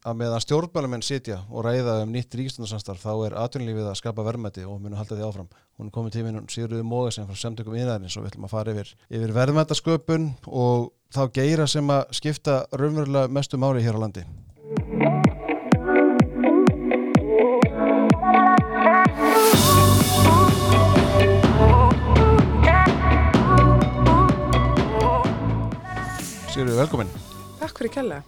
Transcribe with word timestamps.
að 0.00 0.16
meðan 0.16 0.40
stjórnmáluminn 0.40 1.04
sitja 1.04 1.42
og 1.52 1.66
ræða 1.66 1.98
um 2.04 2.12
nýtt 2.14 2.32
ríkistundarsamstarf 2.38 3.02
þá 3.02 3.10
er 3.26 3.36
atvinnulífið 3.42 3.90
að 3.90 3.98
skapa 4.00 4.24
verðmætti 4.24 4.64
og 4.64 4.80
munum 4.80 4.96
halda 4.96 5.18
því 5.18 5.26
áfram. 5.26 5.50
Hún 5.76 5.90
er 5.90 5.94
komið 5.96 6.16
tíminn 6.16 6.48
Sigurður 6.48 6.86
Móðesson 6.88 7.28
frá 7.28 7.36
semtökum 7.36 7.76
innæðins 7.76 8.16
og 8.16 8.24
við 8.24 8.32
ætlum 8.32 8.48
að 8.48 8.54
fara 8.54 8.74
yfir, 8.74 8.94
yfir 9.12 9.34
verðmættasköpun 9.36 10.30
og 10.48 10.90
þá 11.12 11.22
geira 11.36 11.68
sem 11.68 11.92
að 11.92 12.16
skipta 12.16 12.62
raunverulega 12.72 13.28
mestu 13.28 13.60
máli 13.60 13.84
hér 13.84 14.00
á 14.00 14.02
landi. 14.06 14.24
Sigurður, 26.50 26.76
velkomin. 26.86 27.16
Takk 27.60 27.76
fyrir 27.76 27.98
kella. 28.00 28.22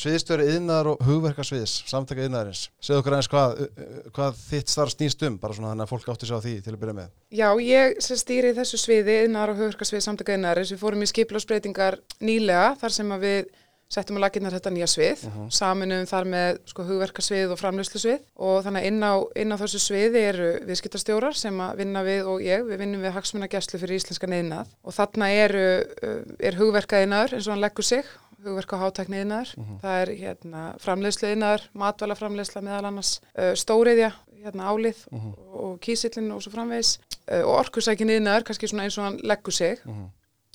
Sviðstöru 0.00 0.46
yðnar 0.48 0.88
og 0.94 1.02
hugverkarsviðs, 1.04 1.74
samtaka 1.90 2.24
yðnarins. 2.24 2.62
Segðu 2.80 3.02
okkur 3.02 3.16
aðeins 3.18 3.28
hvað, 3.28 3.58
hvað 4.16 4.38
þitt 4.46 4.72
starf 4.72 4.94
snýst 4.94 5.24
um, 5.28 5.36
bara 5.42 5.56
svona 5.56 5.74
þannig 5.74 5.84
að 5.84 5.90
fólk 5.92 6.12
átti 6.14 6.28
sig 6.28 6.40
á 6.40 6.44
því 6.46 6.54
til 6.64 6.72
að 6.72 6.78
byrja 6.80 6.96
með. 6.96 7.10
Já, 7.36 7.48
ég 7.66 7.98
sem 8.06 8.20
stýri 8.20 8.54
þessu 8.56 8.80
sviði, 8.80 9.18
yðnar 9.26 9.52
og 9.52 9.60
hugverkarsvið 9.60 10.06
samtaka 10.06 10.38
yðnarins, 10.38 10.72
við 10.72 10.80
fórum 10.80 11.04
í 11.04 11.10
skiplásbreytingar 11.10 11.98
nýlega 12.24 12.70
þar 12.80 12.96
sem 12.96 13.12
við 13.20 13.50
settum 13.90 14.20
að 14.20 14.24
laginnar 14.24 14.54
þetta 14.54 14.70
nýja 14.70 14.86
svið, 14.86 15.22
uh 15.26 15.34
-huh. 15.34 15.46
saminum 15.50 16.04
þar 16.06 16.26
með 16.30 16.58
sko, 16.70 16.84
hugverkarsvið 16.86 17.50
og 17.50 17.58
framlöslusvið 17.58 18.20
og 18.38 18.60
þannig 18.64 18.86
inn 18.86 19.02
á, 19.02 19.14
inn 19.34 19.50
á 19.50 19.60
þessu 19.60 19.80
sviði 19.82 20.22
eru 20.30 20.50
viðskiptastjórar 20.68 21.34
sem 21.34 21.58
að 21.58 21.82
vinna 21.82 22.04
við 22.06 22.30
og 22.30 22.44
ég, 22.44 22.62
við 22.70 22.78
vinnum 22.84 23.02
við 23.02 23.16
hagsmunagesslu 23.18 23.82
fyrir 23.82 23.98
íslenska 23.98 24.30
neðinað 24.30 24.70
og 24.86 24.94
þarna 24.94 25.32
eru, 25.34 25.66
er 26.38 26.60
hugverkaðinnar 26.60 27.34
eins 27.34 27.50
og 27.50 27.56
hann 27.56 27.66
leggur 27.66 27.84
sig 27.84 28.06
hugverk 28.44 28.72
á 28.72 28.82
hátækniðinar, 28.82 29.52
uh 29.56 29.64
-huh. 29.64 29.80
það 29.82 30.00
er 30.02 30.12
hérna, 30.22 30.62
framleiðsluðinar, 30.84 31.66
matvælaframleiðsla 31.72 32.62
meðal 32.62 32.84
annars, 32.90 33.20
stóriðja, 33.54 34.12
hérna, 34.42 34.70
álið 34.72 34.98
uh 35.10 35.18
-huh. 35.18 35.34
og, 35.38 35.60
og 35.64 35.80
kísillin 35.80 36.32
og 36.32 36.42
svo 36.42 36.50
framvegs 36.50 36.98
og 37.28 37.52
orkusækiniðinar, 37.58 38.42
kannski 38.44 38.66
svona 38.66 38.84
eins 38.84 38.98
og 38.98 39.04
hann 39.04 39.20
leggur 39.22 39.52
sig. 39.52 39.78
-huh. 39.84 40.08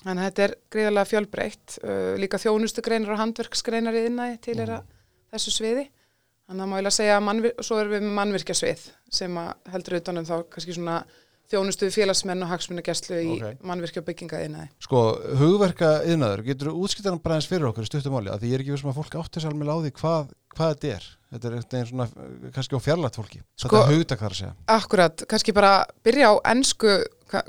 Þannig 0.05 0.21
að 0.21 0.27
þetta 0.29 0.43
er 0.43 0.53
greiðarlega 0.69 1.09
fjölbreytt, 1.09 1.79
líka 2.21 2.37
þjónustugreinar 2.37 3.11
og 3.11 3.17
handverksgreinar 3.17 3.93
í 3.93 4.05
innæði 4.05 4.37
til 4.41 4.59
er 4.59 4.69
að 4.69 4.83
þessu 5.33 5.51
sviði. 5.51 5.89
Þannig 6.45 6.63
að 6.63 6.77
ég 6.77 6.85
að 6.85 6.93
segja 6.93 7.17
að 7.17 7.63
svo 7.65 7.79
erum 7.79 7.91
við 7.91 8.03
með 8.05 8.17
mannvirkjasvið 8.19 8.81
sem 9.09 9.39
heldur 9.73 9.97
utanum 9.97 10.27
þá 10.27 10.35
kannski 10.49 10.75
svona 10.77 10.99
þjónustuði 11.51 11.93
félagsmenn 11.93 12.45
og 12.45 12.51
hagsmunagesslu 12.51 13.19
í 13.19 13.33
okay. 13.35 13.57
mannverkja 13.65 14.01
og 14.01 14.07
bygginga 14.07 14.41
yðnaði. 14.45 14.69
Sko, 14.85 15.01
hugverka 15.41 15.91
yðnaður, 16.07 16.45
getur 16.47 16.71
þú 16.71 16.85
útskiptaðan 16.85 17.21
bara 17.25 17.37
eins 17.39 17.49
fyrir 17.49 17.69
okkur 17.69 17.85
í 17.85 17.89
stuttumáli, 17.89 18.31
að 18.33 18.43
því 18.43 18.51
ég 18.51 18.57
er 18.57 18.63
ekki 18.63 18.73
veist 18.75 18.89
að 18.89 18.97
fólk 18.99 19.19
sér 19.35 19.51
alveg 19.51 19.69
á 19.69 19.77
því 19.83 19.93
hvað, 19.99 20.31
hvað 20.55 20.73
þetta 20.73 20.95
er 20.95 21.11
þetta 21.35 21.49
er 21.49 21.57
einn 21.57 21.89
svona, 21.89 22.07
kannski 22.55 22.79
á 22.79 22.85
fjarlægt 22.85 23.17
fólki 23.19 23.41
sko, 23.59 23.69
þetta 23.73 23.81
er 23.91 23.99
hugtak 23.99 24.21
þar 24.23 24.35
að 24.35 24.39
segja. 24.39 24.53
Akkurat, 24.71 25.25
kannski 25.29 25.55
bara 25.57 25.73
byrja 26.05 26.31
á 26.31 26.33
ennsku 26.53 26.93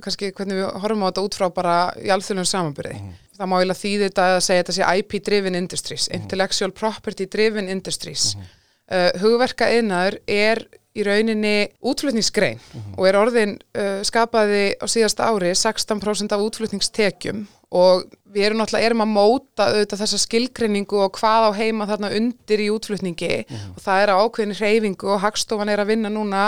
kannski 0.03 0.33
hvernig 0.34 0.58
við 0.58 0.81
horfum 0.83 1.05
á 1.06 1.08
þetta 1.08 1.25
út 1.28 1.38
frá 1.38 1.47
bara 1.55 1.77
í 2.03 2.10
alþjóðlunum 2.10 2.48
samanbyrði. 2.50 2.98
Mm. 2.98 3.16
Það 3.36 3.50
má 3.53 3.56
eiginlega 3.60 3.83
þýði 3.84 4.08
þetta 4.08 4.27
að 4.33 4.38
segja 4.48 4.64
þetta 4.64 4.75
sé 4.75 4.91
IP 4.98 5.19
driven 5.28 5.58
industries, 5.60 6.08
mm 6.08 6.16
intellectual 6.16 6.72
property 6.75 7.28
driven 7.31 7.70
industries. 7.70 8.33
Mm 8.34 8.48
uh, 8.91 9.10
hugverka 9.22 9.69
yðnaður 9.75 10.20
er 10.31 10.64
í 10.97 11.05
rauninni 11.06 11.69
útflutningsgrein 11.80 12.58
uh 12.58 12.77
-huh. 12.77 12.98
og 12.98 13.08
er 13.08 13.20
orðin 13.20 13.58
uh, 13.77 14.00
skapaði 14.02 14.64
á 14.80 14.86
síðasta 14.89 15.28
ári 15.28 15.53
16% 15.53 16.33
af 16.33 16.41
útflutningstekjum 16.41 17.47
og 17.77 18.06
við 18.30 18.44
erum 18.47 18.61
náttúrulega 18.61 18.86
erum 18.86 19.03
að 19.03 19.11
móta 19.11 19.66
auðvitað 19.70 20.00
þessa 20.03 20.19
skilgreiningu 20.22 20.98
og 21.03 21.16
hvað 21.16 21.47
á 21.48 21.50
heima 21.56 21.86
þarna 21.88 22.11
undir 22.14 22.62
í 22.62 22.69
útflutningi 22.70 23.30
uh 23.42 23.55
-huh. 23.55 23.72
og 23.75 23.80
það 23.83 24.03
er 24.03 24.12
ákveðin 24.14 24.58
reyfingu 24.61 25.08
og 25.11 25.20
Hagstofan 25.20 25.72
er 25.72 25.80
að 25.80 25.91
vinna 25.91 26.11
núna 26.12 26.42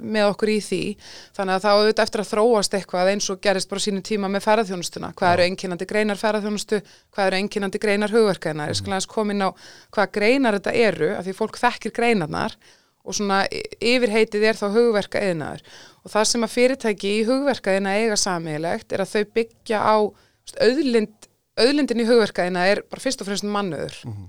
með 0.00 0.30
okkur 0.30 0.48
í 0.48 0.60
því. 0.68 0.82
Þannig 1.36 1.54
að 1.54 1.64
það 1.64 1.76
auðvitað 1.76 2.04
eftir 2.06 2.20
að 2.20 2.30
þróast 2.32 2.74
eitthvað 2.74 3.10
eins 3.12 3.30
og 3.30 3.40
gerist 3.40 3.68
bara 3.68 3.80
sínum 3.80 4.02
tíma 4.02 4.28
með 4.28 4.46
ferðarþjónustuna 4.46 5.12
hvað 5.16 5.32
eru 5.32 5.42
enginandi 5.42 5.86
greinar 5.86 6.16
ferðarþjónustu 6.16 6.80
hvað 7.12 7.26
eru 7.26 7.36
enginandi 7.36 7.78
greinar 7.78 8.10
hugverkaðina 8.10 8.68
ég 8.68 8.76
skal 8.76 8.92
aðeins 8.92 9.06
koma 9.06 9.32
inn 9.32 9.42
á 9.44 9.50
hvað 9.90 10.12
greinar 10.12 10.54
þetta 10.54 10.72
eru 10.72 11.16
af 11.16 11.24
því 11.24 11.32
fólk 11.32 11.58
þekkir 11.58 11.92
greinarnar 11.92 12.56
og 13.06 13.16
svona 13.16 13.44
yfirheitið 13.80 14.46
er 14.50 14.58
þá 14.58 14.66
hugverka 14.74 15.22
eðnaður 15.22 15.62
og 16.02 16.12
það 16.12 16.28
sem 16.30 16.46
að 16.46 16.54
fyrirtæki 16.54 17.12
í 17.12 17.24
hugverkaðina 17.28 17.96
eiga 18.00 18.18
samílegt 18.20 18.94
er 18.94 19.02
að 19.04 19.12
þau 19.14 19.32
byggja 19.38 19.82
á 19.82 19.96
auðlind, 20.62 21.28
auðlindin 21.58 22.02
í 22.02 22.08
hugverkaðina 22.08 22.66
er 22.70 22.82
bara 22.90 23.02
fyrst 23.02 23.22
og 23.22 23.30
fremst 23.30 23.46
mannöður 23.46 23.98
mm 24.04 24.12
-hmm. 24.12 24.28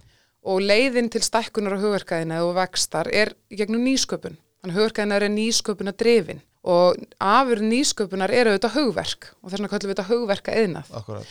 og 0.54 0.62
leiðin 0.62 1.10
til 1.10 1.24
stækkunar 1.26 1.78
á 1.78 1.84
hugverkaðina 1.84 2.44
og 2.46 2.56
vextar 2.56 3.10
er 3.14 3.34
gegnum 3.50 3.86
nýsköpun. 3.86 4.38
Þannig 4.62 4.74
að 4.74 4.80
hugverkaðina 4.80 5.16
er 5.16 5.30
nýsköpuna 5.30 5.94
drefin 5.94 6.42
og 6.64 6.98
afur 7.20 7.62
nýsköpunar 7.62 8.32
eru 8.34 8.52
auðvitað 8.52 8.76
hugverk. 8.78 9.30
Og 9.42 9.50
þess 9.50 9.60
vegna 9.60 9.70
kallum 9.70 9.90
við 9.90 9.96
þetta 9.96 10.12
hugverka 10.12 10.52
eðnað 10.52 10.90
Akkurat 10.92 11.28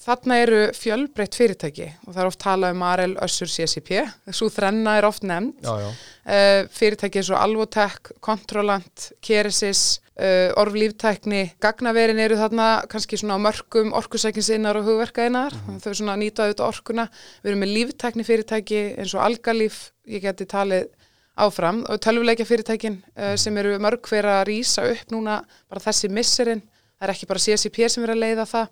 Þarna 0.00 0.36
eru 0.40 0.58
fjölbreytt 0.72 1.36
fyrirtæki 1.36 1.86
og 2.06 2.14
það 2.14 2.20
er 2.22 2.28
oft 2.30 2.40
talað 2.40 2.72
um 2.72 2.84
Arel 2.88 3.14
Össur 3.20 3.50
CCP, 3.52 3.98
svo 4.32 4.46
þrenna 4.48 4.94
er 4.96 5.04
oft 5.04 5.26
nefnd. 5.28 5.58
Já, 5.60 5.74
já. 5.82 5.90
Uh, 6.24 6.60
fyrirtæki 6.72 7.20
eins 7.20 7.28
og 7.34 7.36
Alvotech, 7.36 8.14
Controlant, 8.24 9.10
Keresis, 9.20 9.98
uh, 10.16 10.56
Orflíftækni, 10.62 11.42
Gagnaverin 11.60 12.22
eru 12.24 12.38
þarna 12.40 12.68
kannski 12.88 13.18
svona 13.20 13.36
mörgum 13.44 13.92
orkusækinsinnar 13.98 14.80
og 14.80 14.88
hugverkaðinnar, 14.88 15.52
mm 15.52 15.66
-hmm. 15.68 15.82
þau 15.84 15.92
svona 15.92 16.16
nýtaðu 16.16 16.54
þetta 16.54 16.70
orkuna. 16.70 17.08
Við 17.42 17.50
erum 17.52 17.60
með 17.60 17.74
líftækni 17.76 18.24
fyrirtæki 18.24 18.80
eins 18.96 19.14
og 19.14 19.24
Algalíf, 19.26 19.90
ég 20.08 20.22
geti 20.24 20.46
talið 20.46 20.88
áfram 21.36 21.84
og 21.88 22.00
tölvuleikja 22.00 22.48
fyrirtækin 22.48 23.02
uh, 23.18 23.36
sem 23.36 23.56
eru 23.58 23.76
mörg 23.78 24.00
hver 24.08 24.24
að 24.24 24.46
rýsa 24.48 24.88
upp 24.88 25.12
núna 25.12 25.44
bara 25.68 25.80
þessi 25.80 26.08
misserinn. 26.08 26.62
Það 27.00 27.08
er 27.08 27.14
ekki 27.14 27.26
bara 27.26 27.40
CCP 27.40 27.88
sem 27.88 28.04
er 28.04 28.10
að 28.12 28.22
leiða 28.24 28.44
það 28.48 28.68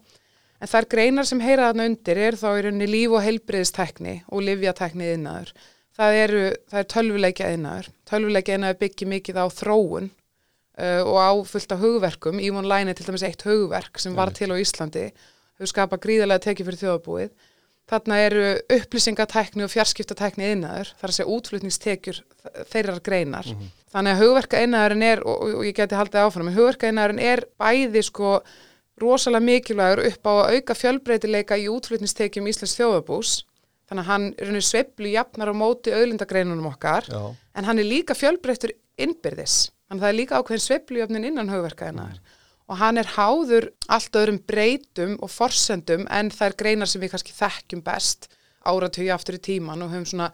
En 0.58 0.70
þær 0.70 0.88
greinar 0.90 1.26
sem 1.28 1.40
heyra 1.42 1.70
þarna 1.70 1.88
undir 1.92 2.18
er 2.18 2.38
þá 2.38 2.48
í 2.50 2.62
rauninni 2.66 2.88
líf- 2.90 3.14
og 3.14 3.22
heilbriðstekni 3.22 4.14
og 4.26 4.42
livjatekni 4.42 5.12
innaður. 5.14 5.52
Það 5.98 6.20
eru, 6.22 6.44
það 6.70 6.80
er 6.80 6.88
tölvuleikja 6.94 7.50
innaður. 7.54 7.90
Tölvuleikja 8.10 8.58
innaður 8.58 8.80
byggir 8.82 9.10
mikið 9.12 9.38
á 9.38 9.46
þróun 9.50 10.08
uh, 10.10 11.02
og 11.02 11.18
á 11.18 11.30
fullt 11.46 11.74
af 11.74 11.82
hugverkum. 11.82 12.42
Ívon 12.42 12.70
Læni 12.70 12.94
til 12.94 13.06
dæmis 13.06 13.26
eitt 13.26 13.42
hugverk 13.46 14.02
sem 14.02 14.18
var 14.18 14.34
til 14.34 14.50
á 14.50 14.56
Íslandi. 14.58 15.08
Þau 15.58 15.70
skapa 15.70 15.98
gríðarlega 16.02 16.46
tekið 16.46 16.70
fyrir 16.70 16.82
þjóðabúið. 16.82 17.32
Þarna 17.88 18.16
eru 18.20 18.46
upplýsingatekni 18.74 19.64
og 19.64 19.72
fjarskiptatekni 19.72 20.52
innaður. 20.52 20.90
Það 20.98 21.06
er 21.06 21.12
að 21.12 21.16
segja 21.16 21.34
útflutningstekjur 21.34 22.18
þeirrar 22.68 23.00
greinar. 23.02 23.48
Mm 23.48 23.60
-hmm. 23.62 23.76
Þannig 23.94 24.12
að 24.12 24.22
hugverka 24.22 24.60
innaðurinn 24.62 25.06
er, 25.06 25.22
og, 25.24 25.44
og 25.56 25.64
ég 25.64 25.76
geti 25.78 25.96
haldið 25.96 26.20
áfram, 26.20 26.50
hugverka 26.52 26.90
innaðurinn 26.90 27.24
er 27.24 27.44
bæði 27.56 28.02
sko 28.04 28.34
rosalega 29.02 29.44
mikilvægur 29.44 30.04
upp 30.08 30.28
á 30.28 30.32
að 30.32 30.56
auka 30.56 30.76
fjölbreytileika 30.78 31.58
í 31.58 31.68
útflutnistekjum 31.72 32.48
Íslands 32.50 32.76
þjóðabús 32.78 33.34
þannig 33.88 34.04
að 34.04 34.10
hann 34.10 34.26
er 34.38 34.64
sveiblu 34.64 35.12
jafnar 35.14 35.52
á 35.52 35.54
móti 35.56 35.94
auðlindagreinunum 35.94 36.70
okkar 36.72 37.08
Já. 37.08 37.22
en 37.56 37.68
hann 37.68 37.80
er 37.80 37.88
líka 37.88 38.16
fjölbreytur 38.18 38.74
innbyrðis 39.00 39.70
þannig 39.88 40.02
að 40.02 40.04
það 40.04 40.10
er 40.10 40.18
líka 40.18 40.40
ákveðin 40.40 40.64
sveiblu 40.66 41.02
jafnin 41.02 41.28
innan 41.30 41.52
höfverkaðinar 41.52 42.18
mm. 42.18 42.34
og 42.68 42.80
hann 42.82 43.00
er 43.00 43.12
háður 43.14 43.70
allt 43.88 44.18
öðrum 44.20 44.42
breytum 44.50 45.16
og 45.24 45.32
forsendum 45.32 46.04
en 46.12 46.32
það 46.34 46.50
er 46.50 46.58
greinar 46.62 46.90
sem 46.90 47.02
við 47.02 47.14
kannski 47.14 47.36
þekkjum 47.38 47.84
best 47.86 48.28
áratöyu 48.68 49.12
aftur 49.14 49.38
í 49.38 49.44
tíman 49.48 49.84
og 49.84 49.94
höfum 49.94 50.08
svona 50.12 50.32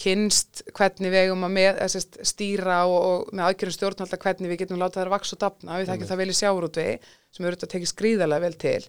kynst 0.00 0.64
hvernig 0.74 1.12
við 1.12 1.28
eigum 1.28 1.46
að 1.46 1.52
með, 1.54 1.80
sest, 1.92 2.18
stýra 2.26 2.80
og, 2.90 2.98
og 2.98 3.32
með 3.32 3.48
aðgjörðum 3.48 3.76
stjórnhalda 3.76 4.18
hvernig 4.24 4.50
við 4.50 4.60
getum 4.64 4.80
látað 4.80 5.00
það 5.00 5.06
að 5.06 5.14
vaks 5.14 5.34
og 5.36 5.40
dapna, 5.44 5.78
við 5.78 5.90
þekkjum 5.92 6.10
það 6.10 6.20
vel 6.22 6.30
í 6.32 6.38
sjáurútvi 6.40 6.86
sem 7.34 7.46
eru 7.46 7.56
þetta 7.56 7.68
að 7.68 7.74
tekja 7.76 7.92
skrýðalega 7.92 8.44
vel 8.44 8.58
til 8.64 8.82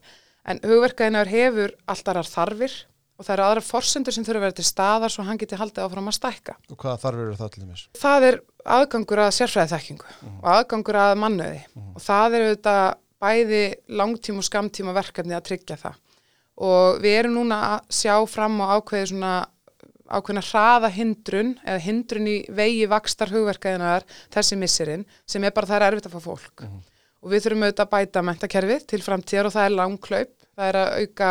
en 0.45 0.61
hugverkaðinar 0.66 1.29
hefur 1.29 1.75
alltaf 1.85 2.29
þarfir 2.31 2.75
og 3.16 3.23
það 3.23 3.33
eru 3.35 3.45
aðra 3.45 3.63
forsendur 3.63 4.16
sem 4.16 4.25
þurfa 4.27 4.41
að 4.41 4.45
vera 4.45 4.57
til 4.57 4.67
staðar 4.67 5.13
svo 5.13 5.23
hann 5.27 5.39
geti 5.39 5.59
haldið 5.59 5.85
áfram 5.85 6.09
að 6.11 6.17
stækka 6.17 6.55
Og 6.67 6.79
hvaða 6.81 7.01
þarfir 7.03 7.23
eru 7.23 7.37
það 7.39 7.51
til 7.53 7.63
dæmis? 7.63 7.84
Það 8.02 8.28
er 8.29 8.40
aðgangur 8.75 9.22
að 9.23 9.35
sérfræði 9.37 9.72
þekkingu 9.72 10.07
uh 10.09 10.16
-huh. 10.17 10.34
og 10.41 10.49
aðgangur 10.55 10.99
að 10.99 11.13
mannöði 11.23 11.61
uh 11.61 11.78
-huh. 11.78 11.93
og 11.96 12.02
það 12.02 12.37
eru 12.40 12.49
þetta 12.55 12.75
bæði 13.25 13.63
langtíma 13.87 14.43
og 14.43 14.47
skamtíma 14.49 14.93
verkefni 14.93 15.35
að 15.35 15.46
tryggja 15.47 15.78
það 15.79 16.02
og 16.55 17.02
við 17.03 17.17
erum 17.19 17.35
núna 17.40 17.57
að 17.75 17.79
sjá 17.90 18.16
fram 18.28 18.59
á 18.63 18.66
ákveði 18.75 19.07
svona 19.11 19.34
ákveðna 20.09 20.41
hraða 20.46 20.90
hindrun 20.93 21.55
eða 21.66 21.79
hindrun 21.81 22.28
í 22.28 22.35
vegi 22.49 22.85
vakstar 22.90 23.31
hugverkaðinar 23.34 24.05
þessi 24.34 24.57
missirinn 24.59 25.05
sem 25.25 25.43
er 25.43 25.55
bara 25.55 25.67
það 25.67 25.81
er 25.81 25.87
erfitt 25.87 26.09
að 26.11 26.17
fá 26.17 26.22
fólk 26.29 26.61
uh 26.61 26.67
-huh 26.67 26.84
og 27.25 27.34
við 27.34 27.46
þurfum 27.47 27.66
auðvitað 27.66 27.87
að 27.87 27.93
bæta 27.96 28.22
mentakerfið 28.25 28.84
til 28.91 29.02
framtíðar 29.02 29.47
og 29.49 29.55
það 29.55 29.67
er 29.67 29.75
langklaup, 29.79 30.34
það 30.55 30.67
er 30.69 30.78
að 30.78 30.91
auka 31.02 31.29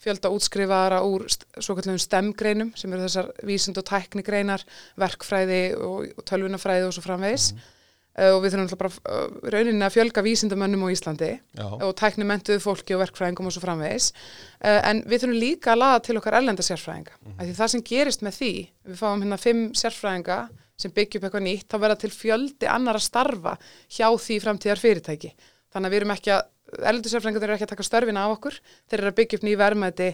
fjölda 0.00 0.32
útskrifaðara 0.36 0.98
úr 1.08 1.24
svo 1.32 1.76
kallum 1.78 2.00
stemgreinum 2.00 2.72
sem 2.76 2.92
eru 2.92 3.06
þessar 3.06 3.30
vísind 3.48 3.80
og 3.80 3.86
tæknigreinar, 3.88 4.64
verkfræði 5.00 5.60
og, 5.80 6.10
tölvunafræði 6.28 6.88
og 6.88 6.96
svo 6.96 7.04
framvegs. 7.06 7.52
Mm 7.54 7.58
-hmm. 7.58 7.76
Uh, 8.18 8.30
og 8.34 8.40
við 8.44 8.54
þurfum 8.54 8.64
alltaf 8.66 8.80
bara 8.80 8.92
uh, 9.20 9.50
rauninni 9.54 9.86
að 9.86 9.94
fjölga 9.96 10.24
vísindamönnum 10.26 10.86
á 10.86 10.88
Íslandi 10.94 11.30
Já. 11.38 11.66
og 11.66 11.92
tækni 12.00 12.26
mentuðu 12.28 12.62
fólki 12.64 12.96
og 12.96 13.04
verkfræðingum 13.04 13.50
og 13.50 13.54
svo 13.56 13.64
framvegis. 13.64 14.10
Uh, 14.58 14.80
en 14.90 15.04
við 15.06 15.24
þurfum 15.24 15.42
líka 15.44 15.74
að 15.74 15.82
laða 15.84 16.02
til 16.06 16.18
okkar 16.20 16.38
erlenda 16.40 16.66
sérfræðinga. 16.66 17.14
Mm 17.20 17.32
-hmm. 17.32 17.44
því 17.46 17.58
það 17.60 17.72
sem 17.74 17.86
gerist 17.92 18.22
með 18.22 18.34
því 18.40 18.52
við 18.88 19.00
fáum 19.02 19.22
hérna 19.22 19.40
fimm 19.40 19.62
sérfræðinga 19.74 20.40
sem 20.80 20.92
byggja 20.96 21.20
upp 21.20 21.24
eitthvað 21.28 21.46
nýtt 21.46 21.68
þá 21.68 21.76
verða 21.82 22.00
til 22.00 22.10
fjöldi 22.10 22.68
annar 22.70 22.96
að 22.96 23.08
starfa 23.08 23.58
hjá 23.88 24.08
því 24.16 24.40
framtíðar 24.40 24.80
fyrirtæki 24.80 25.34
þannig 25.72 25.86
að 25.86 25.92
við 25.92 26.00
erum 26.00 26.14
ekki 26.14 26.32
að 26.34 26.42
erlendu 26.80 27.12
sérfræðingar 27.12 27.46
eru 27.46 27.56
ekki 27.56 27.66
að 27.68 27.74
taka 27.74 27.86
störfina 27.86 28.24
af 28.24 28.36
okkur 28.38 28.56
þeir 28.88 28.98
eru 29.00 29.10
að 29.10 29.18
byggja 29.20 29.38
upp 29.38 29.46
ný 29.46 29.52
verðmæti 29.60 30.10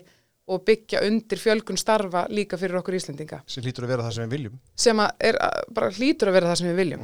og 0.47 0.65
byggja 0.67 1.03
undir 1.07 1.41
fjölgun 1.43 1.79
starfa 1.81 2.27
líka 2.31 2.59
fyrir 2.59 2.79
okkur 2.79 2.95
Íslendinga. 2.95 3.41
Sem 3.51 3.65
hlýtur 3.65 3.87
að 3.87 3.95
vera 3.95 4.05
það 4.07 4.13
sem 4.15 4.27
við 4.27 4.37
viljum. 4.37 4.61
Sem 4.79 5.01
að 5.03 5.25
er 5.31 5.39
bara 5.75 5.89
hlýtur 5.97 6.31
að 6.31 6.37
vera 6.39 6.53
það 6.53 6.61
sem 6.61 6.71
við 6.71 6.79
viljum 6.83 7.03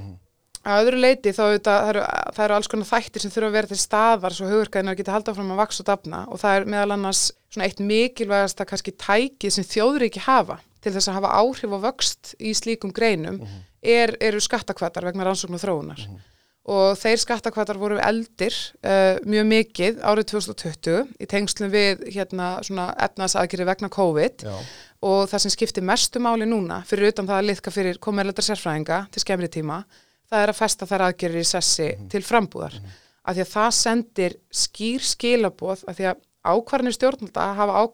að 0.62 0.82
öðru 0.84 1.00
leiti 1.02 1.32
þá 1.34 1.42
auðvitað, 1.42 1.78
það, 1.78 1.88
eru, 1.92 2.02
það 2.36 2.44
eru 2.44 2.56
alls 2.56 2.70
konar 2.70 2.90
þættir 2.90 3.24
sem 3.24 3.32
þurfa 3.34 3.48
að 3.48 3.56
vera 3.56 3.70
til 3.70 3.78
staðar 3.82 4.36
svo 4.36 4.50
hugurkæðinar 4.50 4.98
geta 4.98 5.14
haldið 5.16 5.34
áfram 5.34 5.54
að 5.54 5.62
vaks 5.62 5.82
og 5.82 5.88
dafna. 5.88 6.24
Og 6.30 6.42
það 6.42 6.58
er 6.58 6.68
meðal 6.74 6.96
annars 6.96 7.22
svona 7.52 7.68
eitt 7.68 7.82
mikilvægasta 7.82 8.66
kannski 8.68 8.94
tækið 8.94 9.56
sem 9.56 9.66
þjóðriki 9.68 10.22
hafa 10.26 10.60
til 10.82 10.94
þess 10.94 11.10
að 11.10 11.18
hafa 11.20 11.32
áhrif 11.42 11.76
og 11.76 11.82
vöxt 11.84 12.34
í 12.42 12.52
slíkum 12.58 12.92
greinum 12.94 13.40
er, 13.82 14.14
eru 14.22 14.42
skattakvætar 14.42 15.06
vegna 15.08 15.26
rannsókn 15.26 15.58
og 15.58 15.62
þróunar. 15.62 16.04
Og 16.72 16.94
þeir 16.94 17.18
skattakvætar 17.18 17.78
voru 17.78 17.96
eldir 17.98 18.54
uh, 18.86 19.18
mjög 19.26 19.48
mikið 19.50 19.98
árið 20.06 20.28
2020 20.30 21.08
í 21.18 21.26
tengslum 21.26 21.72
við 21.72 22.04
hérna 22.14 22.52
svona 22.62 22.92
efnaðsaðgeri 23.02 23.66
vegna 23.66 23.90
COVID. 23.90 24.46
Já. 24.46 24.54
og 25.02 25.26
það 25.26 25.42
sem 25.42 25.52
skiptir 25.56 25.82
mestu 25.82 26.22
máli 26.22 26.46
núna 26.46 26.84
fyrir 26.86 27.10
utan 27.10 27.26
það 27.26 27.40
að 27.40 27.48
liðka 27.48 27.74
fyrir 27.74 27.98
komerleldar 27.98 28.46
sérfræðinga 28.46 29.00
til 29.10 29.22
skemmri 29.24 29.50
tíma, 29.50 29.80
það 30.32 30.42
er 30.42 30.52
að 30.52 30.58
festa 30.58 30.88
þær 30.88 31.06
aðgerir 31.08 31.42
í 31.42 31.46
sessi 31.46 31.88
til 32.12 32.22
frambúðar. 32.24 32.78
Af 33.22 33.36
því 33.36 33.44
að 33.44 33.52
það 33.52 33.70
sendir 33.78 34.36
skýr 34.62 35.04
skilaboð 35.06 35.84
af 35.86 35.98
því 35.98 36.08
að 36.10 36.22
ákvarðanir 36.42 36.96
stjórnalda 36.96 37.44
hafa, 37.54 37.78
á, 37.78 37.84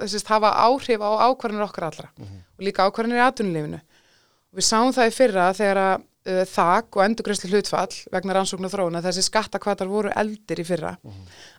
þessist, 0.00 0.30
hafa 0.30 0.54
áhrif 0.64 1.04
á 1.04 1.10
ákvarðanir 1.28 1.66
okkar 1.66 1.90
allra 1.90 2.08
og 2.16 2.64
líka 2.64 2.86
ákvarðanir 2.86 3.20
í 3.20 3.24
atvinnulífinu. 3.26 3.80
Og 4.54 4.60
við 4.60 4.68
sáum 4.70 4.94
það 4.94 5.10
í 5.10 5.14
fyrra 5.18 5.48
þegar 5.58 5.80
að 5.82 5.94
uh, 5.98 6.44
þak 6.48 6.96
og 6.96 7.04
endurgræslu 7.04 7.50
hlutfall 7.52 7.98
vegna 8.14 8.38
rannsókn 8.38 8.68
og 8.68 8.72
þróun 8.72 8.98
að 9.00 9.10
þessi 9.10 9.26
skattakvatar 9.28 9.90
voru 9.90 10.12
eldir 10.16 10.62
í 10.62 10.66
fyrra 10.68 10.94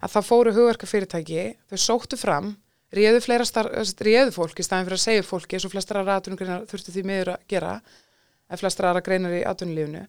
að 0.01 0.15
það 0.15 0.29
fóru 0.31 0.55
hugverka 0.55 0.89
fyrirtæki 0.89 1.45
þau 1.69 1.77
sóttu 1.77 2.17
fram, 2.17 2.55
réðu 2.95 3.21
star, 3.45 3.69
réðu 4.01 4.31
fólk 4.33 4.59
í 4.59 4.65
staðin 4.65 4.87
fyrir 4.87 4.97
að 4.97 5.05
segja 5.05 5.27
fólki 5.27 5.57
eins 5.57 5.67
og 5.67 5.75
flestar 5.75 6.01
aðra 6.01 6.17
atvinnugreinar 6.21 6.65
þurftu 6.71 6.95
því 6.95 7.05
miður 7.05 7.33
að 7.35 7.45
gera 7.51 7.75
eða 8.49 8.61
flestar 8.61 8.89
aðra 8.89 9.03
greinar 9.05 9.35
í 9.35 9.43
atvinnulífinu 9.47 10.05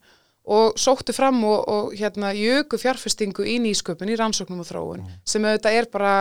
og 0.46 0.76
sóttu 0.78 1.14
fram 1.14 1.40
og, 1.44 1.64
og 1.66 1.94
hérna 1.98 2.30
jöku 2.36 2.78
fjárfestingu 2.78 3.46
í 3.46 3.56
nýsköpun, 3.64 4.12
í 4.12 4.18
rannsóknum 4.18 4.62
og 4.62 4.68
þróun 4.68 5.06
sem 5.26 5.42
auðvitað 5.42 5.78
er 5.80 5.88
bara 5.90 6.12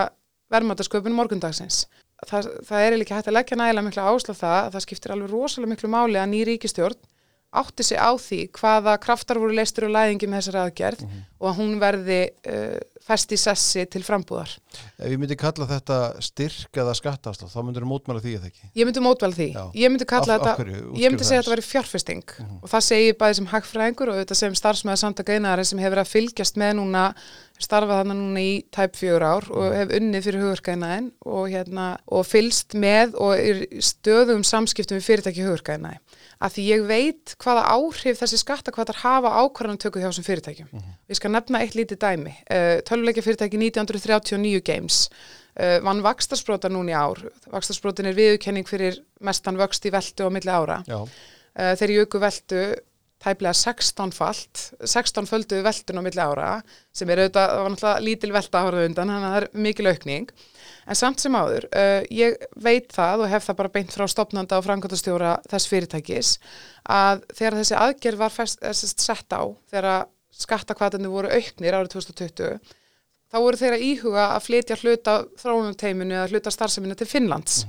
verðmætasköpun 0.53 1.13
morgundagsins. 1.15 1.85
Það, 2.25 2.49
það 2.65 2.85
er 2.85 2.97
líka 2.97 3.17
hægt 3.17 3.29
að 3.29 3.37
leggja 3.37 3.57
nægilega 3.59 3.85
miklu 3.85 4.05
áslá 4.05 4.33
það 4.33 4.57
að 4.61 4.71
það 4.75 4.85
skiptir 4.85 5.13
alveg 5.13 5.33
rosalega 5.33 5.71
miklu 5.73 5.91
máli 5.91 6.19
að 6.21 6.31
ný 6.31 6.41
ríkistjórn 6.49 6.97
átti 7.61 7.85
sig 7.87 7.99
á 8.01 8.11
því 8.19 8.41
hvaða 8.59 8.97
kraftar 9.03 9.39
voru 9.41 9.55
leistur 9.55 9.87
og 9.87 9.95
læðingi 9.95 10.27
með 10.31 10.43
þessari 10.43 10.61
aðgerð 10.65 11.05
og 11.39 11.47
að 11.51 11.57
hún 11.59 11.73
verði 11.81 12.19
uh, 12.49 12.77
fest 13.05 13.29
í 13.35 13.37
sessi 13.37 13.83
til 13.91 14.01
frambúðar. 14.01 14.49
Ef 14.97 15.11
ég 15.11 15.19
myndi 15.21 15.35
kalla 15.37 15.67
þetta 15.69 15.97
styrk 16.25 16.79
eða 16.81 16.95
skattafslátt, 16.97 17.51
þá 17.53 17.59
myndir 17.61 17.85
þú 17.85 17.89
mótmæla 17.91 18.21
því 18.23 18.33
eða 18.39 18.49
ekki? 18.49 18.69
Ég 18.79 18.87
myndi 18.89 19.03
mótvæla 19.05 19.37
því. 19.37 19.47
Já. 19.53 19.63
Ég 19.77 19.93
myndi 19.93 20.07
kalla 20.09 20.25
Af- 20.25 20.31
af 20.31 20.47
þetta, 20.47 20.55
hverju? 20.63 20.79
ég 21.03 21.13
myndi 21.13 21.27
segja 21.27 21.43
að 21.43 21.45
þetta 21.45 21.53
væri 21.53 21.65
fjárfesting 21.67 22.33
og 22.63 22.71
það 22.71 22.85
segi 22.87 23.05
ég 23.11 23.19
bæði 23.21 23.37
sem 23.39 23.49
hagfræðingur 23.53 24.11
og 24.13 24.19
þetta 24.23 24.39
sem 24.41 24.57
starfsmæða 24.57 25.01
samtaka 25.03 25.37
einari 25.37 25.67
sem 25.69 25.83
hefur 25.85 26.01
að 26.01 26.11
fylgjast 26.15 26.57
með 26.57 26.73
núna, 26.79 27.05
starfað 27.61 28.01
þarna 28.01 28.17
núna 28.23 28.41
í 28.41 28.55
tæp 28.73 28.97
fjögur 28.97 29.27
ár 29.29 29.49
og 29.53 29.77
hef 29.77 29.93
unnið 29.99 30.25
fyrir 30.25 30.43
hugurkainaðin 30.47 31.11
og, 31.29 31.45
hérna, 31.53 31.89
og 32.09 32.25
fylst 32.25 32.73
með 32.73 33.13
og 33.21 33.37
er 33.37 33.61
stöðum 33.85 34.41
samskiptum 34.41 34.97
við 34.97 35.11
fyrirtæki 35.11 35.45
hugurkainaði. 35.45 36.01
Að 36.45 36.57
því 36.57 36.63
ég 36.67 36.83
veit 36.85 37.33
hvaða 37.41 37.63
áhrif 37.73 38.19
þessi 38.19 38.37
skattakvatar 38.41 38.99
hafa 39.01 39.31
ákvarðan 39.41 39.79
tökku 39.81 40.01
hjá 40.01 40.09
þessum 40.11 40.27
fyrirtækjum. 40.27 40.83
Við 41.09 41.19
skal 41.19 41.31
nefna 41.33 41.61
eitt 41.63 41.77
lítið 41.77 42.01
dæmi. 42.03 42.33
Uh, 42.45 42.75
Töluleikja 42.85 43.23
fyrirtæki 43.25 43.57
1939 43.61 44.61
Games 44.67 44.99
uh, 45.09 45.79
vann 45.85 46.03
vakstarspróta 46.05 46.69
núna 46.69 46.93
í 46.93 46.97
ár. 46.97 47.23
Vakstarsprótin 47.53 48.11
er 48.11 48.17
viðurkenning 48.17 48.69
fyrir 48.69 48.99
mestan 49.25 49.57
vöxt 49.57 49.87
í 49.89 49.93
veltu 49.95 50.27
á 50.27 50.29
milli 50.33 50.53
ára. 50.53 50.81
Uh, 50.85 51.73
þeir 51.79 51.95
jöku 52.01 52.21
veltu 52.21 52.61
tæplega 53.25 53.53
16 53.57 54.13
falt, 54.13 54.61
16 54.85 55.27
földu 55.29 55.61
veltun 55.65 56.01
á 56.01 56.03
milli 56.05 56.21
ára 56.21 56.49
sem 56.95 57.09
er 57.09 57.23
auðvitað, 57.23 57.49
það 57.49 57.63
var 57.63 57.73
náttúrulega 57.73 58.05
lítil 58.05 58.31
velta 58.35 58.61
ára 58.61 58.83
undan, 58.85 59.11
þannig 59.13 59.27
að 59.27 59.35
það 59.35 59.39
er 59.39 59.63
mikil 59.65 59.89
aukning. 59.89 60.33
En 60.85 60.99
samt 60.99 61.23
sem 61.23 61.37
áður, 61.37 61.65
uh, 61.73 62.01
ég 62.13 62.37
veit 62.61 62.91
það 62.93 63.25
og 63.25 63.31
hef 63.31 63.47
það 63.47 63.59
bara 63.61 63.73
beint 63.73 63.95
frá 63.95 64.05
stopnanda 64.11 64.59
og 64.59 64.67
framkvæmtastjóra 64.67 65.31
þess 65.49 65.71
fyrirtækis 65.71 66.35
að 66.95 67.25
þegar 67.33 67.59
þessi 67.61 67.79
aðgerð 67.81 68.21
var 68.21 68.35
fest, 68.35 68.61
eh, 68.61 68.75
sett 68.77 69.33
á, 69.33 69.41
þegar 69.73 70.05
skattakvatinni 70.35 71.09
voru 71.09 71.31
auknir 71.33 71.79
árið 71.79 71.95
2020, 71.95 72.59
þá 73.31 73.37
voru 73.41 73.57
þeir 73.57 73.77
að 73.79 73.87
íhuga 73.89 74.29
að 74.35 74.45
flytja 74.45 74.79
hluta 74.83 75.17
þróunumteiminu 75.41 76.19
eða 76.19 76.29
hluta 76.29 76.53
starfseminu 76.53 76.97
til 76.99 77.09
Finnlands 77.09 77.63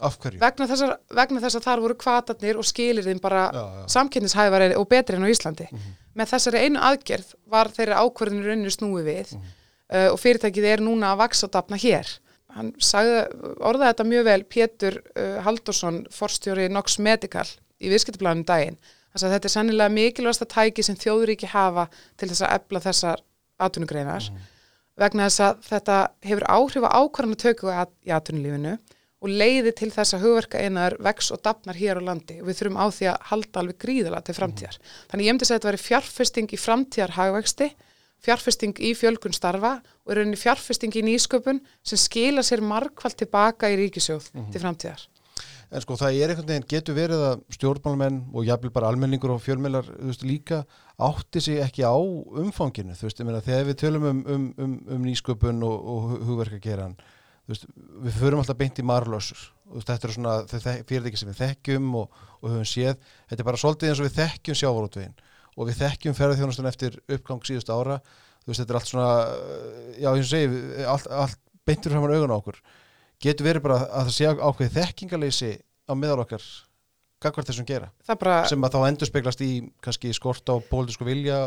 af 0.00 0.18
hverju? 0.20 0.40
vegna 0.40 0.66
þess, 0.68 0.84
að, 0.84 1.60
að 1.60 1.64
þar 1.64 1.82
voru 1.84 1.96
kvatarnir 2.00 2.58
og 2.60 2.66
skilirðin 2.68 3.22
bara 3.22 3.46
samkynningshæfari 3.92 4.74
og 4.76 4.88
betri 4.90 5.16
enn 5.16 5.24
á 5.24 5.32
Íslandi. 5.32 5.68
Með 6.16 6.32
þessari 6.34 6.64
einu 6.66 6.82
aðgerð 6.84 7.34
var 7.52 7.72
þeirri 7.72 8.00
ákvörðinu 8.00 8.46
rauninu 8.46 8.72
snúið 8.72 9.08
við 9.10 9.34
uh, 9.36 10.10
og 10.12 10.20
fyrirtækið 10.20 10.68
er 10.72 10.84
núna 10.84 11.14
að 11.14 11.22
vaksa 11.24 11.48
og 11.48 11.54
dafna 11.56 11.80
hér. 11.80 12.10
Hann 12.56 12.72
sagði, 12.80 13.22
orðaði 13.60 13.92
þetta 13.92 14.08
mjög 14.10 14.28
vel, 14.30 14.42
Pétur 14.48 14.98
uh, 15.12 15.38
Haldursson, 15.44 16.02
forstjóri 16.12 16.68
Nox 16.72 16.98
Medical 17.02 17.46
í 17.80 17.92
viðskiptablaðum 17.92 18.46
daginn. 18.48 18.78
Þannig 19.12 19.30
að 19.30 19.34
þetta 19.36 19.48
er 19.48 19.54
sannilega 19.54 19.92
mikilvægasta 19.92 20.48
tæki 20.52 20.84
sem 20.84 20.96
þjóðuríki 21.00 21.48
hafa 21.52 21.86
til 22.20 22.28
þess 22.28 22.44
að 22.44 22.54
ebla 22.58 22.82
þessar 22.84 23.22
atvinnugreinar 23.64 24.28
vegna 25.00 25.28
þess 25.28 25.42
að 25.44 25.62
þetta 25.70 25.96
hefur 26.24 26.46
áhrif 26.48 26.84
á 26.84 26.90
ákvarðan 27.00 27.40
tökku 27.40 27.72
í 27.72 28.12
atvinnulífinu 28.12 28.76
og 29.26 29.32
leiði 29.42 29.72
til 29.76 29.90
þess 29.94 30.16
að 30.16 30.26
hugverka 30.26 30.62
einar 30.62 30.96
vex 31.02 31.32
og 31.34 31.42
dafnar 31.44 31.78
hér 31.78 32.00
á 32.00 32.06
landi 32.08 32.38
og 32.40 32.48
við 32.48 32.60
þurfum 32.60 32.78
á 32.78 32.86
því 32.94 33.08
að 33.10 33.26
halda 33.32 33.62
alveg 33.62 33.80
gríðala 33.82 34.22
til 34.22 34.36
framtíðar. 34.38 34.78
Þannig 35.10 35.26
ég 35.26 35.36
myndi 35.36 35.48
að 35.48 35.52
þetta 35.54 35.70
væri 35.70 35.82
fjárfesting 35.82 36.54
í 36.54 36.60
framtíðar 36.60 37.16
hagvexti, 37.18 37.70
fjárfesting 38.26 38.78
í 38.80 38.94
fjölgun 38.98 39.36
starfa 39.36 39.74
og 39.82 40.14
er 40.14 40.22
rauninni 40.22 40.40
fjárfesting 40.40 40.94
í 40.96 41.04
nýsköpun 41.10 41.60
sem 41.86 42.00
skila 42.00 42.46
sér 42.46 42.64
margfald 42.64 43.18
tilbaka 43.18 43.70
í 43.72 43.78
ríkisjóð 43.82 44.30
til 44.54 44.62
framtíðar. 44.62 45.06
En 45.66 45.82
sko 45.82 45.96
það 45.98 46.16
er 46.20 46.30
einhvern 46.30 46.46
veginn, 46.46 46.68
getur 46.70 46.94
verið 46.94 47.22
að 47.26 47.40
stjórnmálmenn 47.56 48.20
og 48.30 48.46
jafnvel 48.46 48.70
bara 48.74 48.90
almenningur 48.92 49.32
og 49.34 49.42
fjölmjölar, 49.42 49.88
líka 50.22 50.60
átti 51.02 51.42
sig 51.42 51.58
ekki 51.64 51.82
á 51.82 51.96
umfanginu, 51.98 52.94
þú 52.94 53.08
veist, 53.08 53.18
ég 53.20 53.26
meina 53.26 53.42
þegar 53.42 53.66
við 53.66 53.78
tölum 53.82 54.06
um, 54.06 54.20
um, 54.30 54.44
um, 54.62 54.76
um 54.94 55.02
nýsköpun 55.08 55.64
og, 55.66 55.90
og 55.92 56.14
hugverkageran, 56.28 56.94
veist, 57.48 57.66
við 58.06 58.16
förum 58.20 58.40
alltaf 58.42 58.58
beint 58.60 58.80
í 58.82 58.84
marlösur, 58.86 59.38
þetta 59.86 60.08
er 60.08 60.14
svona 60.16 60.34
fyrirtæki 60.50 61.20
sem 61.20 61.30
við 61.30 61.40
þekkjum 61.44 61.88
og, 62.00 62.20
og 62.42 62.50
höfum 62.52 62.66
séð, 62.68 62.96
þetta 63.30 63.42
er 63.44 63.48
bara 63.50 63.60
svolítið 63.62 63.90
eins 63.92 64.02
og 64.02 64.08
við 64.08 64.16
þekkjum 64.20 64.58
sjávarótvegin 64.62 65.16
og 65.56 65.70
við 65.70 65.78
þekkjum 65.82 66.16
ferðarþjónustun 66.18 66.70
eftir 66.70 66.98
uppgang 67.16 67.44
síðustu 67.48 67.72
ára, 67.76 68.00
veist, 68.46 68.60
þetta 68.60 68.74
er 68.74 68.78
allt 68.80 68.90
svona, 68.90 69.10
já, 69.96 70.08
eins 70.12 70.26
og 70.26 70.32
segi, 70.32 70.50
við- 70.52 70.84
allt, 70.92 71.06
allt 71.22 71.38
beintur 71.66 71.94
fram 71.96 72.04
augun 72.10 72.34
á 72.34 72.38
okkur. 72.38 72.58
Getur 73.24 73.46
verið 73.48 73.62
bara 73.64 73.78
að 73.88 74.10
það 74.10 74.14
sé 74.18 74.28
ákveðið 74.36 74.74
þekkingaleysi 74.76 75.52
á 75.88 75.92
meðal 75.96 76.20
okkar 76.26 76.42
gagvart 77.24 77.48
þessum 77.48 77.66
gera 77.66 77.88
bara, 78.20 78.42
sem 78.50 78.60
að 78.66 78.74
þá 78.76 78.80
endur 78.90 79.08
speglast 79.08 79.40
í 79.40 79.50
kannski 79.82 80.12
skort 80.14 80.44
á 80.52 80.54
pólitísku 80.68 81.06
vilja 81.08 81.38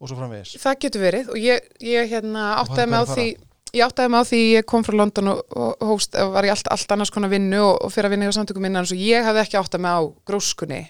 og 0.00 0.08
svo 0.08 0.16
framvegis? 0.16 0.54
Það 0.62 0.78
getur 0.86 1.04
verið 1.04 1.28
og 1.34 1.38
ég, 1.42 1.68
ég 1.84 2.08
hérna 2.14 2.46
áttaði 2.62 2.88
mig 2.88 3.04
á 3.04 3.06
því 3.12 3.26
ég 3.76 3.84
áttaði 3.84 4.12
mig 4.12 4.22
á 4.22 4.30
því 4.30 4.40
ég 4.56 4.66
kom 4.68 4.84
frá 4.86 4.96
London 4.96 5.32
og, 5.32 5.40
og 5.52 5.86
hóst, 5.92 6.16
var 6.16 6.46
ég 6.46 6.54
allt, 6.54 6.68
allt 6.72 6.92
annars 6.94 7.12
konar 7.14 7.32
vinnu 7.32 7.60
og, 7.60 7.74
og 7.84 7.94
fyrir 7.94 8.08
að 8.08 8.14
vinna 8.16 8.28
í 8.28 8.36
samtökum 8.36 8.64
minna 8.64 8.82
en 8.82 8.90
svo 8.90 8.98
ég 8.98 9.26
hafði 9.26 9.44
ekki 9.44 9.58
áttað 9.60 9.84
mig 9.84 9.96
á 9.96 10.02
gróskunni 10.30 10.82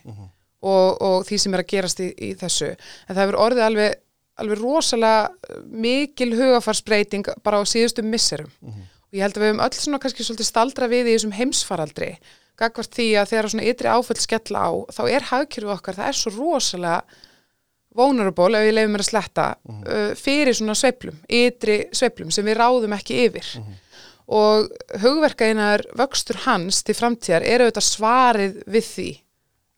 og, 0.62 0.88
og 1.02 1.16
því 1.28 1.38
sem 1.42 1.54
er 1.54 1.64
að 1.64 1.70
gerast 1.73 2.02
í, 2.02 2.11
í 2.14 2.32
þessu. 2.38 2.73
En 3.06 3.14
það 3.14 3.23
hefur 3.25 3.40
orðið 3.47 3.66
alveg, 3.68 4.00
alveg 4.42 4.62
rosalega 4.62 5.62
mikil 5.87 6.32
hugafarsbreyting 6.35 7.30
bara 7.47 7.62
á 7.62 7.64
síðustu 7.68 8.02
misserum. 8.06 8.50
Og 9.08 9.16
ég 9.16 9.25
held 9.25 9.38
að 9.38 9.44
við 9.44 9.52
höfum 9.52 9.64
öll 9.64 9.78
svona 9.78 10.02
kannski 10.02 10.26
svolítið 10.26 10.50
staldra 10.50 10.90
við 10.90 11.08
í 11.08 11.16
þessum 11.16 11.37
heimsfaraldri 11.38 12.12
gagvart 12.58 12.94
því 12.97 13.08
að 13.20 13.30
þegar 13.30 13.49
svona 13.52 13.68
ytri 13.70 13.90
áföll 13.92 14.18
skella 14.18 14.62
á 14.66 14.70
þá 14.90 15.02
er 15.06 15.26
hagkjörfu 15.30 15.75
okkar, 15.76 15.99
það 15.99 16.11
er 16.11 16.18
svo 16.18 16.32
rosalega 16.35 17.04
vulnerable, 17.99 18.59
ef 18.61 18.69
ég 18.69 18.76
leiði 18.76 18.93
mér 18.95 19.05
að 19.05 19.11
sletta 19.11 19.47
uh, 19.59 20.11
fyrir 20.19 20.57
svona 20.57 20.76
sveiflum, 20.78 21.19
ytri 21.28 21.78
sveiflum 21.93 22.33
sem 22.35 22.47
við 22.47 22.59
ráðum 22.61 22.97
ekki 22.97 23.21
yfir. 23.26 23.52
Og 24.38 24.69
hugverkaðinar 25.02 25.87
vöxtur 25.97 26.37
hans 26.45 26.83
til 26.85 26.97
framtíðar 26.99 27.47
er 27.49 27.64
auðvitað 27.64 27.87
svarið 27.88 28.59
við 28.69 28.90
því 28.93 29.09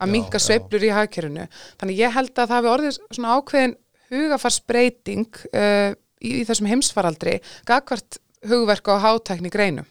að 0.01 0.09
Já, 0.09 0.13
minka 0.15 0.41
já. 0.41 0.45
sveiflur 0.47 0.85
í 0.87 0.91
hagkerfinu. 0.97 1.45
Þannig 1.79 2.01
ég 2.01 2.15
held 2.17 2.33
að 2.33 2.41
það 2.49 2.57
hafi 2.57 2.71
orðið 2.75 2.99
svona 3.13 3.35
ákveðin 3.37 3.77
hugafarsbreyting 4.11 5.41
uh, 5.55 5.93
í, 6.21 6.41
í 6.41 6.45
þessum 6.49 6.69
heimsfaraldri 6.71 7.39
gagvart 7.69 8.21
hugverk 8.51 8.89
og 8.89 9.03
hátækni 9.05 9.51
greinum 9.53 9.87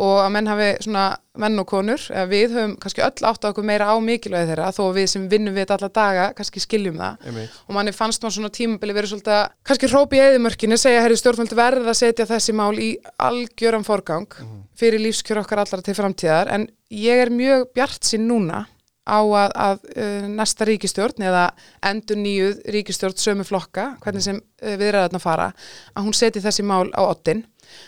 og 0.00 0.22
að 0.22 0.30
menn 0.32 0.48
hafi 0.48 0.68
svona 0.86 1.04
menn 1.42 1.60
og 1.60 1.66
konur, 1.68 2.00
eða 2.12 2.28
við 2.28 2.54
höfum 2.56 2.72
kannski 2.80 3.04
öll 3.04 3.26
átt 3.28 3.44
á 3.44 3.50
okkur 3.50 3.66
meira 3.66 3.88
á 3.92 3.96
mikilvægi 4.00 4.50
þeirra 4.50 4.72
þó 4.72 4.82
að 4.86 4.98
við 4.98 5.06
sem 5.12 5.28
vinnum 5.28 5.54
við 5.56 5.64
þetta 5.64 5.78
alla 5.78 5.90
daga 5.98 6.26
kannski 6.36 6.62
skiljum 6.64 7.00
það. 7.00 7.28
Einmitt. 7.28 7.60
og 7.66 7.76
manni 7.76 7.94
fannst 7.96 8.24
maður 8.24 8.36
svona 8.38 8.52
tímabili 8.56 8.96
verið 8.96 9.12
svolítið 9.12 9.36
að 9.38 9.46
kannski 9.68 9.92
hrópi 9.92 10.18
í 10.18 10.24
eðimörkinu, 10.26 10.80
segja 10.80 11.04
herri 11.04 11.16
stjórnvöld 11.20 11.56
verða 11.56 11.92
að 11.92 12.00
setja 12.00 12.28
þessi 12.28 12.56
mál 12.56 12.72
í 12.76 12.90
algjöran 13.16 13.88
forgang 13.88 14.28
fyrir 14.76 15.02
lífskjör 15.04 15.42
okkar 15.44 15.62
allara 15.62 15.84
til 15.84 15.96
framtíðar. 15.96 16.52
En 16.52 16.68
ég 16.92 17.24
er 17.24 17.32
mjög 17.32 17.68
bjart 17.76 18.08
sín 18.08 18.28
núna 18.28 18.66
á 19.02 19.18
að, 19.18 19.52
að 19.58 19.80
uh, 19.96 20.26
næsta 20.30 20.66
ríkistjórn 20.68 21.24
eða 21.26 21.46
endur 21.88 22.20
nýjuð 22.22 22.60
ríkistjórn 22.76 23.18
sömu 23.18 23.46
flokka, 23.46 23.96
hvernig 24.02 24.24
sem 24.24 24.38
uh, 24.38 24.74
viðræðarna 24.78 25.20
fara, 25.22 25.48
að 25.96 26.06
hún 26.06 26.16
seti 26.16 26.42
þessi 26.42 26.64
mál 26.66 26.86
á 26.94 27.02
oddin, 27.02 27.42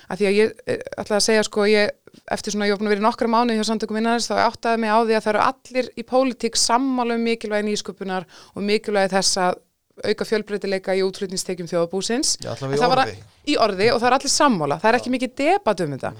að 0.09 0.21
því 0.21 0.29
að 0.31 0.39
ég 0.39 0.55
uh, 0.55 0.79
ætla 1.03 1.19
að 1.19 1.27
segja 1.27 1.45
sko, 1.49 1.67
ég, 1.71 1.93
eftir 2.37 2.55
svona 2.55 2.69
ég 2.69 2.75
var 2.77 2.83
búin 2.83 2.91
að 2.91 2.95
vera 2.97 3.05
í 3.05 3.07
nokkra 3.09 3.31
mánuði 3.31 3.59
hjá 3.61 3.69
samtökum 3.71 4.01
innanins, 4.01 4.31
þá 4.31 4.37
áttaði 4.47 4.83
mig 4.85 4.95
á 4.95 4.99
því 5.03 5.19
að 5.19 5.25
það 5.27 5.33
eru 5.35 5.45
allir 5.49 5.91
í 5.95 6.07
pólitík 6.09 6.59
sammála 6.61 7.19
um 7.19 7.27
mikilvægi 7.29 7.69
nýsköpunar 7.69 8.29
og 8.55 8.67
mikilvægi 8.71 9.15
þess 9.17 9.43
að 9.45 9.61
auka 10.05 10.27
fjölbreytileika 10.27 10.95
í 10.99 11.05
útflutningstekjum 11.07 11.69
þjóðabúsins 11.71 12.33
Já, 12.43 12.55
það 12.59 12.89
var 12.91 13.05
orði. 13.05 13.19
í 13.47 13.55
orði 13.63 13.91
og 13.95 14.01
það 14.03 14.09
er 14.09 14.17
allir 14.17 14.33
sammála, 14.33 14.79
það 14.83 14.91
er 14.91 14.99
ekki 14.99 15.13
mikið 15.15 15.37
debat 15.39 15.83
um 15.85 15.95
þetta. 15.95 16.11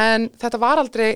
En 0.00 0.30
þetta 0.40 0.60
var 0.62 0.80
aldrei 0.80 1.10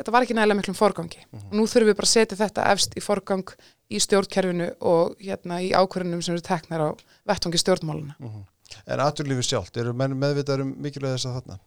þetta 0.00 0.14
var 0.14 0.24
ekki 0.24 0.36
nægilega 0.38 0.60
miklum 0.60 0.78
forgangi. 0.78 1.20
Og 1.50 1.58
nú 1.58 1.66
þurfum 1.68 1.90
við 1.90 1.98
bara 1.98 2.08
að 2.08 2.14
setja 2.14 2.38
þetta 2.40 2.68
efst 2.72 2.96
í 2.96 3.02
forgang 3.04 3.52
í 3.90 4.00
stjórnkerfinu 4.00 4.70
og 4.86 5.18
hérna 5.20 5.60
í 5.64 5.72
ákvörðunum 5.74 6.22
sem 6.24 6.36
eru 6.36 6.46
teknar 6.46 6.86
á 6.86 6.88
vettvangi 7.28 7.60
stjórnmáluna 7.60 8.16
En 8.86 9.00
aturlífi 9.02 9.48
sjálft, 9.50 9.76
eru 9.80 9.92
menn 9.96 10.16
meðvitaður 10.20 10.66
um 10.66 10.72
mikilvæg 10.84 11.16
þess 11.16 11.28
að 11.30 11.36
þarna? 11.40 11.58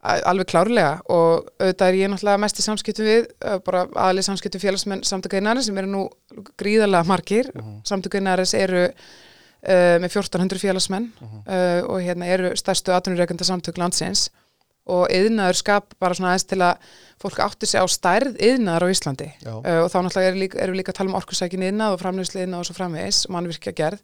Al- 0.00 0.22
alveg 0.30 0.48
klárlega. 0.48 0.92
Og 1.12 1.48
auðvitað 1.60 1.88
er 1.90 1.98
ég 1.98 2.12
náttúrulega 2.12 2.40
mest 2.40 2.60
í 2.60 2.64
samskiptum 2.64 3.08
við 3.08 3.26
uh, 3.44 3.58
bara 3.64 3.82
aðlið 4.08 4.28
samskiptum 4.30 4.62
félagsmenn 4.62 5.02
samtöku 5.04 5.36
einarins 5.40 5.68
sem 5.68 5.80
eru 5.82 5.90
nú 5.92 6.04
gríðarlega 6.60 7.08
margir. 7.08 7.50
Uh 7.56 7.74
samtöku 7.84 8.20
einarins 8.20 8.54
eru 8.56 8.86
uh, 8.88 9.96
með 10.00 10.08
1400 10.08 10.62
félagsmenn 10.62 11.10
uh, 11.20 11.82
og 11.84 12.00
hérna 12.04 12.30
eru 12.32 12.54
stærstu 12.56 12.94
atvinnureikenda 12.96 13.44
samtök 13.44 13.76
landsins. 13.80 14.30
Og 14.90 15.04
yðnaður 15.12 15.58
skap 15.60 15.92
bara 16.00 16.16
svona 16.16 16.32
aðeins 16.32 16.48
til 16.48 16.62
að 16.64 16.88
fólk 17.20 17.36
átti 17.44 17.68
sig 17.68 17.78
á 17.78 17.86
stærð 17.92 18.40
yðnaðar 18.40 18.88
á 18.88 18.92
Íslandi. 18.94 19.28
Og 19.52 19.90
þá 19.92 19.98
náttúrulega 20.00 20.30
eru 20.32 20.40
líka, 20.40 20.58
eru 20.64 20.74
líka 20.74 20.90
að 20.94 20.96
tala 20.98 21.12
um 21.12 21.18
orkusækin 21.20 21.62
yðnað 21.68 21.94
og 21.94 22.00
framleiðslu 22.00 22.40
yðnað 22.46 22.62
og 22.64 22.66
svo 22.70 22.76
framvegis 22.78 23.20
mannvirkja 23.30 23.74
gerð 23.76 24.00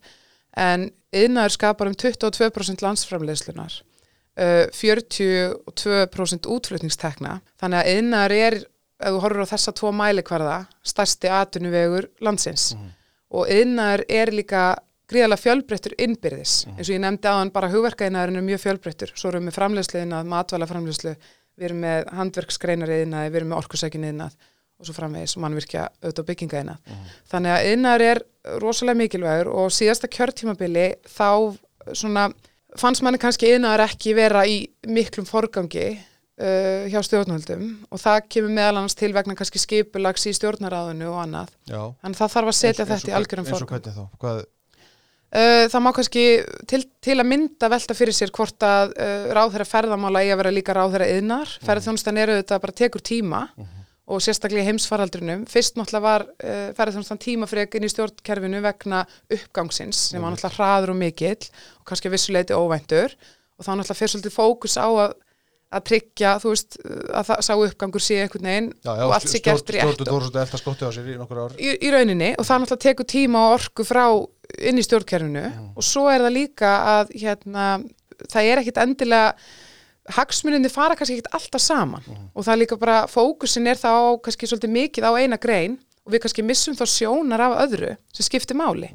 en 0.57 0.89
yðnaður 1.15 1.53
skapar 1.55 1.89
um 1.89 1.95
22% 1.97 2.83
landsframleiðslunar 2.85 3.77
uh, 4.37 4.65
42% 4.73 6.49
útflutningstekna. 6.53 7.37
Þannig 7.61 7.79
að 7.83 7.93
yðnaður 7.93 8.35
er 8.37 8.57
ef 8.57 9.13
þú 9.13 9.21
horfur 9.21 9.45
á 9.45 9.51
þessa 9.53 9.73
tvo 9.77 9.93
mælikvarða 9.93 10.57
stærsti 10.85 11.31
atvinnuvegur 11.31 12.09
landsins. 12.25 12.71
Og 13.29 13.49
yðnaður 13.51 14.05
er 14.09 14.31
líka 14.33 14.61
gríðarlega 15.07 15.43
fjölbreyttur 15.43 15.95
innbyrðis. 16.03 16.65
Eins 16.73 16.89
og 16.89 16.95
ég 16.95 17.03
nefndi 17.03 17.29
aðan 17.29 17.53
bara 17.55 17.69
hugverkaðinaðurinn 17.71 18.41
er 18.41 18.47
mjög 18.47 18.63
fjölbreyttur. 18.65 19.13
Svo 19.15 19.31
erum 19.31 19.45
við 19.45 19.51
með 19.51 19.57
framleiðsluðinað, 19.59 20.31
matvælaframleiðslu 20.33 21.13
við 21.57 21.67
erum 21.69 21.83
með 21.85 22.09
handverksgreinariðinað 22.17 23.29
við 23.29 23.39
erum 23.39 23.53
með 23.53 23.61
orkusækiniðinað 23.61 24.35
og 24.77 24.85
svo 24.87 24.93
framvegis 24.97 25.37
mannvirkja 25.41 25.87
auðvitað 26.03 26.23
og 26.23 26.27
byggingaðinað 26.31 26.97
þannig 27.31 27.53
að 27.55 27.69
yðnaður 27.71 28.05
er 28.11 28.21
rosalega 28.61 28.99
mikilvægur 29.01 29.49
og 29.53 29.71
síðasta 29.73 30.09
kjörtímabili 30.13 30.87
þá 31.09 31.29
svona 31.97 32.27
fannst 32.77 33.01
manni 33.05 33.17
kannski 33.21 33.49
yðnaður 33.55 33.85
ekki 33.87 34.13
vera 34.17 34.43
í 34.45 34.59
miklum 34.93 35.25
forgangi 35.25 35.87
uh, 35.95 36.83
hjá 36.91 36.99
stjórnvöldum 37.07 37.63
og 37.89 38.01
það 38.03 38.19
kemur 38.35 38.53
meðal 38.53 38.75
annars 38.83 38.95
til 38.99 39.09
vegna 39.15 39.33
kannski 39.39 39.61
skipulags 39.63 40.27
í 40.29 40.35
stjórnaráðinu 40.37 41.09
og 41.09 41.17
annað 41.23 41.49
Já. 41.65 41.81
Þannig 42.03 42.13
að 42.13 42.21
það 42.21 42.35
þarf 42.35 42.51
að 42.53 42.57
setja 42.59 42.85
Eins- 42.85 42.91
eins 42.93 43.01
þetta 43.01 43.09
í 43.09 43.15
og 43.15 43.19
algjörum 43.23 43.47
hvern- 43.47 43.57
Eins 43.57 43.63
og 43.63 43.65
forgang. 43.65 43.81
hvernig 43.87 43.97
þá? 43.97 44.21
Hvað, 44.21 44.45
Uh, 45.27 45.65
það 45.67 45.81
má 45.83 45.89
kannski 45.91 46.21
til, 46.71 46.77
til 47.03 47.15
að 47.19 47.25
mynda 47.27 47.67
velta 47.67 47.91
fyrir 47.99 48.15
sér 48.15 48.29
hvort 48.31 48.63
að 48.63 48.93
uh, 48.95 49.25
ráðherra 49.35 49.65
ferðamála 49.67 50.21
eigi 50.23 50.31
að 50.31 50.39
vera 50.39 50.53
líka 50.55 50.75
ráðherra 50.77 51.09
yðnar. 51.17 51.49
Mhm. 51.51 51.65
Ferðarþjónustan 51.67 52.19
eru 52.21 52.37
þetta 52.37 52.59
bara 52.63 52.75
tekur 52.79 53.03
tíma 53.03 53.41
og 54.07 54.23
sérstaklega 54.23 54.63
í 54.63 54.69
heimsfaraldrinum. 54.69 55.45
Fyrst 55.51 55.75
náttúrulega 55.75 56.05
var 56.05 56.25
uh, 56.27 56.69
ferðarþjónustan 56.77 57.21
tímafrek 57.23 57.77
inn 57.77 57.87
í 57.87 57.91
stjórnkerfinu 57.91 58.61
vegna 58.63 59.03
uppgangsins 59.27 60.09
sem 60.13 60.23
var 60.23 60.33
náttúrulega 60.33 60.55
hraður 60.55 60.93
og 60.95 60.99
mikill 61.01 61.49
og 61.79 61.87
kannski 61.89 62.09
að 62.09 62.15
vissuleiti 62.15 62.57
óvæntur. 62.57 63.15
Og 63.57 63.67
þá 63.67 63.71
náttúrulega 63.73 63.99
fyrir 63.99 64.13
svolítið 64.15 64.37
fókus 64.37 64.77
á 64.79 64.87
að 64.87 65.17
að 65.67 65.83
tryggja, 65.89 66.37
þú 66.39 66.51
veist, 66.53 66.77
að 66.87 67.25
það 67.27 67.41
sá 67.43 67.51
uppgangur 67.59 68.03
sé 68.03 68.17
einhvern 68.23 68.47
veginn 68.47 68.67
já, 68.71 68.87
já, 68.87 69.03
og 69.03 69.13
allt 69.17 69.27
sé 69.27 69.41
gert 69.43 69.71
rétt 69.75 69.83
Stjórnvöld 69.83 70.11
voru 70.13 70.27
svolítið 70.27 70.41
elda 70.45 70.59
skotti 70.61 70.87
á 70.87 70.91
sér 70.95 71.09
í 71.11 71.15
nokkur 71.19 71.41
ár. 71.43 71.55
í, 71.59 71.73
í 71.83 71.91
rauninni. 71.91 72.29
Og 72.39 72.47
það 72.47 72.61
náttúrulega 72.63 72.83
tekur 72.85 73.09
tíma 73.11 73.41
og 73.43 73.55
orku 73.57 73.85
frá 73.87 74.03
inn 74.71 74.79
í 74.79 74.85
stjórnkerfinu. 74.87 75.43
Og 75.75 75.83
svo 75.85 76.05
er 76.11 76.23
það 76.23 76.37
líka 76.37 76.71
að 76.93 77.11
hérna, 77.19 77.65
það 78.31 78.51
er 78.53 78.61
ekkit 78.63 78.79
endilega 78.85 79.33
hagsmuninni 80.15 80.69
fara 80.71 80.95
kannski 80.95 81.17
ekkit 81.17 81.33
alltaf 81.35 81.63
saman. 81.63 82.05
Og 82.33 82.45
það 82.45 82.53
er 82.53 82.61
líka 82.61 82.79
bara, 82.79 82.97
fókusin 83.11 83.67
er 83.67 83.79
þá 83.79 84.19
kannski 84.23 84.49
svolítið 84.49 84.73
mikið 84.75 85.07
á 85.07 85.11
eina 85.19 85.39
grein 85.41 85.77
og 86.05 86.13
við 86.13 86.23
kannski 86.23 86.45
missum 86.45 86.77
þá 86.77 86.85
sjónar 86.87 87.43
af 87.43 87.57
öðru 87.65 87.95
sem 88.15 88.27
skiptir 88.27 88.57
máli. 88.57 88.91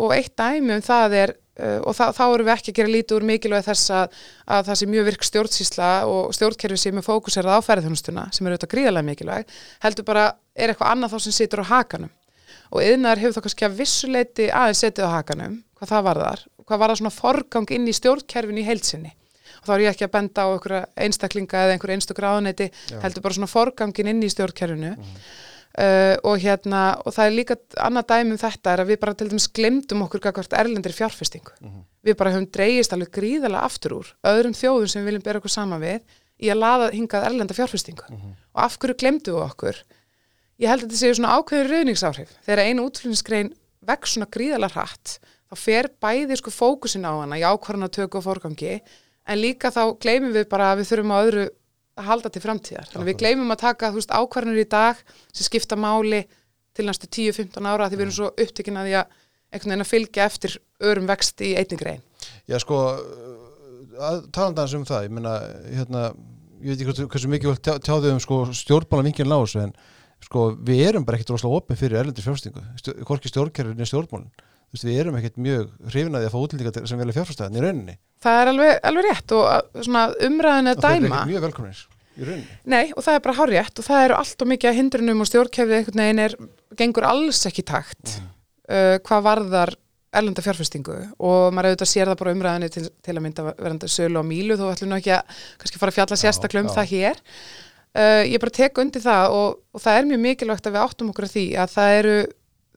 Og 0.00 0.14
eitt 0.16 0.34
dæmi 0.38 0.74
um 0.74 0.82
það 0.82 1.16
er 1.20 1.34
uh, 1.60 1.80
og 1.86 1.94
það, 1.96 2.14
þá 2.16 2.22
erum 2.26 2.48
við 2.48 2.54
ekki 2.54 2.72
að 2.72 2.78
gera 2.80 2.94
lítið 2.94 3.16
úr 3.18 3.26
mikilvæg 3.30 3.66
þess 3.68 3.92
að, 3.94 4.20
að 4.56 4.70
það 4.70 4.80
sé 4.80 4.88
mjög 4.90 5.08
virk 5.10 5.26
stjórnsýsla 5.28 5.90
og 6.10 6.32
stjórnkerfi 6.34 6.80
sé 6.80 6.94
með 6.96 7.06
fókusera 7.06 7.58
á 7.58 7.66
ferðarþjónustuna 7.66 8.26
sem 8.34 8.46
er 8.46 8.56
auðvitað 8.56 8.72
gríðarlega 8.74 9.08
mikilvæg 9.10 9.54
heldur 9.84 10.08
bara 10.08 10.24
er 10.56 10.72
eitthvað 10.72 10.94
annað 10.94 11.14
þá 11.14 11.26
sem 11.26 11.36
situr 11.36 11.62
á 11.62 11.70
hakanum. 11.70 12.14
Og 12.70 12.86
yðnar 12.86 13.20
hefur 13.20 13.36
þá 13.36 13.44
kannski 13.46 13.66
að 13.66 13.78
vissuleiti 13.82 14.50
aðeins 14.50 14.82
setið 14.82 15.06
á 15.06 15.14
hakanum 15.18 15.60
hvað 15.78 15.92
það 15.92 16.06
varðar, 16.08 16.44
hvað 16.66 16.80
var 16.80 16.92
það 16.92 17.00
svona 17.02 17.14
forgang 17.14 17.72
inn 17.74 17.88
í 17.90 17.94
stjórnkerfinu 17.96 18.62
í 18.62 18.66
heilsinni 18.66 19.14
og 19.60 19.68
þá 19.68 19.74
er 19.74 19.84
ég 19.84 19.94
ekki 19.94 20.08
að 20.08 20.14
benda 20.16 20.46
á 20.46 20.48
einhverja 20.50 20.82
einstaklinga 21.06 21.62
eða 21.66 21.76
einhverja 21.76 21.98
einstakra 21.98 22.32
ráðuneyti, 22.32 22.70
heldur 23.04 23.24
bara 23.26 23.38
svona 23.38 23.50
forgangin 23.50 24.10
inn 24.12 24.24
í 24.24 24.32
stjórnkerfinu. 24.32 24.96
Uh, 25.70 26.16
og 26.26 26.40
hérna, 26.42 26.96
og 27.06 27.14
það 27.14 27.28
er 27.28 27.36
líka 27.36 27.56
annað 27.78 28.08
dæmi 28.10 28.34
um 28.34 28.40
þetta 28.42 28.72
er 28.72 28.80
að 28.82 28.88
við 28.90 28.96
bara 29.04 29.14
til 29.14 29.28
dæmis 29.30 29.46
glemdum 29.54 30.02
okkur 30.02 30.24
gagvart 30.24 30.56
erlendir 30.58 30.96
fjárfestingu. 30.96 31.54
Við 32.02 32.16
bara 32.18 32.32
höfum 32.34 32.48
dreigist 32.50 32.96
alveg 32.96 33.12
gríðarlega 33.14 33.68
aftur 33.68 33.94
úr 34.00 34.10
öðrum 34.26 34.56
þjóðum 34.58 34.90
sem 34.90 35.04
við 35.04 35.12
viljum 35.12 35.24
bera 35.28 35.38
okkur 35.38 35.54
saman 35.54 35.80
við 35.84 36.00
í 36.40 36.50
að 36.50 36.58
laða 36.58 36.90
hingað 36.96 37.26
erlenda 37.28 37.54
fjárfestingu. 37.54 38.08
Og 38.56 38.62
af 38.64 38.78
hverju 38.82 38.98
glemdu 38.98 39.36
við 39.36 39.46
okkur? 39.46 39.82
Ég 40.60 40.68
held 40.68 40.82
að 40.82 40.88
þetta 40.88 41.00
séu 41.00 41.16
svona 41.16 41.36
ákveður 41.38 41.70
rauningsáhrif 41.72 42.32
þegar 42.44 42.64
einu 42.66 42.88
útflutningsgrein 42.88 43.54
vex 43.86 44.16
svona 44.16 44.28
gríðarlega 44.28 44.74
hratt 44.74 45.20
þá 45.50 45.56
fer 45.58 45.88
bæði 46.02 46.36
sko 46.36 46.52
fókusin 46.52 47.06
á 47.06 47.14
hana 47.14 47.38
í 47.40 47.46
ákvarðan 47.46 47.88
að 47.88 47.94
tökja 47.96 48.20
og 48.20 48.26
forgangi 48.26 48.74
en 49.26 49.40
líka 49.40 49.72
þá 49.74 49.82
gleymum 50.00 50.34
við 50.34 50.46
bara 50.50 50.72
að 50.72 50.82
við 50.82 50.90
þurfum 50.92 51.14
á 51.14 51.18
öðru 51.20 51.46
að 52.00 52.08
halda 52.08 52.32
til 52.32 52.42
framtíðar. 52.44 52.88
Þannig 52.90 53.04
að 53.04 53.10
við 53.10 53.18
gleymum 53.22 53.54
að 53.54 53.62
taka 53.64 53.90
þú 53.90 54.00
veist 54.00 54.14
ákvarðanir 54.14 54.62
í 54.62 54.68
dag 54.70 55.00
sem 55.30 55.46
skipta 55.46 55.78
máli 55.78 56.22
til 56.76 56.86
næstu 56.86 57.10
10-15 57.10 57.68
ára 57.68 57.88
því 57.90 57.98
við 57.98 58.06
erum 58.06 58.16
svo 58.16 58.30
upptekinn 58.30 58.80
að 58.80 58.88
því 58.88 58.96
að 59.00 59.16
einhvern 59.50 59.72
veginn 59.72 59.84
að 59.84 59.90
fylgja 59.90 60.26
eftir 60.30 60.56
örum 60.90 61.08
vext 61.10 61.42
í 61.44 61.54
einni 61.58 61.78
grein. 61.78 62.02
Já, 62.48 62.58
sko, 62.62 62.78
talandans 64.34 64.74
um 64.78 64.84
það, 64.88 65.08
ég 65.08 65.14
meina, 65.16 65.32
hérna, 65.66 66.04
ég 66.62 66.74
veit 66.74 66.84
ekki 66.84 67.08
hversu, 67.10 67.30
mikið 67.32 67.58
tjá, 67.58 67.72
tjáðu 67.82 68.14
um 68.14 68.22
sko, 68.22 68.42
stjórnmála 68.56 69.08
vinkinn 69.08 69.30
lásu, 69.30 69.64
en 69.64 69.74
sko, 70.24 70.50
við 70.66 70.84
erum 70.88 71.06
bara 71.06 71.18
ekkert 71.18 71.34
rosalega 71.34 71.62
opið 71.62 71.82
fyrir 71.82 72.02
erlendir 72.02 72.26
fjárfestingu, 72.26 72.64
hvorki 73.08 73.32
stjórnkerfin 73.32 73.82
er 73.82 73.90
stjórnmálin. 73.90 74.30
Veist, 74.70 74.84
við 74.86 74.98
erum 75.02 75.16
ekkert 75.18 75.38
mjög 75.42 75.70
hrifinaði 75.90 76.28
að 76.28 76.34
fá 76.34 76.38
útlendingar 76.44 76.86
sem 76.86 77.00
vilja 77.02 77.16
fjárfæstaðan 77.16 77.56
í 77.58 77.62
rauninni. 77.64 77.94
það 78.22 78.40
er 78.42 78.50
alveg, 78.52 78.72
alveg 78.90 79.08
rétt 79.08 79.32
og 79.34 79.80
svona 79.86 80.02
umræðin 80.28 80.70
að 80.70 80.76
Og 80.76 80.84
þeir 80.84 80.94
eru 80.94 81.06
dæma. 81.08 81.16
ekkert 81.16 81.32
mjög 81.32 81.44
velkomnir 81.46 81.80
í 82.20 82.28
rauninni. 82.28 82.58
Nei, 82.70 82.84
og 82.94 83.02
það 83.06 83.14
er 83.18 83.24
bara 83.26 83.36
hárrétt 83.40 83.82
og 83.82 83.86
það 83.88 84.04
eru 84.06 84.18
allt 84.20 84.44
og 84.44 84.50
mikið 84.52 84.70
að 84.70 84.78
hindrunum 84.80 85.20
og 85.24 85.30
stjórnkefið 85.30 85.76
einhvern 85.80 86.02
veginn 86.04 86.24
er, 86.26 86.36
gengur 86.78 87.06
alls 87.10 87.42
ekki 87.50 87.64
takt 87.66 88.16
uh, 88.20 88.96
hvað 89.02 89.24
varðar 89.26 89.74
erlenda 90.10 90.42
fjárfestingu. 90.42 90.94
Og 91.22 91.52
maður 91.54 91.70
auðvitað 91.72 91.90
sér 91.90 92.08
það 92.10 92.18
bara 92.22 92.32
umræðinni 92.34 92.68
til, 92.74 92.84
til 93.02 93.14
að 93.14 93.22
mynda 93.26 93.44
verandi 93.58 93.90
sölu 93.90 94.18
og 94.22 94.26
mílu 94.26 94.56
þó 94.58 94.64
ætlum 94.72 94.90
nú 94.90 94.98
ekki 94.98 95.12
að 95.14 95.36
kannski 95.62 95.78
fara 95.82 95.92
að 95.94 95.98
fjalla 96.00 96.18
sérstaklega 96.18 96.66
um 96.66 96.72
það 96.74 96.88
hér. 96.94 97.20
Uh, 97.90 98.22
ég 98.26 98.38
bara 98.42 98.54
tek 98.54 98.78
undir 98.78 99.02
það 99.02 99.32
og, 99.34 99.60
og 99.74 99.82
það 99.82 99.96
er 99.98 100.08
mjög 100.10 100.20
mikilvægt 100.24 100.66
að 100.66 100.74
við 100.76 100.82
áttum 100.84 101.08
okkur 101.10 101.26
að 101.26 101.32
því 101.34 101.44
að 101.58 101.72
það 101.74 101.94
eru 102.00 102.16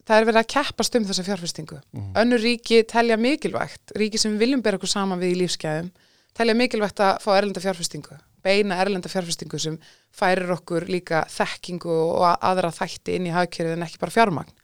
það 0.08 0.18
er 0.18 0.28
verið 0.30 0.42
að 0.42 0.52
keppast 0.56 1.00
um 1.00 1.08
þessa 1.10 1.28
fjárfestingu. 1.30 1.80
Önnur 2.20 2.44
ríki 2.44 2.84
telja 2.90 3.18
mikilvægt 3.18 3.96
ríki 4.00 4.22
sem 4.22 4.38
viljum 4.40 4.62
bera 4.66 4.80
okkur 4.80 4.92
saman 4.92 5.22
við 5.22 5.38
í 5.38 5.42
lífsgæðum 5.44 5.90
telja 6.34 6.56
mikilvægt 6.58 7.02
að 7.04 7.18
fá 7.22 7.34
erlenda 7.38 7.62
fjárfestingu 7.64 8.18
beina 8.44 8.78
erlenda 8.82 9.12
fjárfestingu 9.12 9.60
sem 9.62 9.78
færir 10.14 10.52
okkur 10.54 10.88
líka 10.92 11.24
þekkingu 11.32 11.94
og 11.94 12.26
aðra 12.34 12.72
þætti 12.76 13.18
inn 13.18 13.30
í 13.30 13.34
hagkerfið 13.34 13.78
en 13.78 13.86
ekki 13.88 14.02
bara 14.02 14.16
fjármagn. 14.18 14.56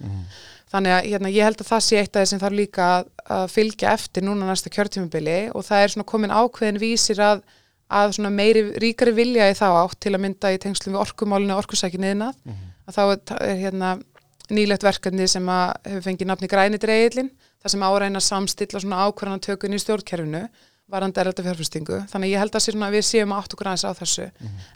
Þannig 0.69 0.96
að 0.96 1.08
hérna, 1.08 1.31
ég 1.34 1.48
held 1.48 1.62
að 1.63 1.69
það 1.72 1.86
sé 1.86 2.01
eitt 2.01 2.12
af 2.12 2.22
þeir 2.22 2.31
sem 2.31 2.41
þarf 2.43 2.60
líka 2.60 2.89
að, 2.98 3.08
að 3.38 3.46
fylgja 3.55 3.93
eftir 3.96 4.25
núna 4.25 4.50
næsta 4.50 4.69
kjörtímubili 4.69 5.39
og 5.55 5.65
það 5.65 5.84
er 5.84 5.93
svona 5.96 6.10
komin 6.12 6.36
ákveðin 6.36 6.81
vísir 6.84 7.22
að, 7.25 7.41
að 7.89 8.19
meiri, 8.29 8.65
ríkari 8.84 9.15
vilja 9.17 9.50
í 9.50 9.55
þá 9.58 9.67
átt 9.72 9.98
til 10.03 10.13
að 10.13 10.24
mynda 10.27 10.53
í 10.53 10.60
tengslum 10.62 10.93
við 10.93 11.05
orkumálinu 11.08 11.55
og 11.55 11.63
orkusækinu 11.63 12.12
yðnað 12.12 12.38
að 12.86 13.00
þá 13.00 13.01
er, 13.08 13.24
er 13.48 13.58
hérna 13.63 13.96
nýlegt 14.53 14.85
verkefni 14.85 15.27
sem 15.29 15.45
að 15.53 15.71
hefur 15.85 16.05
fengið 16.07 16.29
nafni 16.31 16.49
græni 16.51 16.81
dreigilin, 16.81 17.31
það 17.61 17.75
sem 17.75 17.85
áræna 17.85 18.23
samstilla 18.23 18.81
svona 18.81 19.05
ákvarðana 19.07 19.43
tökun 19.45 19.77
í 19.77 19.81
stjórnkerfinu 19.81 20.43
varandi 20.89 21.21
erlenda 21.21 21.45
fjárfestingu. 21.45 22.03
Þannig 22.09 22.31
ég 22.33 22.41
held 22.41 22.55
að 22.57 22.65
að 22.87 22.95
við 22.97 23.03
séum 23.05 23.33
átt 23.37 23.53
okkur 23.53 23.69
aðeins 23.69 23.85
á 23.85 23.93
þessu. 23.99 24.29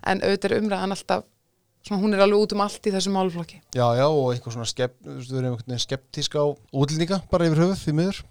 En 0.05 0.21
auðvitað 0.21 0.51
er 0.51 0.59
umræðan 0.61 0.93
alltaf 0.93 1.23
svona 1.83 2.01
hún 2.03 2.15
er 2.15 2.23
alveg 2.23 2.43
út 2.45 2.53
um 2.55 2.61
allt 2.63 2.87
í 2.87 2.93
þessum 2.93 3.17
málflokki 3.17 3.57
Já, 3.75 3.83
já, 3.97 4.05
og 4.07 4.29
eitthvað 4.31 4.55
svona 4.55 4.69
skepp, 4.69 4.93
skeptísk 5.83 6.37
á 6.39 6.43
útlendinga 6.71 7.19
bara 7.31 7.49
yfir 7.49 7.63
höfuð 7.63 7.81
því 7.81 7.95
miður, 7.97 8.21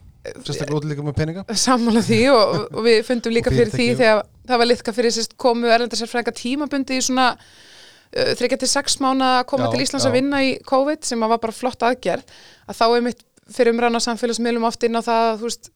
sérstaklega 0.47 0.79
útlendinga 0.79 1.05
með 1.09 1.19
peninga. 1.19 1.45
sammála 1.61 2.05
því 2.07 2.21
og, 2.33 2.55
og 2.73 2.87
við 2.87 3.03
fundum 3.09 3.37
líka 3.37 3.53
Og 3.53 3.59
fyrir 3.59 3.75
því 3.75 3.89
þegar 4.01 4.23
það 4.49 4.63
var 4.63 4.71
litka 4.71 4.97
fyrir 4.97 5.17
sérst 5.19 5.37
komu 5.45 5.69
erlenda 5.69 6.01
sérfræðinga 6.01 6.37
uh, 8.17 8.33
þryggja 8.39 8.63
til 8.63 8.71
sex 8.71 8.99
mánu 9.03 9.27
að 9.27 9.45
koma 9.53 9.69
Já, 9.69 9.75
til 9.75 9.85
Íslands 9.85 10.07
já. 10.07 10.11
að 10.11 10.19
vinna 10.21 10.43
í 10.47 10.57
COVID 10.69 11.07
sem 11.09 11.27
var 11.27 11.43
bara 11.43 11.57
flott 11.57 11.87
aðgerð 11.87 12.41
að 12.69 12.81
þá 12.81 12.87
er 12.89 13.07
mitt 13.11 13.23
fyrir 13.53 13.75
umræðan 13.75 14.01
á 14.01 14.07
samfélagsmiðlum 14.09 14.69
oft 14.69 14.85
inn 14.87 14.99
á 14.99 15.03
það 15.03 15.29
að 15.29 15.39
þú 15.41 15.49
veist 15.51 15.73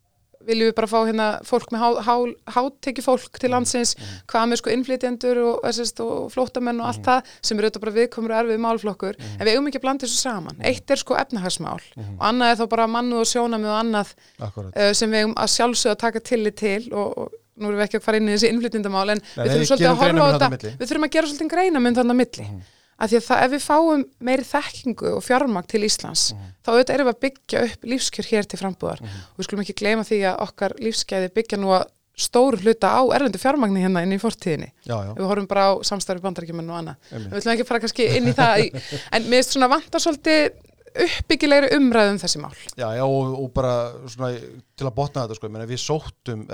viljum 0.47 0.71
við 0.71 0.75
bara 0.77 0.89
fá 0.91 0.97
hérna 1.07 1.27
fólk 1.47 1.73
með 1.75 1.83
há, 1.83 1.89
há, 2.07 2.15
háteki 2.57 3.05
fólk 3.05 3.41
til 3.43 3.51
landsins 3.53 3.95
hvað 4.31 4.51
með 4.51 4.61
sko 4.61 4.73
innflytjendur 4.75 5.41
og, 5.43 5.65
og 6.05 6.29
flóttamenn 6.35 6.83
og 6.83 6.91
allt 6.91 7.03
það 7.07 7.33
sem 7.41 7.59
eru 7.59 7.69
auðvitað 7.69 7.85
bara 7.87 7.97
viðkomur 7.97 8.35
og 8.35 8.43
erfið 8.43 8.63
málflokkur 8.67 9.19
en 9.27 9.43
við 9.43 9.53
eigum 9.55 9.71
ekki 9.71 9.81
að 9.81 9.87
blanda 9.87 10.07
þessu 10.07 10.21
saman. 10.21 10.61
Eitt 10.71 10.93
er 10.93 11.03
sko 11.03 11.19
efnahagsmál 11.19 11.81
og 11.99 12.23
annað 12.31 12.53
er 12.53 12.61
þá 12.61 12.67
bara 12.77 12.87
mannu 12.91 13.19
og 13.23 13.31
sjónamið 13.31 13.73
og 13.73 13.81
annað 13.81 14.15
uh, 14.45 14.93
sem 14.95 15.11
við 15.11 15.25
eigum 15.25 15.35
að 15.35 15.53
sjálfsögða 15.57 16.01
taka 16.05 16.25
tillit 16.31 16.61
til 16.63 16.83
og, 16.93 17.19
og 17.25 17.35
nú 17.57 17.69
erum 17.71 17.79
við 17.81 17.87
ekki 17.89 17.99
að 18.01 18.07
fara 18.07 18.17
inn 18.21 18.29
í 18.29 18.35
þessi 18.37 18.51
innflytjandamál 18.53 19.11
en 19.15 19.21
Nei, 19.23 19.45
við 19.45 19.53
þurfum 19.53 19.69
svolítið 19.71 19.91
að 19.91 20.01
horfa 20.03 20.25
á 20.27 20.33
þetta 20.37 20.73
við 20.81 20.89
þurfum 20.91 21.07
að 21.09 21.15
gera 21.17 21.31
svolítið 21.31 21.53
greinamund 21.57 21.97
þannig 22.01 22.17
að 22.17 22.21
milli. 22.23 22.47
Mhm. 22.51 22.65
af 22.97 23.11
því 23.13 23.17
að 23.21 23.25
það, 23.27 23.41
ef 23.45 23.51
við 23.53 23.65
fáum 23.67 24.05
meiri 24.25 24.45
þekkingu 24.49 25.09
og 25.17 25.23
fjármagn 25.27 25.67
til 25.69 25.83
Íslands 25.85 26.23
Mhm. 26.33 26.47
þá 26.65 26.69
auðvitað 26.73 26.95
erum 26.95 27.07
við 27.11 27.15
að 27.15 27.21
byggja 27.27 27.65
upp 27.67 27.83
lífskjör 27.93 28.27
hér 28.31 28.47
til 28.49 28.59
frambúðar. 28.59 29.01
Og 29.05 29.37
við 29.37 29.45
skulum 29.45 29.61
ekki 29.67 29.75
gleyma 29.77 30.05
því 30.09 30.21
að 30.31 30.41
okkar 30.47 30.73
lífskeiði 30.81 31.29
byggja 31.37 31.59
nú 31.61 31.69
að 31.77 31.85
stóru 32.17 32.57
hluta 32.57 32.89
á 32.97 33.05
erlendu 33.13 33.37
fjármagni 33.37 33.83
hérna 33.85 34.01
inn 34.03 34.15
í 34.17 34.19
fortíðinni. 34.19 34.71
Já, 34.89 34.97
já, 35.05 35.13
við 35.13 35.27
horfum 35.29 35.47
bara 35.51 35.65
á 35.69 35.73
samstarfi 35.85 36.23
bandarækjumenn 36.25 36.71
og 36.73 36.79
annað. 36.81 36.97
Við 37.13 37.37
ætlum 37.37 37.53
ekki 37.53 37.65
að 37.67 37.69
fara 37.69 37.81
kannski 37.85 38.07
inn 38.17 38.29
í 38.29 38.33
það 38.33 38.81
en 39.13 39.23
mér 39.29 39.43
finnst 39.43 39.53
svona 39.53 39.69
vantar 39.69 40.01
svolítið 40.01 40.57
uppbyggilegri 41.05 41.69
umræðum 41.77 42.19
þessi 42.23 42.41
mál 42.43 42.55
já, 42.79 42.87
já 42.97 43.03
og, 43.05 43.33
og 43.43 43.51
bara 43.57 43.73
svona 44.09 44.31
til 44.77 44.87
að 44.89 44.95
botna 44.97 45.25
þetta 45.27 45.37
sko, 45.39 45.51
við 45.73 45.81
sóttum 45.83 46.47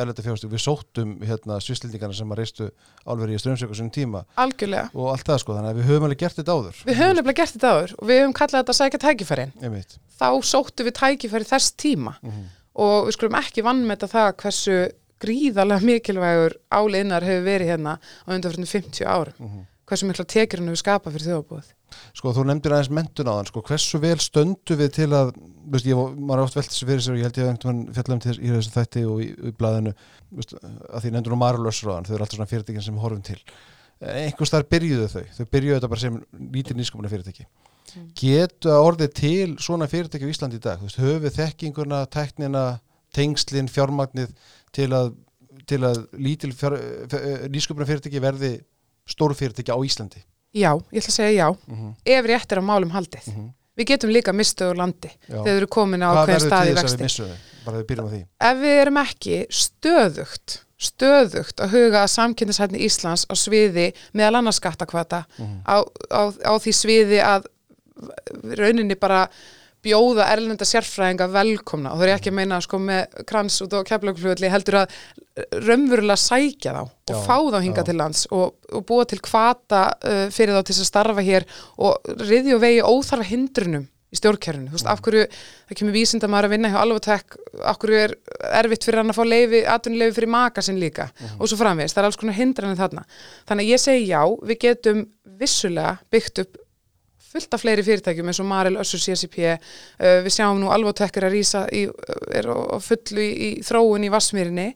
við 0.53 0.63
sóttum 0.65 1.13
hérna 1.27 1.59
svislendingarna 1.63 2.17
sem 2.19 2.33
að 2.35 2.41
reistu 2.43 2.69
álveri 3.07 3.37
í 3.37 3.43
strömsöku 3.43 3.77
sem 3.79 3.91
tíma 3.95 4.25
algjörlega 4.37 4.91
og 4.95 5.11
allt 5.13 5.27
það 5.29 5.43
sko, 5.45 5.57
þannig 5.59 5.73
að 5.73 5.81
við 5.81 5.89
höfum 5.91 6.07
alveg 6.09 6.23
gert 6.23 6.39
þetta 6.41 6.57
áður. 6.57 6.81
Við 6.87 6.99
höfum 7.03 7.17
nefnilega 7.19 7.39
gert 7.43 7.55
þetta 7.57 7.73
áður 7.77 7.95
og 7.99 8.09
við 8.11 8.21
höfum 8.23 8.35
kallað 8.41 8.59
þetta 8.63 8.73
að 8.75 8.81
sækja 8.81 9.03
tækifærin. 9.07 9.53
Einmitt. 9.63 9.97
Þá 10.19 10.29
sóttu 10.53 10.87
við 10.87 10.97
tækifæri 11.01 11.49
þess 11.53 11.73
tíma 11.77 12.17
Mhm. 12.23 12.43
og 12.75 13.07
við 13.09 13.17
skulum 13.19 13.39
ekki 13.43 13.63
vannmeta 13.67 14.09
það 14.09 14.33
hversu 14.43 14.77
gríðarlega 15.23 15.87
mikilvægur 15.87 16.57
áliðnar 16.73 17.23
hefur 17.27 17.45
verið 17.47 17.71
hérna 17.75 17.99
á 17.99 18.29
undanfjörnum 18.33 18.67
50 18.71 19.07
árum. 19.07 19.35
Mhm. 19.39 19.67
Hversu 19.87 20.07
mikla 20.09 20.25
tekjur 20.25 20.59
hann 20.63 20.69
hefur 20.73 20.83
skapað 20.83 21.13
fyrir 21.17 21.29
þjóðabúið. 21.31 21.69
Sko 22.17 22.33
þú 22.37 22.45
nefndir 22.49 22.75
aðeins 22.77 22.91
mentun 22.95 23.31
á 23.31 23.35
þann, 23.39 23.49
sko 23.51 23.63
hversu 23.67 24.01
vel 24.03 24.19
stöndu 24.23 24.77
við 24.79 24.91
til 24.99 25.09
að, 25.17 25.33
veist, 25.73 25.89
ég, 25.89 25.99
maður 26.19 26.43
er 26.43 26.47
oft 26.47 26.59
velt 26.59 26.71
þessu 26.71 26.89
fyrir 26.89 27.05
sér 27.05 27.17
og 27.17 27.21
ég 27.21 27.29
held 27.29 27.41
ég 27.41 27.47
að 27.47 27.53
einhvern 27.53 27.83
veginn 27.83 27.97
fjalla 27.99 28.17
um 28.17 28.23
til 28.25 28.37
í 28.39 28.53
þessu 28.53 28.75
þætti 28.77 29.05
og 29.09 29.23
í, 29.23 29.29
í 29.33 29.55
blaðinu, 29.59 29.95
veist, 30.39 30.55
að 30.63 31.05
því 31.05 31.13
nefndur 31.17 31.35
nú 31.35 31.41
marulösraðan, 31.43 32.09
þau 32.09 32.15
eru 32.17 32.27
alltaf 32.27 32.39
svona 32.39 32.51
fyrirtækin 32.53 32.87
sem 32.87 33.03
horfum 33.03 33.27
til. 33.27 33.39
Einhvers 34.03 34.53
þar 34.53 34.69
byrjuðu 34.73 35.11
þau, 35.13 35.27
þau 35.37 35.45
byrjuðu 35.57 35.77
þetta 35.77 35.93
bara 35.93 36.03
sem 36.03 36.17
lítið 36.57 36.81
nýskomuna 36.81 37.13
fyrirtæki. 37.13 37.47
Getu 38.19 38.73
að 38.73 38.87
orðið 38.87 39.13
til 39.19 39.53
svona 39.63 39.87
fyrirtæki 39.91 40.27
á 40.27 40.33
Íslandi 40.33 40.59
í 40.59 40.65
dag, 40.65 40.81
þú 40.81 40.89
veist, 40.89 41.01
höfum 41.03 41.37
þekkinguna, 41.37 42.01
teknina, 42.11 42.65
tengslin, 43.15 43.69
fjármagnið 43.71 44.33
til 44.75 44.88
að, 44.97 45.12
til 45.69 45.83
að 45.87 46.03
lítil 46.16 46.53
fjár, 46.57 46.79
nýskomuna 47.53 47.87
fyrirtæki 47.87 48.23
verði 48.23 48.53
stóru 49.09 49.37
fyrirtæki 49.37 49.75
á 49.75 49.79
Íslandi. 49.79 50.23
Já, 50.53 50.73
ég 50.93 51.01
ætla 51.01 51.12
að 51.12 51.17
segja 51.17 51.33
já, 51.33 51.49
Mm 51.69 51.93
ef 52.05 52.27
rétt 52.27 52.53
er 52.53 52.61
á 52.61 52.65
málum 52.65 52.91
haldið. 52.93 53.29
Við 53.73 53.87
getum 53.88 54.11
líka 54.12 54.33
mistuð 54.37 54.75
úr 54.75 54.77
landi 54.83 55.09
Já. 55.09 55.41
þegar 55.41 55.47
við 55.49 55.61
erum 55.62 55.69
komin 55.73 56.03
á 56.05 56.09
Hvað 56.12 56.19
ákveðin 56.23 56.35
verður 56.35 56.51
stað 56.51 56.62
í 56.62 56.67
til 56.67 56.77
þess 56.77 56.85
að 56.85 57.01
vexti. 57.03 57.03
við 57.79 57.87
ef 58.41 58.59
við 58.61 58.81
erum 58.83 58.99
ekki 59.01 59.38
stöðugt 59.49 60.59
stöðugt 60.83 61.62
að 61.62 61.75
huga 61.77 62.03
að 62.03 62.12
samkynningshætni 62.17 62.83
Íslands 62.85 63.25
á 63.31 63.35
sviði 63.38 63.87
meðal 64.19 64.41
annars 64.41 64.59
skattakvata 64.59 65.23
á, 65.65 65.77
á, 66.11 66.23
á 66.43 66.53
því 66.59 66.73
sviði 66.75 67.21
að 67.23 67.47
rauninni 68.59 68.97
bara 68.99 69.29
bjóða 69.83 70.29
erlenda 70.31 70.66
sérfræðinga 70.68 71.29
velkomna. 71.33 71.92
Og 71.92 72.01
það 72.01 72.09
er 72.09 72.14
ekki 72.16 72.33
að 72.33 72.38
meina 72.38 72.61
sko 72.62 72.79
með 72.83 73.23
krans 73.29 73.59
út 73.64 73.75
á 73.75 73.83
keflaugflugulli 73.88 74.51
heldur 74.53 74.83
að 74.83 74.99
raunverulega 75.66 76.21
sækja 76.21 76.75
þá 76.77 76.83
og 76.83 77.14
Já, 77.14 77.23
fá 77.27 77.37
þá 77.38 77.59
hinga 77.64 77.83
já. 77.83 77.87
til 77.88 77.97
lands 77.99 78.27
og, 78.31 78.53
og 78.73 78.85
búa 78.88 79.07
til 79.09 79.18
kvata 79.25 79.87
uh, 79.97 80.27
fyrir 80.33 80.55
þá 80.55 80.68
til 80.68 80.77
að 80.79 80.88
starfa 80.90 81.25
hér 81.25 81.49
og 81.83 82.12
riði 82.23 82.55
og 82.57 82.62
vegi 82.62 82.85
óþarfa 82.85 83.29
hindrunum 83.31 83.88
í 84.12 84.18
stjórnkerfinu, 84.18 84.68
þú 84.68 84.77
veist, 84.77 84.88
af 84.92 85.01
hverju 85.01 85.23
það 85.71 85.77
kemur 85.79 85.95
vísindamaður 85.97 86.49
að 86.49 86.53
vinna 86.53 86.71
hjá 86.73 86.81
Alvotek 86.83 87.37
af 87.64 87.79
hverju 87.81 88.01
er 88.03 88.12
erfitt 88.61 88.85
fyrir 88.85 89.01
hann 89.01 89.12
að 89.12 89.16
fá 89.16 89.23
leifi, 89.25 89.62
atvinnuleifi 89.73 90.16
fyrir 90.18 90.33
maka 90.35 90.64
sinn 90.64 90.81
líka 90.83 91.07
og 91.38 91.49
svo 91.49 91.57
framvegis, 91.57 91.95
það 91.97 92.03
er 92.03 92.09
alls 92.11 92.21
konar 92.21 92.37
hindranir 92.37 92.77
þarna. 92.77 93.07
Þannig 93.49 93.64
að 93.64 93.73
ég 93.73 93.81
segi 93.81 94.11
já, 94.11 94.21
við 94.51 94.61
getum 94.66 95.01
vissulega 95.40 95.95
byggt 96.12 96.42
upp 96.45 96.61
fullt 97.33 97.57
af 97.57 97.62
fleiri 97.62 97.85
fyrirtækjum 97.87 98.31
eins 98.31 98.40
og 98.42 98.49
Marel, 98.49 98.79
Össur, 98.81 99.01
CSIP 99.03 99.38
uh, 99.42 99.57
við 100.25 100.35
sjáum 100.37 100.61
nú 100.61 100.71
Alvotek 100.75 101.16
er 101.18 101.29
að 101.29 101.37
rísa 101.37 101.64
í, 101.73 101.85
er 102.33 102.49
á 102.49 102.79
fullu 102.83 103.23
í, 103.25 103.31
í 103.33 103.51
þróun 103.66 104.07
í 104.07 104.11
Vassmýrinni 104.12 104.68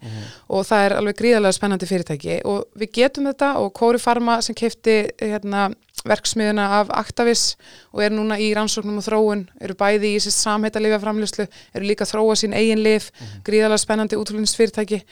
og 0.49 0.66
það 0.69 0.87
er 0.87 0.97
alveg 1.01 1.19
gríðarlega 1.21 1.57
spennandi 1.57 1.88
fyrirtæki 1.90 2.40
og 2.49 2.64
við 2.79 2.92
getum 3.01 3.29
þetta 3.31 3.57
og 3.62 3.73
Kóri 3.77 4.01
Pharma 4.03 4.38
sem 4.45 4.57
kefti 4.57 4.97
hérna, 5.21 5.69
verksmiðuna 6.07 6.66
af 6.81 6.90
Actavis 6.95 7.57
og 7.92 8.03
er 8.05 8.14
núna 8.14 8.38
í 8.38 8.53
rannsóknum 8.57 9.01
og 9.01 9.07
þróun, 9.07 9.47
eru 9.61 9.77
bæði 9.79 10.14
í 10.14 10.23
sérst 10.23 10.45
samheita 10.45 10.83
lifaframlöslu, 10.83 11.47
eru 11.75 11.88
líka 11.88 12.07
að 12.07 12.14
þróa 12.14 12.37
sín 12.38 12.57
eigin 12.57 12.85
lif, 12.85 13.11
gríðarlega 13.47 13.83
spennandi 13.83 14.19
útrúlinsfyrirtæki 14.21 15.03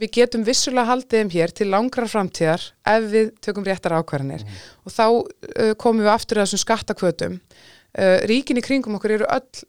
við 0.00 0.12
getum 0.16 0.46
vissulega 0.46 0.88
haldið 0.88 1.22
þeim 1.22 1.32
hér 1.34 1.54
til 1.56 1.68
langrar 1.72 2.10
framtíðar 2.10 2.64
ef 2.92 3.10
við 3.12 3.34
tökum 3.44 3.66
réttar 3.66 3.96
ákvarðanir. 3.98 4.46
Og 4.86 4.94
þá 4.94 5.04
uh, 5.10 5.74
komum 5.80 6.04
við 6.04 6.14
aftur 6.14 6.40
að 6.40 6.48
þessum 6.48 6.64
skattakvötum. 6.64 7.38
Uh, 7.90 8.16
ríkin 8.30 8.60
í 8.60 8.64
kringum 8.64 8.96
okkur 8.98 9.18
eru 9.18 9.30
öll 9.30 9.64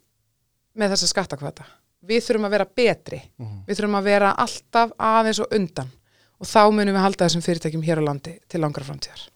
með 0.78 0.96
þessa 0.96 1.12
skattakvöta 1.12 1.67
við 2.08 2.24
þurfum 2.26 2.48
að 2.48 2.56
vera 2.56 2.70
betri. 2.82 3.20
Við 3.67 3.78
þurfum 3.78 4.00
að 4.00 4.08
vera 4.10 4.32
alltaf 4.41 4.96
aðeins 4.98 5.41
og 5.44 5.54
undan. 5.58 5.91
Og 6.41 6.50
þá 6.50 6.63
munum 6.74 6.96
við 6.98 7.04
halda 7.06 7.28
þessum 7.28 7.46
fyrirtækjum 7.46 7.86
hér 7.86 8.02
á 8.02 8.08
landi 8.08 8.39
til 8.50 8.63
langrar 8.63 8.88
framtíðar 8.88 9.31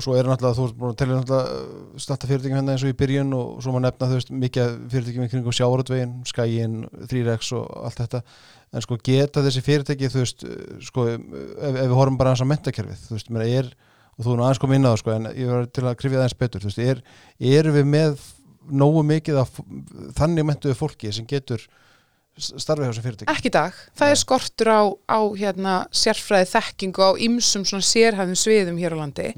Og 0.00 0.04
svo 0.06 0.14
er 0.16 0.24
náttúrulega, 0.24 0.56
þú 0.56 0.64
ert 0.64 0.76
búin 0.80 0.94
að 0.94 0.98
telja 1.02 1.18
náttúrulega 1.18 2.00
starta 2.00 2.28
fyrirtækjum 2.30 2.56
hérna 2.56 2.72
eins 2.72 2.84
og 2.86 2.92
í 2.94 2.96
byrjun 2.96 3.34
og 3.36 3.58
svo 3.60 3.74
má 3.74 3.82
nefna, 3.84 4.08
þú 4.08 4.16
veist, 4.16 4.30
mikið 4.46 4.78
fyrirtækjum 4.94 5.26
í 5.26 5.30
kringum 5.34 5.56
sjávarútvegin, 5.58 6.14
skæin, 6.30 6.78
3X 7.10 7.52
og 7.58 7.66
allt 7.84 8.00
þetta. 8.00 8.22
En 8.72 8.86
sko 8.86 8.96
geta 9.10 9.44
þessi 9.44 9.64
fyrirtæki, 9.66 10.08
þú 10.08 10.22
veist, 10.22 10.46
sko, 10.88 11.06
ef, 11.12 11.20
ef 11.68 11.78
við 11.82 11.96
horfum 11.98 12.16
bara 12.16 12.32
aðeins 12.32 12.46
á 12.48 12.52
mentakerfið, 12.54 13.04
þú 13.10 13.18
veist, 13.18 13.32
mér 13.36 13.46
er, 13.48 13.70
og 14.16 14.24
þú 14.24 14.32
er 14.32 14.40
nú 14.40 14.46
aðeins 14.46 14.62
komið 14.64 14.80
inn 14.80 14.88
á 14.88 14.90
það, 14.90 15.00
sko, 15.02 15.16
en 15.18 15.30
ég 15.34 15.52
var 15.52 15.68
til 15.68 15.84
að 15.84 15.98
krifja 16.00 16.22
það 16.22 16.28
eins 16.30 16.38
betur, 16.40 16.64
þú 16.64 16.70
veist, 16.70 16.82
er, 16.86 17.04
eru 17.58 17.76
við 17.76 17.92
með 17.92 18.26
nógu 18.70 19.04
mikið 19.04 19.42
af 19.42 19.60
þannig 20.16 20.46
mentuðu 20.48 20.78
fólki 20.78 21.12
sem 21.12 21.28
getur 21.28 21.66
starfið 22.40 22.86
hjá 22.86 22.92
þessu 22.92 23.04
fyrirtæki? 23.06 23.34
ekki 23.34 23.52
dag, 23.54 23.82
það 23.98 24.14
er 24.14 24.20
skortur 24.20 24.72
á, 24.72 24.82
á 25.06 25.20
hérna, 25.38 25.74
sérfræði 25.92 26.48
þekkingu 26.54 27.04
á 27.04 27.10
ymsum 27.26 27.66
sérhæðum 27.68 28.38
sviðum 28.38 28.80
hér 28.80 28.96
á 28.96 29.00
landi. 29.02 29.28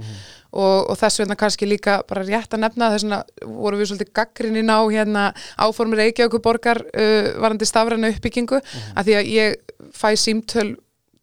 Og, 0.53 0.91
og 0.93 0.99
þess 1.01 1.23
vegna 1.23 1.37
kannski 1.41 1.65
líka 1.65 2.03
bara 2.05 2.27
rétt 2.27 2.53
að 2.53 2.61
nefna 2.67 2.91
þess 2.93 3.07
vegna 3.07 3.21
voru 3.57 3.79
við 3.81 3.89
svolítið 3.89 4.11
gaggrinni 4.19 4.65
á 4.69 4.81
hérna 4.85 5.23
áformur 5.57 6.03
Reykjavíkur 6.03 6.43
borgar 6.45 6.83
uh, 6.93 7.31
varandi 7.41 7.69
stafræna 7.69 8.11
uppbyggingu. 8.13 8.61
Að 8.93 9.09
því 9.09 9.17
að 9.17 9.31
ég 9.33 9.57
fæ 9.97 10.11
símtöl 10.21 10.75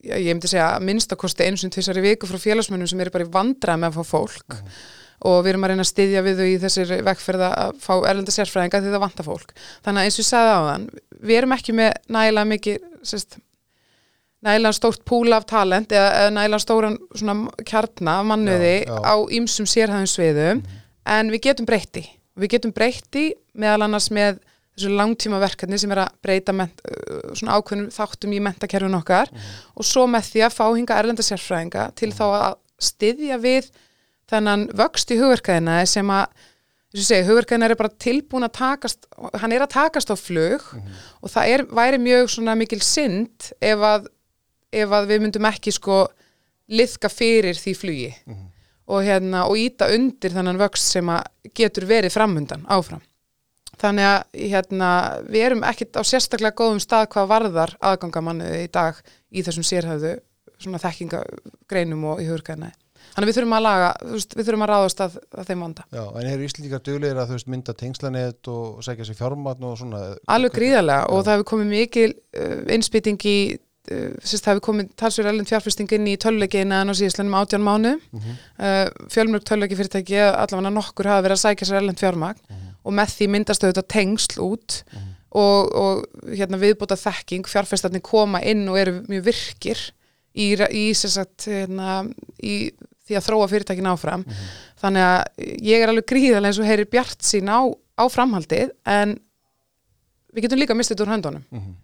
já, 0.03 0.15
ég 0.15 0.31
myndi 0.33 0.49
segja 0.49 0.69
að 0.75 0.87
minnstakosti 0.87 1.47
eins 1.47 1.65
og 1.65 1.73
tvisar 1.73 1.99
í 1.99 2.05
viku 2.05 2.29
frá 2.29 2.39
félagsmönnum 2.41 2.89
sem 2.89 3.03
eru 3.03 3.13
bara 3.13 3.27
í 3.27 3.33
vandrað 3.33 3.81
með 3.81 3.91
að 3.91 3.99
fá 3.99 4.15
fólk. 4.15 4.57
Og 5.27 5.41
við 5.43 5.51
erum 5.51 5.65
að 5.67 5.73
reyna 5.73 5.83
að 5.83 5.89
styðja 5.89 6.21
við 6.23 6.37
þau 6.39 6.47
í 6.47 6.59
þessir 6.63 6.91
vegferða 7.03 7.49
að 7.65 7.79
fá 7.83 7.91
erlenda 8.07 8.31
sérfræðinga 8.31 8.79
því 8.79 8.93
það 8.93 9.03
vantar 9.03 9.27
fólk. 9.27 9.49
Þannig 9.83 9.99
að 9.99 10.07
eins 10.07 10.17
og 10.17 10.23
ég 10.23 10.29
sagði 10.29 10.53
á 10.55 10.61
þann, 10.69 10.85
við 11.21 11.41
erum 11.41 11.55
ekki 11.55 11.75
með 11.77 11.93
nægilega 12.11 12.49
mikið 12.53 12.85
sérst, 13.07 13.39
nægilega 14.45 14.77
stórt 14.77 15.03
púl 15.07 15.33
af 15.35 15.47
talent 15.49 15.91
eða, 15.95 16.11
eða 16.23 16.35
nægilega 16.37 16.63
stóran 16.63 16.99
svona 17.15 17.65
kjarna 17.67 18.19
af 18.19 18.29
mannuði 18.29 18.75
Já, 18.83 18.93
já. 18.93 19.01
á 19.03 19.15
ýmsum 19.39 19.67
sérhæðum 19.69 20.09
sviðum. 20.09 20.63
En 21.09 21.31
við 21.33 21.45
getum 21.49 21.67
breytti 21.69 22.05
við 22.39 22.55
getum 22.55 22.73
breytti 22.75 23.25
meðal 23.59 23.87
annars 23.87 24.09
með 24.15 24.39
þessu 24.77 24.93
langtíma 24.95 25.41
verkefni 25.41 25.79
sem 25.81 25.91
er 25.91 26.05
að 26.05 26.13
breyta 26.23 26.53
ment, 26.55 26.79
svona 27.35 27.57
ákveðnum 27.59 27.89
þáttum 27.91 28.35
í 28.35 28.39
mentakerfin 28.45 28.95
okkar 28.95 29.31
og 29.75 29.87
svo 29.87 30.05
með 30.07 30.29
því 30.29 30.45
að 30.47 30.55
fá 30.55 30.65
hinga 30.69 30.99
erlenda 31.01 31.25
sérfræðinga 31.25 31.89
til 31.99 32.11
þá 32.15 32.25
að 32.29 32.53
styðja 32.89 33.39
við 33.43 33.67
þennan 34.31 34.67
vöxt 34.77 35.11
í 35.11 35.17
hugverkaðina 35.19 35.81
sem 35.89 36.13
að 36.15 36.47
þess 36.93 37.03
að 37.03 37.09
segja, 37.09 37.27
hugverkaðina 37.27 37.67
er 37.69 37.79
bara 37.79 37.97
tilbúin 38.01 38.47
að 38.47 38.55
takast, 38.57 39.09
hann 39.41 39.53
er 39.53 39.65
að 39.65 39.73
takast 39.75 40.09
á 40.09 40.15
flug 40.17 40.63
og 41.21 41.29
það 41.29 41.51
er, 41.53 41.65
væri 41.79 41.99
mjög 42.01 42.31
svona 42.33 42.55
mikil 42.57 42.81
synd 42.81 43.51
ef 43.61 43.83
að, 43.85 44.07
ef 44.73 44.95
að 44.97 45.11
við 45.11 45.21
myndum 45.25 45.49
ekki 45.49 45.73
sko 45.75 46.07
liðka 46.69 47.09
fyrir 47.09 47.57
því 47.57 47.75
flugi 47.77 48.09
og, 48.89 49.03
hérna, 49.05 49.45
og 49.45 49.57
íta 49.61 49.89
undir 49.93 50.33
þannan 50.33 50.59
vöxt 50.61 50.95
sem 50.95 51.09
að 51.13 51.29
getur 51.53 51.85
verið 51.89 52.13
framundan 52.13 52.65
áfram. 52.69 53.03
Þannig 53.79 54.05
að 54.09 54.39
hérna, 54.49 54.89
við 55.29 55.45
erum 55.45 55.61
ekkit 55.63 55.95
á 55.95 56.03
sérstaklega 56.03 56.57
góðum 56.57 56.81
stað 56.83 57.05
hvað 57.13 57.29
varðar 57.29 57.75
aðgangamannu 57.79 58.49
í 58.59 58.67
dag 58.73 58.97
í 59.31 59.43
þessum 59.45 59.63
sérhæðu 59.63 60.17
svona 60.59 60.81
þekkingagreinum 60.83 62.03
og 62.11 62.23
í 62.23 62.27
hugurkæðina. 62.27 62.73
Þannig 63.15 63.29
við 63.29 63.37
þurfum 63.39 63.55
að 63.57 63.63
laga, 63.65 63.89
veist, 64.13 64.35
við 64.37 64.49
þurfum 64.49 64.65
að 64.65 64.71
ráðast 64.73 65.01
að, 65.05 65.15
að 65.35 65.49
þeim 65.49 65.63
vanda. 65.65 65.85
Já, 65.95 66.03
en 66.03 66.29
eru 66.33 66.45
Íslendingar 66.47 66.83
duglegir 66.85 67.21
að 67.21 67.33
veist 67.35 67.49
mynda 67.53 67.75
tengslanett 67.79 68.51
og 68.53 68.83
segja 68.85 69.07
sér 69.07 69.19
fjármatn 69.19 69.65
og 69.69 69.79
svona 69.79 70.03
Alveg 70.35 70.55
gríðarlega 70.55 71.09
og 71.09 71.25
það 71.25 71.37
hefur 71.37 71.49
komið 71.53 71.73
mikil 71.73 72.07
uh, 72.13 72.55
innspýting 72.75 73.27
í, 73.29 73.35
uh, 73.91 74.07
sérst, 74.21 74.45
það 74.45 74.53
hefur 74.53 74.65
komið 74.69 74.95
talsverð 75.01 75.33
erlend 75.33 75.51
fjárfesting 75.51 75.97
inn 75.97 76.09
í 76.09 76.15
töluleikina 76.21 76.81
en 76.83 76.93
á 76.93 76.99
síðislega 76.99 77.43
átján 77.43 77.65
mánu. 77.65 77.97
Mhm. 78.15 78.39
Uh, 78.61 78.85
fjölmörg 79.13 79.45
töluleiki 79.49 79.79
fyrirtæki, 79.79 80.19
allavega 80.29 80.73
nokkur 80.73 81.11
hafa 81.11 81.27
verið 81.27 81.39
að 81.39 81.45
sækja 81.45 81.69
sér 81.69 81.81
erlend 81.83 82.01
fjármagn 82.01 82.59
og 82.79 82.95
með 82.95 83.15
því 83.17 83.31
myndast 83.33 83.63
auðvitað 83.63 83.89
tengsl 83.91 84.39
út 84.41 84.83
og, 85.29 85.69
og 85.77 86.29
hérna, 86.33 86.59
viðbúta 86.61 86.97
þekking, 86.97 87.47
fjárfestarnir 87.49 88.03
koma 88.05 88.41
inn 88.41 88.65
og 88.71 88.79
eru 88.81 88.95
mjög 89.09 89.25
virkir 89.27 89.81
í, 90.33 90.53
í, 90.55 90.85
sagt, 90.97 91.49
hérna, 91.49 92.01
í 92.41 92.71
því 93.09 93.17
að 93.19 93.25
þróa 93.25 93.49
fyrirtækin 93.51 93.89
áfram. 93.89 94.23
Þannig 94.79 95.05
að 95.07 95.49
ég 95.65 95.83
er 95.83 95.91
alveg 95.91 96.07
gríðarlega 96.13 96.53
eins 96.53 96.61
og 96.61 96.69
heyrir 96.69 96.89
bjart 96.93 97.25
sín 97.25 97.49
á, 97.51 97.59
á 97.65 98.03
framhaldið 98.07 98.71
en 98.85 99.17
við 100.33 100.45
getum 100.45 100.61
líka 100.61 100.77
mistið 100.77 101.03
úr 101.05 101.13
höndunum. 101.15 101.45
Mhm. 101.49 101.77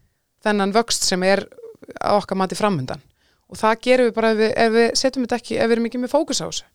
þennan 0.45 0.73
vöxt 0.75 1.01
sem 1.09 1.23
er 1.25 1.41
á 2.05 2.13
okkar 2.13 2.37
mati 2.37 2.53
framhundan 2.53 3.01
og 3.49 3.57
það 3.57 3.79
gerum 3.81 4.05
við 4.09 4.13
bara 4.13 4.29
ef 4.29 4.37
við, 4.37 4.51
ef 4.61 4.71
við 4.75 4.87
setjum 4.93 5.25
þetta 5.25 5.39
ekki, 5.41 5.57
ef 5.57 5.65
við 5.65 5.75
erum 5.75 5.87
ekki 5.89 6.01
með 6.03 6.11
fókus 6.13 6.41
á 6.41 6.45
þessu 6.45 6.65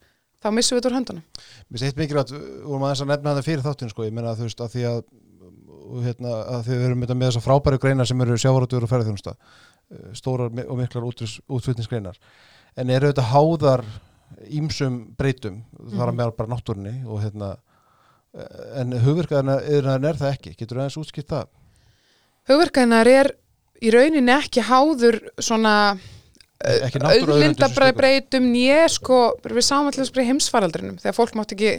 þá 0.42 0.48
missum 0.56 0.74
við 0.74 0.80
þetta 0.80 0.90
úr 0.90 0.96
höndunum. 0.98 1.24
Mér 1.70 1.82
seitt 1.82 1.98
mikilvægt, 2.00 2.32
við 2.34 2.62
vorum 2.64 2.86
aðeins 2.88 3.02
að 3.04 3.10
nefna 3.12 3.34
þetta 3.36 3.46
fyrir 3.46 3.64
þáttin 3.66 3.92
sko, 3.92 4.06
ég 4.08 4.14
meina 4.16 4.32
að 4.32 4.40
þú 4.40 4.48
veist 4.48 4.62
að 4.64 4.74
því 4.74 4.84
að 4.90 5.00
og 5.90 6.04
hérna, 6.06 6.36
að 6.54 6.68
þið 6.68 6.84
erum 6.86 7.02
þetta 7.04 7.16
með 7.18 7.30
þessar 7.30 7.44
frábæru 7.46 7.80
greinar 7.82 8.08
sem 8.08 8.22
eru 8.24 8.38
sjávarútur 8.38 8.86
og 8.86 8.90
ferðarþjónusta 8.92 9.34
eh, 9.34 10.12
stórar 10.18 10.52
og 10.66 10.78
miklar 10.78 11.06
útflutningsgreinar. 11.08 12.18
En 12.78 12.92
eru 12.94 13.10
þetta 13.10 13.26
háðar 13.32 13.84
ímsum 14.50 15.00
breytum 15.18 15.62
þar 15.94 16.12
að 16.12 16.16
meðal 16.20 16.36
bara 16.38 16.52
náttúrunni 16.54 16.94
og 17.06 17.20
hérna 17.24 17.50
eh, 18.34 18.80
en 18.82 18.92
hugverkaðina 19.04 19.58
er 20.12 20.20
það 20.20 20.34
ekki, 20.34 20.54
getur 20.58 20.80
aðeins 20.82 20.98
útskipt 21.02 21.30
það? 21.32 21.48
hugverkaðinar 22.50 23.10
er 23.10 23.32
í 23.80 23.92
rauninni 23.94 24.32
ekki 24.36 24.64
háður 24.68 25.20
svona 25.40 25.74
Ekki 26.60 27.00
náttúru 27.00 27.38
auðlinda 27.38 27.70
bara 27.72 27.86
breytum 27.96 28.50
nýje 28.52 28.82
sko, 28.92 29.18
við 29.56 29.64
í 30.26 30.28
heimsfaraldrinum 30.28 30.98
þegar 31.00 31.16
fólk 31.16 31.38
mátt 31.38 31.54
ekki 31.56 31.70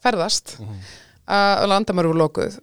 ferðast 0.00 0.54
Mhm. 0.60 0.78
að 1.28 1.66
landamæru 1.68 2.08
voru 2.14 2.22
lokuð. 2.22 2.56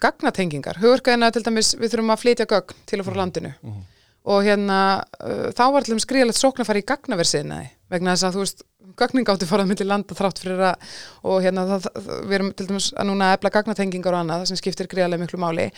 Gagnatengingar, 0.00 0.80
hugverkaðina 0.80 1.28
til 1.30 1.42
dæmis 1.44 1.74
við 1.76 1.92
þurfum 1.92 2.14
að 2.14 2.22
flytja 2.22 2.46
gögn 2.48 2.78
til 2.88 3.00
og 3.02 3.06
frá 3.06 3.14
landinu. 3.20 3.52
Mhm. 3.62 3.82
og 4.24 4.44
hérna 4.46 5.02
uh, 5.20 5.50
þá 5.50 5.64
var 5.74 5.82
til 5.82 5.94
dæmis 5.96 6.06
gríðalegt 6.06 6.38
sókn 6.38 6.62
að 6.62 6.66
fara 6.68 6.78
í 6.78 6.84
gagnaversiðnaði 6.86 7.68
vegna 7.90 8.12
þess 8.14 8.24
að 8.28 8.36
þú 8.36 8.42
veist 8.44 8.60
gögnin 8.98 9.26
gátti 9.28 9.48
farað 9.48 9.70
myndi 9.70 9.86
landa 9.86 10.16
þrátt 10.16 10.42
fyrir 10.42 10.62
að 10.70 10.98
og 11.28 11.40
hérna 11.44 11.64
það, 11.68 11.88
það, 11.96 12.10
við 12.28 12.36
erum 12.38 12.52
til 12.58 12.66
dæmis 12.68 12.90
að 12.96 13.08
núna 13.10 13.32
efla 13.36 13.52
gagnatengingar 13.56 14.16
og 14.16 14.24
annað 14.24 14.46
sem 14.50 14.60
skiptir 14.60 14.90
gríðarlega 14.90 15.24
miklu 15.24 15.40
máli. 15.42 15.68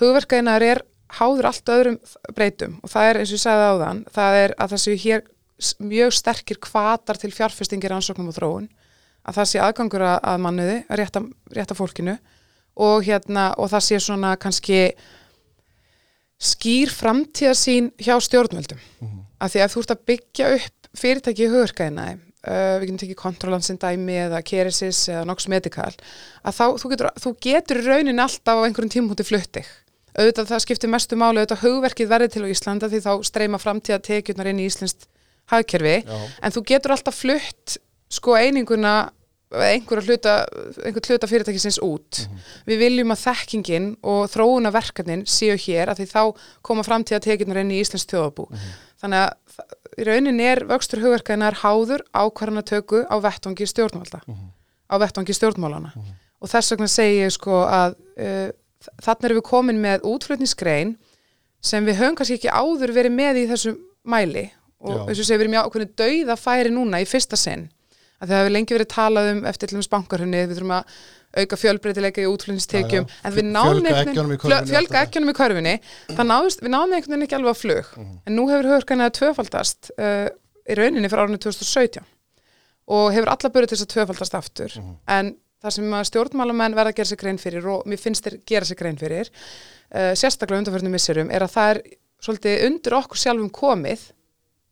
Hugverkaðinar 0.00 0.66
er 0.66 0.82
háður 1.18 1.50
allt 1.50 1.74
öðrum 1.74 1.98
breytum 2.34 2.78
og 2.82 2.92
það 2.92 3.10
er 3.10 3.20
eins 3.20 3.32
og 3.32 3.38
ég 3.38 3.44
sagði 3.44 3.66
áðan 3.70 4.04
það 4.14 4.38
er 4.42 4.54
að 4.58 4.74
það 4.74 4.84
séu 4.84 5.00
hér 5.04 5.26
mjög 5.84 6.14
sterkir 6.16 6.60
kvatar 6.62 7.20
til 7.20 7.32
fjárfestingir 7.34 7.94
ansóknum 7.94 8.30
og 8.32 8.38
þróun 8.38 8.70
að 9.24 9.38
það 9.38 9.50
sé 9.50 9.60
aðgangur 9.62 10.04
að, 10.04 10.40
manniði, 10.42 10.78
að 10.88 11.00
rétta, 11.00 11.22
rétta 11.54 11.76
fólkinu 11.78 12.16
og 12.84 13.04
hérna 13.06 13.52
og 13.60 13.70
það 13.72 13.86
sé 13.86 14.00
svona 14.02 14.34
kannski 14.40 14.80
skýr 16.44 16.90
framtíðasín 16.92 17.92
hjá 18.02 18.16
stjórnvöldum. 18.20 18.80
Af 19.40 19.54
því 19.54 19.62
að 19.64 19.72
þú 19.72 19.82
ert 19.82 19.94
að 19.94 20.04
byggja 20.10 20.50
upp 20.58 20.88
fyrirtæki 20.98 21.46
í 21.46 21.52
hugurkaðina 21.52 22.08
uh, 22.44 22.76
við 22.80 22.86
getum 22.88 23.00
tekið 23.02 23.20
kontrolansin 23.20 23.80
dæmi 23.82 24.18
eða 24.26 24.42
Keresis 24.46 25.06
eða 25.12 25.24
Nox 25.28 25.48
Medical 25.52 25.90
að 25.90 26.58
þá, 26.58 26.66
þú 26.82 26.92
getur, 26.92 27.10
þú 27.24 27.34
getur 27.48 27.82
raunin 27.88 28.24
alltaf 28.24 28.60
á 28.60 28.64
einhverjum 28.66 28.94
tímhúti 28.94 29.26
fluttig 29.26 29.70
auðvitað 30.14 30.52
það 30.52 30.64
skiptir 30.66 30.92
mestu 30.92 31.18
máli 31.18 31.42
auðvitað 31.42 31.64
hugverkið 31.64 32.12
verði 32.12 32.30
til 32.34 32.44
á 32.46 32.52
Íslanda 32.52 32.90
því 32.92 33.02
þá 33.02 33.12
streyma 33.26 33.60
framtíða 33.62 34.02
tekjurnar 34.06 34.52
inn 34.52 34.62
í 34.62 34.68
Íslands 34.70 35.08
hagkerfi 35.50 35.98
Já. 36.04 36.16
en 36.40 36.54
þú 36.54 36.64
getur 36.70 36.94
alltaf 36.94 37.18
flutt 37.18 37.78
sko 38.14 38.36
eininguna 38.38 38.94
einhverja 39.54 40.04
hluta, 40.08 40.34
einhver 40.84 41.04
hluta 41.08 41.28
fyrirtækisins 41.30 41.78
út. 41.84 42.24
Við 42.66 42.80
viljum 42.80 43.12
að 43.14 43.22
þekkingin 43.24 43.90
og 44.02 44.26
þróuna 44.32 44.72
verkefnin 44.74 45.24
séu 45.30 45.56
hér 45.60 45.92
að 45.92 46.02
því 46.02 46.06
þá 46.10 46.22
koma 46.66 46.84
framtíða 46.86 47.22
tekjurnar 47.24 47.62
inn 47.62 47.74
í 47.74 47.80
Íslands 47.82 48.08
þjóðabú. 48.10 48.48
Þannig 49.02 49.26
að 49.26 49.43
í 49.98 50.06
rauninni 50.08 50.46
er 50.48 50.64
vöxtur 50.68 51.02
hugverkaðinar 51.04 51.60
háður 51.62 52.04
ákvarðanatöku 52.14 53.04
á 53.06 53.16
vettvangi 53.22 53.68
stjórnvalda, 53.70 54.20
á 54.24 54.94
vettvangi 55.02 55.36
stjórnmálana. 55.36 55.94
Og 56.42 56.50
þess 56.50 56.74
vegna 56.74 56.90
segi 56.90 57.22
ég 57.22 57.32
sko 57.32 57.62
að 57.64 57.96
uh, 58.20 58.50
þannig 59.00 59.28
erum 59.30 59.40
við 59.40 59.48
komin 59.48 59.80
með 59.80 60.04
útflutningsgrein 60.10 60.96
sem 61.64 61.86
við 61.86 62.00
höfum 62.02 62.18
kannski 62.18 62.36
ekki 62.38 62.52
áður 62.52 62.92
verið 62.96 63.16
með 63.16 63.40
í 63.40 63.46
þessu 63.52 63.74
mæli. 64.04 64.50
Og 64.84 65.06
og 65.08 65.14
segir 65.16 65.38
við 65.40 65.46
erum 65.46 65.56
í 65.56 65.60
ákveðinu 65.62 65.96
dauða 65.96 66.36
færi 66.36 66.72
núna 66.74 67.00
í 67.00 67.08
fyrsta 67.08 67.38
sinn. 67.40 67.70
Að 68.20 68.30
það 68.30 68.40
hefur 68.40 68.52
lengi 68.52 68.76
verið 68.76 68.90
talað 68.92 69.30
um 69.32 69.40
eftir 69.48 69.70
til 69.70 69.78
dæmis 69.78 69.90
bankarhunni, 69.92 70.42
við 70.44 70.58
þurfum 70.58 70.74
að 70.76 70.98
auka 71.36 71.56
fjölbreytileika 71.56 72.22
í 72.22 72.26
já. 73.02 73.06
en 73.24 73.32
við 73.34 73.44
náðum 73.50 73.82
körfunni, 73.82 74.70
fjölga 74.70 75.02
ekkjunum 75.04 75.28
í 75.32 75.34
náðust, 76.30 76.60
við 76.62 76.72
náðum 76.74 76.94
veginn 76.94 77.26
ekki 77.26 77.38
alveg 77.38 77.52
að 77.54 77.60
flug 77.62 77.86
Mhm. 77.96 78.18
en 78.26 78.36
nú 78.36 78.44
hefur 78.50 78.70
hörkana 78.72 79.10
tvöfaldast 79.10 79.90
uh, 79.98 80.28
í 80.68 80.74
rauninni 80.78 81.08
fyrir 81.10 81.24
árinu 81.26 81.38
2017 81.38 82.04
og 82.88 83.12
hefur 83.12 83.28
alla 83.32 83.50
börið 83.50 83.68
til 83.72 83.76
þess 83.78 83.86
að 83.88 83.94
tvöfaldast 83.96 84.34
aftur 84.38 84.72
Mhm. 84.78 84.96
en 85.08 85.36
það 85.64 85.70
sem 85.72 85.90
að 85.96 86.08
stjórnmálamenn 86.10 86.74
verða 86.76 86.90
að 86.92 86.96
gera 86.96 87.08
sér 87.08 87.20
grein 87.22 87.38
fyrir 87.38 87.66
og 87.66 87.86
mér 87.86 87.98
finnst 87.98 88.24
þeir 88.24 88.40
gera 88.46 88.64
sér 88.68 88.76
grein 88.76 88.98
fyrir 89.00 89.30
uh, 89.94 90.12
sérstaklega 90.14 90.60
undanförnum 90.60 90.92
misserum 90.92 91.30
er 91.30 91.40
að 91.40 91.54
það 91.56 91.70
er 91.74 91.82
svolítið 92.24 92.66
undir 92.66 92.92
okkur 93.00 93.16
sjálfum 93.20 93.50
komið 93.50 94.10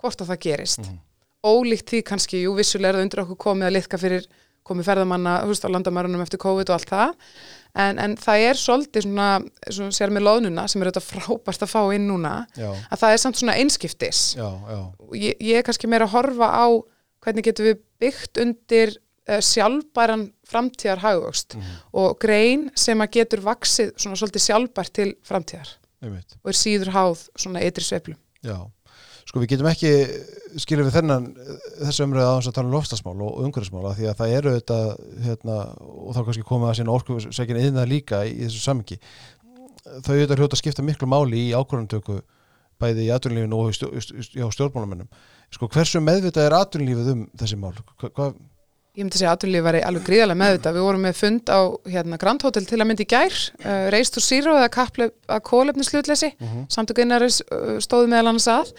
hvort 0.02 0.20
að 0.20 0.28
það 0.32 0.38
gerist 0.46 0.78
Mhm. 0.86 0.98
ólíkt 1.44 1.88
því 1.90 2.02
kannski, 2.06 2.42
jú 2.44 2.54
vissulega 2.54 2.88
er 2.92 2.94
það 3.00 3.02
undir 3.02 3.20
okkur 3.24 3.36
komið 3.36 3.66
að 3.66 3.74
liðka 3.76 3.98
fyrir 3.98 4.26
komið 4.66 4.88
ferðamanna 4.90 5.34
veist, 5.48 5.66
á 5.66 5.72
landamærunum 5.72 6.22
eftir 6.24 6.40
COVID 6.42 6.70
og 6.70 6.78
allt 6.78 6.92
það. 6.92 7.12
En, 7.82 7.98
en 8.02 8.16
það 8.20 8.46
er 8.50 8.58
svolítið 8.60 9.06
svona, 9.06 9.28
svona 9.64 9.94
sér 9.96 10.12
með 10.12 10.26
loðnuna 10.26 10.66
sem 10.68 10.82
er 10.82 10.90
þetta 10.90 11.04
frábært 11.06 11.64
að 11.64 11.70
fá 11.72 11.80
inn 11.96 12.04
núna 12.10 12.34
Já, 12.52 12.68
að 12.68 13.00
það 13.00 13.14
er 13.14 13.22
samt 13.22 13.40
svona 13.40 13.56
einskiptis. 13.60 14.24
Já, 14.36 14.48
já, 14.68 14.80
ég, 15.16 15.38
ég 15.40 15.60
er 15.60 15.64
kannski 15.66 15.88
meira 15.88 16.08
að 16.08 16.18
horfa 16.18 16.50
á 16.52 16.66
hvernig 17.24 17.46
getum 17.46 17.70
við 17.70 17.80
byggt 18.02 18.42
undir 18.42 18.92
uh, 18.98 19.40
sjálfbæran 19.40 20.26
framtíðar 20.52 21.00
hagvöxt 21.00 21.56
og 21.96 22.18
grein 22.20 22.68
sem 22.76 23.00
að 23.00 23.14
getur 23.16 23.44
vaksið 23.46 23.94
svona 23.96 24.20
svolítið 24.20 24.46
sjálfbært 24.50 24.94
til 24.98 25.08
framtíðar 25.24 25.70
einmitt. 26.02 26.36
og 26.42 26.52
er 26.52 26.58
síður 26.58 26.92
háð 26.92 27.26
svona 27.38 27.62
eitri 27.64 27.86
sveiflum. 27.86 28.18
Já, 28.42 28.58
sko 29.28 29.42
við 29.42 29.52
getum 29.54 29.68
ekki 29.70 29.92
skilja 30.60 30.86
við 30.86 30.96
þennan 30.98 31.28
þessu 31.80 32.06
umröðu 32.06 32.28
aðeins 32.28 32.50
að 32.50 32.56
tala 32.58 32.68
um 32.68 32.76
lofstasmál 32.76 33.16
og 33.24 33.38
umhverfismál 33.46 33.86
af 33.88 33.96
því 33.98 34.08
að 34.10 34.18
það 34.20 34.34
eru 34.38 34.54
þetta 34.58 34.78
hérna, 35.26 35.58
og 35.80 36.16
þá 36.16 36.20
kannski 36.26 36.46
komið 36.48 36.70
að 36.70 36.78
sína 36.80 36.96
orku 36.96 37.18
segjum 37.28 37.60
yðna 37.62 37.86
líka 37.88 38.22
í, 38.28 38.34
í 38.36 38.46
þessu 38.48 38.62
samingi 38.66 38.98
þau 39.82 40.12
auðvitað 40.14 40.38
hljóta 40.38 40.58
að 40.58 40.62
skipta 40.62 40.86
miklu 40.86 41.08
máli 41.10 41.48
í 41.48 41.52
ákvörðantöku 41.56 42.20
bæði 42.82 43.06
í 43.06 43.12
atvinnlífinu 43.14 43.58
og 43.58 43.70
í 43.70 43.76
stjó, 43.78 43.90
já, 44.34 44.46
stjórnmálamennum 44.52 45.10
sko 45.52 45.68
hversu 45.72 46.02
meðvitað 46.02 46.48
er 46.48 46.58
atvinnlífið 46.58 47.12
um 47.14 47.28
þessi 47.38 47.60
mál? 47.60 47.74
Hva, 48.00 48.32
Ég 48.92 49.06
myndi 49.06 49.16
að 49.16 49.22
segja 49.22 49.30
að 49.30 49.38
atvinnlífi 49.38 49.64
væri 49.64 49.78
alveg 49.88 50.02
gríðarlega 50.04 50.36
með 50.36 50.50
þetta. 50.52 50.70
Við 50.76 50.82
vorum 50.84 51.04
með 51.06 51.14
fund 51.16 51.48
á 51.48 51.60
hérna, 51.94 52.16
Grand 52.20 52.42
Hotel 52.44 52.66
til 52.68 52.76
að 52.76 52.88
myndi 52.90 53.06
gær, 53.08 53.38
uh, 53.62 53.86
reist 53.94 54.18
úr 54.20 54.24
síru 54.26 54.52
eða 54.52 54.66
kappleif 54.74 55.14
að 55.32 55.40
kólefnislutleysi, 55.48 56.28
mm 56.34 56.50
-hmm. 56.50 56.66
samtökuinnaris 56.76 57.38
uh, 57.46 57.78
stóðu 57.80 58.10
meðal 58.12 58.34
annars 58.34 58.50
að 58.52 58.74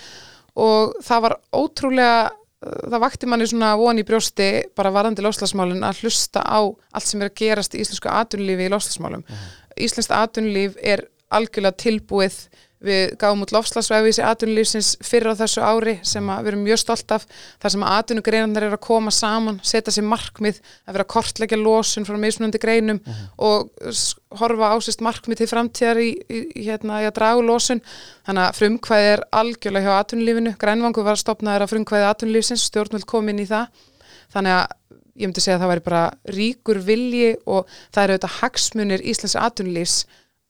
og 0.59 0.95
það 1.03 1.23
var 1.25 1.37
ótrúlega 1.55 2.17
uh, 2.29 2.83
það 2.91 3.03
vakti 3.05 3.29
manni 3.29 3.47
svona 3.49 3.73
von 3.79 3.99
í 3.99 4.05
brjósti 4.07 4.49
bara 4.77 4.93
varandi 4.93 5.25
lofslagsmálin 5.25 5.85
að 5.85 6.03
hlusta 6.03 6.43
á 6.45 6.61
allt 6.61 7.07
sem 7.07 7.23
er 7.23 7.31
að 7.31 7.39
gerast 7.41 7.75
í 7.75 7.81
íslensku 7.83 8.11
atvinnulífi 8.11 8.67
í 8.67 8.73
lofslagsmálum. 8.73 9.25
Íslenskt 9.81 10.13
atvinnulíf 10.13 10.77
er 10.81 11.07
algjörlega 11.33 11.79
tilbúið 11.81 12.37
við 12.83 13.13
gáum 13.21 13.41
út 13.45 13.53
lofslagsvæfis 13.55 14.17
í 14.19 14.23
atvinnulífsins 14.27 14.89
fyrir 15.07 15.31
á 15.31 15.39
þessu 15.39 15.61
ári 15.63 15.93
sem 16.03 16.27
að 16.33 16.41
við 16.43 16.51
erum 16.51 16.63
mjög 16.67 16.81
stolt 16.81 17.13
af 17.15 17.23
þar 17.63 17.73
sem 17.75 17.85
að 17.87 17.93
atvinnugreinarnar 18.01 18.65
eru 18.67 18.75
að 18.77 18.83
koma 18.87 19.13
saman 19.15 19.61
setja 19.63 19.93
sér 19.95 20.03
markmið 20.11 20.59
að 20.83 20.97
vera 20.97 21.05
að 21.07 21.11
kortleggja 21.15 21.59
losun 21.61 22.07
frá 22.09 22.17
mismunandi 22.19 22.59
greinum 22.63 22.99
og 23.37 23.71
s- 23.93 24.15
horfa 24.33 24.73
ásist 24.75 24.99
markmið 25.05 25.37
til 25.43 25.47
framtíðar 25.53 26.01
í, 26.03 26.09
í, 26.27 26.43
hérna, 26.65 26.99
í 27.03 27.07
að 27.07 27.15
draga 27.19 27.37
úr 27.39 27.45
losun. 27.51 27.81
Þannig 28.25 28.47
að 28.49 28.55
frumkvæði 28.59 29.09
er 29.13 29.21
algjörlega 29.39 29.85
hjá 29.91 29.99
atvinnulífinu. 30.03 30.55
Grænvangu 30.57 31.03
var 31.05 31.19
stopnaður 31.21 31.67
af 31.67 31.69
frumkvæði 31.69 32.07
atvinnulífsins 32.09 32.63
stjórnvöld 32.71 33.05
kom 33.05 33.29
inn 33.29 33.43
í 33.43 33.45
það. 33.45 33.67
Þannig 34.33 34.55
að 34.57 34.73
ég 35.21 35.29
myndi 35.29 35.43
segja 35.45 35.59
að 35.59 35.61
það 35.67 35.71
væri 35.75 35.83
bara 35.85 36.03
ríkur 36.33 36.79
vilji 36.87 37.27
og 37.45 37.67
það 37.93 38.03
eru 38.07 38.15
auðvitað 38.15 38.37
hagsmunir 38.39 39.03
Íslands 39.13 39.35
atvinnulífs 39.37 39.97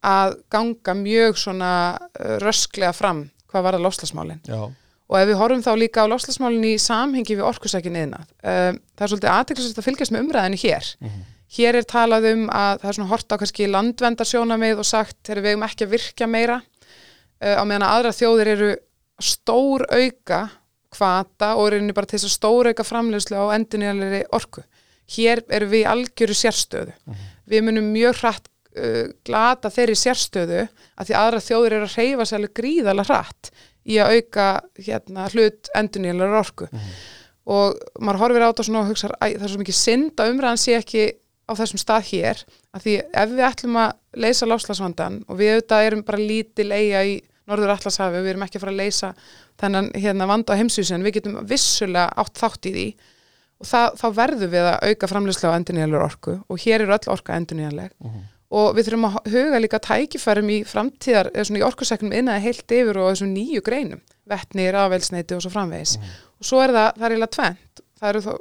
að 0.04 0.38
ganga 0.54 0.96
mjög 1.00 1.38
svona 1.40 1.74
uh, 1.98 2.38
rösklega 2.44 2.94
fram 2.96 3.28
hvað 3.52 3.68
var 3.68 3.78
það 3.78 3.86
lofslagsmálin 3.88 4.42
Já, 4.48 4.62
og 4.64 5.20
ef 5.20 5.30
við 5.30 5.40
horfum 5.42 5.66
þá 5.66 5.72
líka 5.80 6.06
á 6.06 6.12
lofslagsmálin 6.12 6.66
í 6.72 6.74
samhengi 6.82 7.38
við 7.38 7.46
orkusækin 7.50 8.00
yðnað 8.06 8.26
uh, 8.26 8.72
það 8.74 9.06
er 9.06 9.14
svolítið 9.14 9.32
aðteklisvægt 9.36 9.82
að 9.82 9.88
fylgjast 9.90 10.16
með 10.16 10.26
umræðinu 10.26 10.62
hér. 10.64 10.90
Hér 11.54 11.78
er 11.78 11.86
talað 11.86 12.26
um 12.32 12.48
að 12.50 12.80
það 12.82 12.90
er 12.90 12.96
svona 12.98 13.12
hort 13.12 13.34
á 13.34 13.36
kannski 13.38 13.70
landvendarsjónamið 13.70 14.80
og 14.82 14.88
sagt 14.90 15.20
þegar 15.22 15.44
við 15.44 15.54
eigum 15.54 15.66
ekki 15.68 15.86
að 15.86 15.92
virkja 15.92 16.28
meira. 16.30 16.56
Uh, 17.38 17.60
á 17.62 17.64
meðan 17.64 17.86
að 17.86 17.96
aðra 18.00 18.16
þjóðir 18.18 18.54
eru 18.56 18.72
stór 19.22 19.86
auka 19.94 20.40
kvata 20.94 21.54
og 21.58 21.70
eru 21.72 21.94
bara 21.96 22.10
til 22.10 22.20
þess 22.20 22.30
að 22.30 22.38
stór 22.38 22.70
auka 22.72 22.86
framleiðslu 22.88 23.38
á 23.38 23.46
endunniðanlega 23.58 24.24
orku. 24.36 24.64
Hér 25.14 25.44
eru 25.52 25.70
við 25.72 25.88
algjöru 25.90 26.36
sérstöðu. 26.38 26.94
Við 27.50 27.66
munum 27.68 27.90
mjög 27.94 28.22
hratt 28.22 28.50
uh, 28.78 29.10
glata 29.26 29.72
þeirri 29.74 29.98
sérstöðu 30.00 30.62
að 30.64 31.10
því 31.10 31.18
aðra 31.20 31.44
þjóðir 31.48 31.78
eru 31.80 31.90
að 31.90 31.98
reyfa 31.98 32.28
sér 32.30 32.40
alveg 32.40 32.56
gríðalega 32.60 33.10
hratt 33.10 33.52
í 33.84 34.00
að 34.00 34.16
auka 34.18 34.48
hérna, 34.80 35.28
hlut 35.34 35.70
endunniðanlega 35.76 36.40
orku. 36.40 36.70
Og 37.44 37.76
maður 38.00 38.22
horfir 38.22 38.46
á 38.46 38.50
þetta 38.52 38.66
svona 38.70 38.84
og 38.86 38.94
hugsa 38.94 39.12
það 39.12 39.34
er 39.36 39.52
svo 39.52 39.60
mikið 39.60 39.78
synd 39.80 40.24
að 40.24 40.32
umræðan 40.32 40.62
sé 40.62 40.78
ekki 40.78 41.04
á 41.44 41.52
þessum 41.60 41.82
stað 41.82 42.10
hér. 42.14 42.44
Að 42.72 42.86
því 42.86 42.96
ef 43.04 43.34
við 43.34 43.46
ætlum 43.50 43.80
að 43.84 43.96
leysa 44.24 44.48
lofslagsvandan 44.48 45.22
og 45.28 45.40
við 45.40 45.58
auðvitað 45.58 45.88
erum 45.90 46.04
bara 46.08 46.24
lítil 46.24 46.70
eiga 46.72 47.04
í 47.04 47.18
Norður 47.52 47.74
Atlashafi 47.74 48.22
og 48.22 48.24
við 48.24 48.34
erum 48.34 48.46
ekki 48.46 48.60
að 48.60 48.64
fara 48.64 48.72
að 48.72 48.80
leysa 48.80 49.10
þennan 49.60 49.90
hérna, 50.00 50.28
vanda 50.30 50.56
á 50.56 50.60
heimsvísin 50.60 51.04
við 51.04 51.18
getum 51.18 51.42
vissulega 51.50 52.06
átt 52.24 52.40
þátt 52.40 52.70
í 52.70 52.74
því. 52.78 52.86
Og 53.60 53.68
það, 53.68 53.98
þá 54.00 54.08
verðum 54.16 54.54
við 54.54 54.70
að 54.70 54.86
auka 54.88 55.10
framleyslu 55.12 55.52
á 55.52 55.58
endurnýjanlegur 55.58 56.06
orku 56.08 56.38
og 56.48 56.64
hér 56.64 56.86
eru 56.86 56.96
öll 56.96 57.12
orka 57.12 57.36
endurnýjanleg 57.36 57.92
og 58.54 58.76
við 58.78 58.90
þurfum 58.90 59.08
að 59.10 59.32
huga 59.34 59.62
líka 59.64 59.82
tækifærum 59.82 60.52
í 60.54 60.60
framtíðar, 60.70 61.32
eða 61.34 61.48
svona 61.50 61.62
í 61.64 61.68
orkuseknum 61.68 62.14
innaði 62.14 62.46
heilt 62.48 62.76
yfir 62.78 63.00
og 63.02 63.10
þessum 63.12 63.34
nýju 63.34 63.64
greinum. 63.66 64.04
Vetni, 64.30 64.70
rafelsneiti 64.72 65.36
og 65.36 65.42
svo 65.44 65.52
framvegis. 65.52 65.98
Og 66.40 66.48
svo 66.48 66.62
er 66.64 66.72
það, 66.76 66.90
það 67.00 67.08
er 67.08 67.16
eiginlega 67.16 67.36
tvent 67.38 67.84
það 68.04 68.12
eru 68.12 68.22
þá 68.24 68.34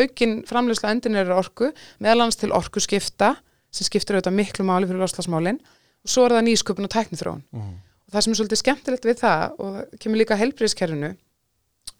aukin 0.00 0.34
framleysla 0.48 0.92
endurnýjanlegur 0.94 1.38
orku, 1.38 1.70
meðal 2.02 2.24
annars 2.24 2.38
til 2.40 2.52
orkuskipta 2.54 3.34
sem 3.74 3.86
skiptir 3.86 4.18
auðvitað 4.18 4.38
miklu 4.38 4.66
máli 4.66 4.88
fyrir 4.88 5.02
loslasmálin 5.02 5.60
og 5.62 6.10
svo 6.10 6.26
er 6.26 6.36
það 6.36 6.46
nýsköpun 6.48 6.88
og 6.88 6.94
tæknithróun 6.94 7.44
og 7.54 8.14
það 8.14 8.26
sem 8.26 8.34
er 8.34 8.40
svolítið 8.40 8.62
skemmtilegt 8.62 9.08
við 9.08 9.20
það 9.22 9.44
og 9.58 9.76
það 9.76 10.02
kemur 10.04 10.20
líka 10.20 10.40
helbriðiskerfinu 10.40 11.12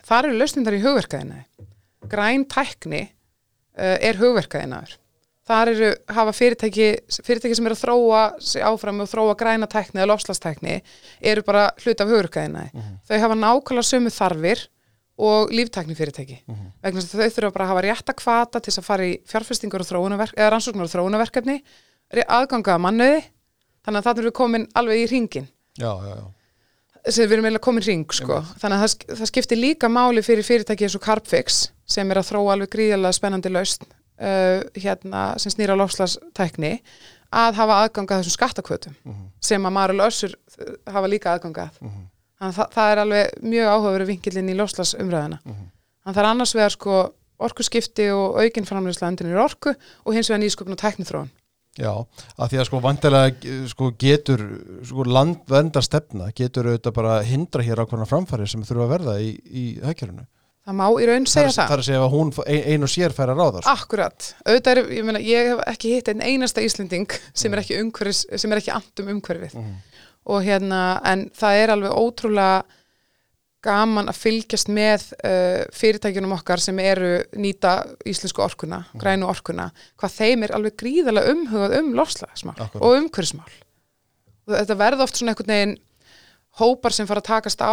þar 0.09 0.29
eru 0.29 0.41
lausnindar 0.41 0.79
í 0.79 0.83
hugverkaðinaði 0.85 1.69
græn 2.11 2.47
tækni 2.51 3.03
uh, 3.07 3.97
er 3.99 4.21
hugverkaðinaður 4.21 4.99
þar 5.49 5.71
eru 5.75 5.89
hafa 6.17 6.33
fyrirtæki 6.33 6.87
fyrirtæki 7.27 7.57
sem 7.59 7.67
eru 7.69 7.77
að 7.77 7.83
þróa 7.85 8.21
sig 8.41 8.63
áfram 8.65 9.03
og 9.05 9.11
þróa 9.11 9.35
græna 9.41 9.67
tækni 9.69 10.01
eða 10.01 10.11
lofslastækni 10.15 10.79
eru 11.21 11.43
bara 11.45 11.67
hlut 11.85 12.01
af 12.01 12.09
hugverkaðinaði 12.13 12.85
þau 13.11 13.19
hafa 13.27 13.37
nákvæmlega 13.43 13.89
sömu 13.91 14.13
þarfir 14.15 14.63
og 15.25 15.53
líftækni 15.55 15.95
fyrirtæki 15.99 16.39
vegna 16.49 17.01
þess 17.05 17.15
að 17.15 17.21
þau 17.27 17.35
þurfa 17.37 17.53
bara 17.59 17.67
að 17.67 17.73
hafa 17.75 17.83
rétta 17.87 18.15
kvata 18.19 18.61
til 18.65 18.73
að 18.81 18.87
fara 18.89 19.05
í 19.07 19.19
fjárfestingur 19.31 19.85
og 19.85 19.91
þróunaverk 19.91 20.35
eða 20.41 20.49
rannsóknar 20.57 20.89
og 20.89 20.95
þróunaverkefni 20.95 21.59
aðganga 22.25 22.75
að 22.79 22.83
mannöði 22.87 23.21
þannig 23.85 24.01
að 24.01 24.07
það 24.09 24.19
erum 24.19 24.29
við 24.31 24.37
komin 24.41 24.65
alveg 24.81 25.03
í 25.05 25.07
ringin 25.13 25.47
já, 25.79 25.91
já, 25.93 26.15
já. 26.15 26.25
sem 27.13 27.29
við 27.29 27.37
erum 27.37 27.47
eiginlega 27.49 27.65
komin 27.69 27.85
ring 27.87 28.05
sko. 28.17 28.41
þannig 28.63 28.77
að 28.79 28.83
það, 28.85 28.93
sk- 28.95 29.17
það 29.21 29.31
skiptir 29.31 29.61
líka 29.61 29.91
máli 29.93 30.23
fyrir 30.25 30.47
fyrirtæki 30.47 30.87
eins 30.89 30.97
og 30.99 31.05
Carbfix 31.05 31.61
sem 31.85 32.11
er 32.15 32.21
að 32.23 32.31
þróa 32.33 32.55
alveg 32.57 32.73
gríðalega 32.75 33.19
spennandi 33.19 33.53
lausn 33.53 33.87
uh, 34.21 34.63
hérna, 34.79 35.25
sem 35.43 35.55
snýra 35.55 35.77
lofslastækni 35.79 36.73
að 37.35 37.61
hafa 37.61 37.79
aðganga 37.83 38.21
þessum 38.21 38.37
skattakvötum 38.37 38.97
sem 39.43 39.67
að 39.67 39.77
Marul 39.77 40.03
Össur 40.07 40.35
uh, 40.35 40.75
hafa 40.95 41.11
líka 41.11 41.35
aðganga 41.35 41.69
að. 41.69 41.79
Þannig 41.83 42.51
að 42.51 42.57
það, 42.59 42.73
það 42.75 42.93
er 42.93 43.03
alveg 43.05 43.39
mjög 43.55 43.71
áhugaveru 43.75 44.09
vinkilinn 44.11 44.51
í 44.51 44.59
lofslagsumræðina 44.59 45.41
þannig 45.45 46.11
að 46.11 46.13
það 46.19 46.25
er 46.25 46.31
annars 46.31 46.55
vegar 46.55 46.75
sko 46.75 46.99
orkuskipti 47.45 48.11
og 48.15 48.37
aukin 48.43 48.69
framleysla 48.69 49.09
endinir 49.11 49.41
orku 49.43 49.73
og 49.75 50.15
hins 50.15 50.31
vegar 50.31 50.43
nýsköpun 50.45 50.77
og 50.77 50.83
tæknithróun 50.83 51.33
Já, 51.75 51.91
að 52.39 52.53
því 52.53 52.59
að 52.61 52.67
sko 52.69 52.81
vantilega 52.85 53.55
sko 53.67 53.89
getur 53.99 54.43
sko 54.87 55.07
landvendar 55.11 55.83
stefna 55.83 56.29
getur 56.37 56.69
auðvitað 56.71 56.95
bara 56.95 57.17
hindra 57.27 57.65
hér 57.67 57.83
ákveðna 57.83 58.07
framfæri 58.07 58.47
sem 58.47 58.63
þurfa 58.63 58.85
að 58.85 58.93
verða 58.93 59.15
í, 59.19 59.33
í 59.43 59.65
hökjörunu. 59.83 60.23
Það 60.65 60.79
má 60.81 60.85
í 61.01 61.09
raun 61.09 61.27
segja 61.29 61.51
Það 61.53 61.59
það 61.61 61.75
er 61.75 61.83
að 61.83 61.89
segja 61.89 62.05
að 62.05 62.15
hún 62.15 62.31
ein, 62.45 62.63
ein 62.75 62.87
og 62.87 62.93
sér 62.93 63.17
fær 63.17 63.33
að 63.33 63.43
ráða. 63.43 63.65
Sko. 63.65 63.75
Akkurat, 63.75 64.31
auðvitað 64.47 64.73
er, 64.77 64.93
ég 64.99 65.09
meina, 65.09 65.25
ég 65.25 65.51
hef 65.51 65.67
ekki 65.75 65.97
hitt 65.97 66.13
einn 66.13 66.25
einasta 66.25 66.65
Íslending 66.65 67.19
sem 67.33 67.53
er 67.53 67.65
ekki 67.65 67.81
umhverfis, 67.83 68.25
sem 68.41 68.55
er 68.55 68.63
ekki 68.63 68.73
andum 68.75 69.13
umhverfið 69.17 69.59
og 70.25 70.41
hérna, 70.41 70.81
en 71.05 71.27
það 71.37 71.59
er 71.61 71.73
alveg 71.75 71.99
ótrúlega 72.01 72.65
gaman 73.65 74.11
að 74.13 74.21
fylgjast 74.21 74.71
með 74.73 75.07
uh, 75.25 75.65
fyrirtækjunum 75.73 76.35
okkar 76.37 76.61
sem 76.61 76.79
eru 76.85 77.15
nýta 77.41 77.79
íslensku 78.09 78.45
orkuna, 78.45 78.83
grænu 79.01 79.29
orkuna, 79.31 79.71
hvað 80.01 80.17
þeim 80.19 80.45
er 80.45 80.55
alveg 80.57 80.77
gríðarlega 80.81 81.33
umhugað 81.33 81.77
um 81.81 81.93
lofslagsmál 81.97 82.57
og 82.61 82.99
umhverfismál. 82.99 83.49
Þetta 84.45 84.77
verða 84.81 85.07
oft 85.07 85.21
svona 85.21 85.33
einhvern 85.33 85.55
veginn 85.55 85.77
hópar 86.61 86.95
sem 86.95 87.09
fara 87.09 87.25
að 87.25 87.31
takast 87.31 87.65
á 87.65 87.73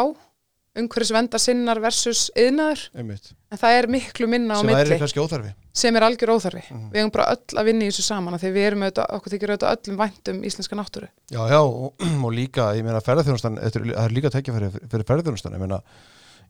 umhverfisvenda 0.79 1.39
sinnar 1.41 1.81
versus 1.83 2.29
yðnaður, 2.39 2.83
en 2.95 3.59
það 3.59 3.73
er 3.79 3.87
miklu 3.91 4.27
minna 4.31 4.55
á 4.55 4.63
milli 4.63 4.95
óþarfi. 5.19 5.51
sem 5.75 5.95
er 5.99 6.05
algjör 6.07 6.31
óþarfi. 6.37 6.61
Við 6.93 7.01
hefum 7.01 7.11
bara 7.11 7.25
öll 7.33 7.59
að 7.59 7.67
vinna 7.67 7.83
í 7.83 7.89
þessu 7.91 8.05
saman 8.07 8.39
því 8.39 8.51
við 8.55 8.67
erum 8.69 8.85
auðvitað, 8.85 9.09
okkur 9.17 9.33
þykir 9.35 9.51
auðvitað 9.51 9.75
öllum 9.75 9.99
væntum 9.99 10.39
íslenska 10.47 10.79
náttúru. 10.79 11.09
Já, 11.33 11.41
já, 11.51 11.59
og, 11.59 11.91
og 12.25 12.31
líka, 12.37 12.69
ég 12.79 12.87
meina 12.87 13.03
ferðarþjónustan, 13.03 13.59
þetta 13.65 13.81
er- 13.83 13.91
það 13.91 14.07
er 14.07 14.15
líka 14.15 14.31
tekja 14.37 14.55
fyrir, 14.55 14.79
fyrir 14.95 15.07
ferðarþjónustan, 15.11 15.59
ég 15.59 15.63
meina, 15.65 15.81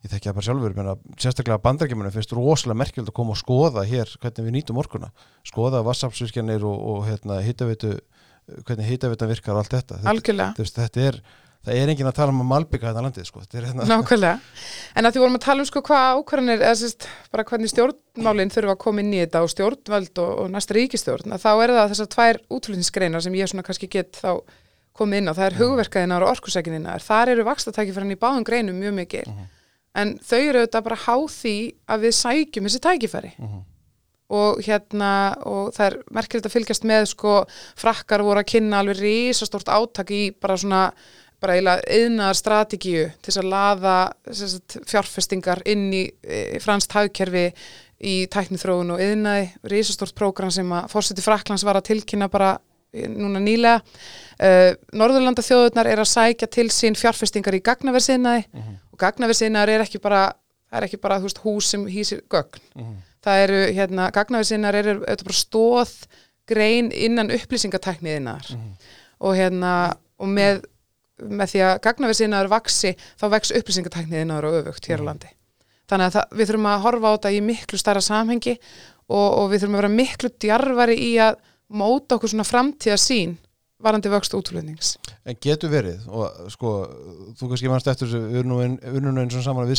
ég 0.05 0.13
þekki 0.13 0.29
það 0.29 0.37
bara 0.37 0.47
sjálfur, 0.51 0.77
meina, 0.77 0.95
sérstaklega 1.17 1.61
bandarækjumunum 1.65 2.13
finnst 2.13 2.37
rosalega 2.37 2.77
merkjöld 2.83 3.09
að 3.09 3.17
koma 3.17 3.33
og 3.35 3.41
skoða 3.41 3.85
hér 3.89 4.13
hvernig 4.21 4.47
við 4.47 4.55
nýtum 4.59 4.81
orkuna, 4.81 5.09
skoða 5.49 5.81
vassafsvirkjanir 5.89 6.65
og, 6.65 6.77
og 6.93 7.05
hérna, 7.09 7.41
hittavitu, 7.45 7.97
hvernig 8.65 8.89
hittavitan 8.89 9.29
virkar 9.33 9.53
og 9.57 9.61
allt 9.65 9.73
þetta. 9.77 9.99
Þetta, 10.01 10.13
Algjörlega, 10.13 10.53
veist, 10.57 10.77
þetta 10.81 11.05
er, 11.09 11.19
það 11.65 11.77
er 11.77 11.91
enginn 11.93 12.09
að 12.09 12.17
tala 12.17 12.33
um 12.33 12.41
að 12.41 12.49
malbygga 12.49 12.89
þetta 12.89 13.03
landið, 13.05 13.27
sko, 13.29 13.43
þetta 13.43 13.61
hérna, 13.67 13.85
nákvæmlega. 13.89 14.39
En 14.97 15.07
að 15.07 15.13
því 15.13 15.21
vorum 15.23 15.37
að 15.37 15.45
tala 15.45 15.63
um 15.63 15.69
sko 15.69 15.83
hvað 15.85 16.07
ákvarðanir, 16.17 16.65
eða 16.65 16.79
sérst, 16.81 17.07
bara 17.33 17.45
hvernig 17.51 17.71
stjórnmálinn 17.71 18.53
þurfa 18.55 18.75
að 18.75 18.81
koma 18.81 19.03
inn 19.03 19.13
í 19.13 19.21
þetta 19.21 19.43
og 19.45 19.53
stjórnvöld 19.53 20.21
og, 20.23 20.33
og 20.41 20.51
næsta 20.55 20.77
ríkistjórn, 20.77 21.35
að 21.37 21.45
þá 21.45 21.51
er 21.53 21.75
það 21.77 21.93
þessar 21.93 22.11
tvær 22.15 22.41
útflutningsgreinar 22.57 23.25
sem 23.25 23.37
ég 23.37 23.51
svona 23.51 23.65
kannski 23.67 23.91
get 23.93 24.17
þá 24.17 24.41
komið 24.97 25.21
inn 25.21 25.31
á, 25.31 25.37
það 25.37 25.47
er 25.47 25.57
hugverkaðinnar 25.61 26.25
og 26.25 26.33
orkusekininnar, 26.35 27.05
þar 27.05 27.35
eru 27.35 27.45
vakstatækifærin 27.47 28.15
í 28.15 28.19
báðum 28.19 28.47
greinum 28.47 28.81
mjög 28.81 28.97
mikil, 28.97 29.25
en 29.95 30.17
þau 30.25 30.39
eru 30.39 30.63
auðvitað 30.63 30.87
bara 30.89 31.03
háð 31.05 31.27
því 31.35 31.57
að 31.93 32.07
við 32.07 32.17
sækjum 32.17 32.67
þessi 32.67 32.81
tækifæri. 32.87 33.35
og 34.31 34.61
hérna 34.63 35.35
og 35.43 35.73
það 35.75 35.87
er 35.89 35.95
merkilegt 36.15 36.45
að 36.47 36.53
fylgjast 36.53 36.85
með 36.87 37.09
sko 37.11 37.33
frakkar 37.79 38.23
voru 38.23 38.39
að 38.39 38.51
kynna 38.53 38.79
alveg 38.79 39.01
risastort 39.01 39.67
átak 39.67 40.13
í 40.15 40.21
bara 40.31 40.55
svona 40.55 40.85
bara 41.41 41.57
yðnaðar 41.57 42.37
strategíu 42.37 43.05
til 43.23 43.35
að 43.41 43.51
laða 43.51 43.95
sagt, 44.29 44.79
fjárfestingar 44.89 45.63
inn 45.69 45.87
í 45.93 46.03
e, 46.21 46.59
franskt 46.63 46.93
hagkerfi 46.97 47.47
í 48.01 48.15
tæknithróun 48.33 48.95
og 48.95 49.01
yðnaði 49.01 49.47
risastort 49.71 50.15
prógram 50.17 50.53
sem 50.53 50.69
að 50.73 50.89
fórseti 50.93 51.25
Fraklands 51.25 51.65
var 51.65 51.79
að 51.79 51.89
tilkynna 51.91 52.29
bara 52.33 52.55
e, 52.93 53.07
núna 53.09 53.41
nýlega. 53.41 53.81
Uh, 54.41 54.71
Norðurlanda 54.97 55.43
þjóðurnar 55.45 55.85
er 55.91 55.99
að 56.01 56.09
sækja 56.09 56.47
til 56.49 56.65
sín 56.73 56.97
fjárfestingar 56.97 57.53
í 57.53 57.61
gagnaversiðnaði. 57.61 58.47
Og 58.89 58.97
gagnaversiðnaðar 59.03 59.75
er 59.75 59.83
ekki 59.85 60.01
bara 60.01 60.23
er 60.71 60.87
ekki 60.87 60.99
bara 61.01 61.19
veist, 61.21 61.41
hús 61.43 61.71
sem 61.73 61.85
hýsir 61.91 62.23
gögn. 62.31 62.61
Það 63.21 63.43
eru 63.45 63.61
hérna, 63.75 64.09
gagnaversinnar 64.15 64.77
eru 64.79 64.97
auðvitað 65.01 65.27
bara 65.27 65.37
stóð 65.37 65.95
grein 66.49 66.91
innan 66.91 67.31
upplýsingatækniðinnar 67.35 68.47
og 69.21 69.35
hérna 69.37 69.73
og 70.17 70.31
með 70.31 70.63
með 71.21 71.53
því 71.53 71.61
að 71.67 71.75
gagnaversinaður 71.85 72.51
vaksi 72.51 72.95
þá 73.19 73.25
vex 73.35 73.53
upplýsingatækniðinaður 73.59 74.49
og 74.49 74.57
öfugt 74.61 74.89
hér 74.89 75.03
á 75.05 75.09
landi. 75.11 75.31
Þannig 75.91 76.07
að 76.07 76.15
það, 76.17 76.35
við 76.39 76.49
þurfum 76.49 76.69
að 76.71 76.83
horfa 76.85 77.11
á 77.11 77.15
þetta 77.15 77.31
í 77.31 77.39
miklu 77.45 77.79
starra 77.81 78.03
samhengi 78.05 78.57
og, 79.11 79.27
og 79.27 79.45
við 79.51 79.63
þurfum 79.63 79.75
að 79.75 79.81
vera 79.81 79.95
miklu 79.95 80.31
djarfari 80.41 80.97
í 81.03 81.11
að 81.21 81.39
móta 81.71 82.17
okkur 82.17 82.31
svona 82.31 82.47
framtíða 82.47 82.99
sín 82.99 83.37
varandi 83.83 84.09
vöxt 84.11 84.33
útlutnings. 84.37 84.91
En 85.25 85.35
getur 85.41 85.69
verið, 85.73 86.03
og 86.09 86.51
sko, 86.53 86.71
þú 87.39 87.49
kannski 87.51 87.69
mannst 87.71 87.87
eftir 87.91 88.07
þessu 88.07 88.41
unnunu 88.41 89.21
eins 89.23 89.35
og 89.37 89.43
saman 89.45 89.65
að 89.65 89.73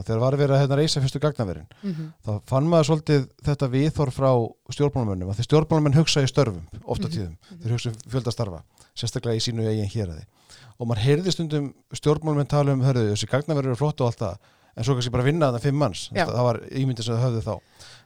og 0.00 0.04
þegar 0.06 0.20
var 0.24 0.36
verið 0.40 0.54
að 0.56 0.62
hérna 0.64 0.78
reysa 0.80 1.00
fyrstu 1.04 1.20
gagnaverin 1.20 1.66
Mm 1.82 2.12
þá 2.26 2.40
fann 2.46 2.68
maður 2.68 2.88
svolítið 2.90 3.26
þetta 3.46 3.68
viðhor 3.72 4.10
frá 4.12 4.30
stjórnmálumönnum 4.74 5.30
að 5.32 5.40
þeir 5.40 5.48
stjórnmálamenn 5.48 5.96
hugsa 5.98 6.22
í 6.22 6.28
störfum 6.30 6.62
ofta 6.84 7.08
Mhm. 7.08 7.12
tíðum, 7.16 7.36
þeir 7.62 7.72
hugsa 7.72 7.88
um 7.90 7.96
fjölda 8.10 8.32
starfa 8.32 8.62
sérstaklega 8.94 9.36
í 9.36 9.44
sínu 9.44 9.66
eigin 9.68 9.88
héræði 9.90 10.24
og 10.78 10.86
maður 10.88 11.04
heyrði 11.04 11.32
stundum 11.32 11.74
stjórnmálamenn 11.92 12.48
tala 12.48 12.72
um 12.72 12.80
hörðu, 12.82 13.12
þessi 13.12 13.28
gagnaverður 13.28 13.72
eru 13.74 13.76
flott 13.76 14.00
og 14.00 14.06
allt 14.06 14.18
það 14.18 14.36
en 14.76 14.84
svo 14.84 14.94
kannski 14.94 15.10
bara 15.12 15.24
vinna 15.26 15.46
þarna 15.50 15.60
fimm 15.60 15.76
manns. 15.76 16.10
Já. 16.14 16.24
það 16.26 16.44
var 16.46 16.58
ímyndið 16.70 17.02
sem 17.04 17.16
þau 17.16 17.24
höfðu 17.26 17.40
þá. 17.42 17.54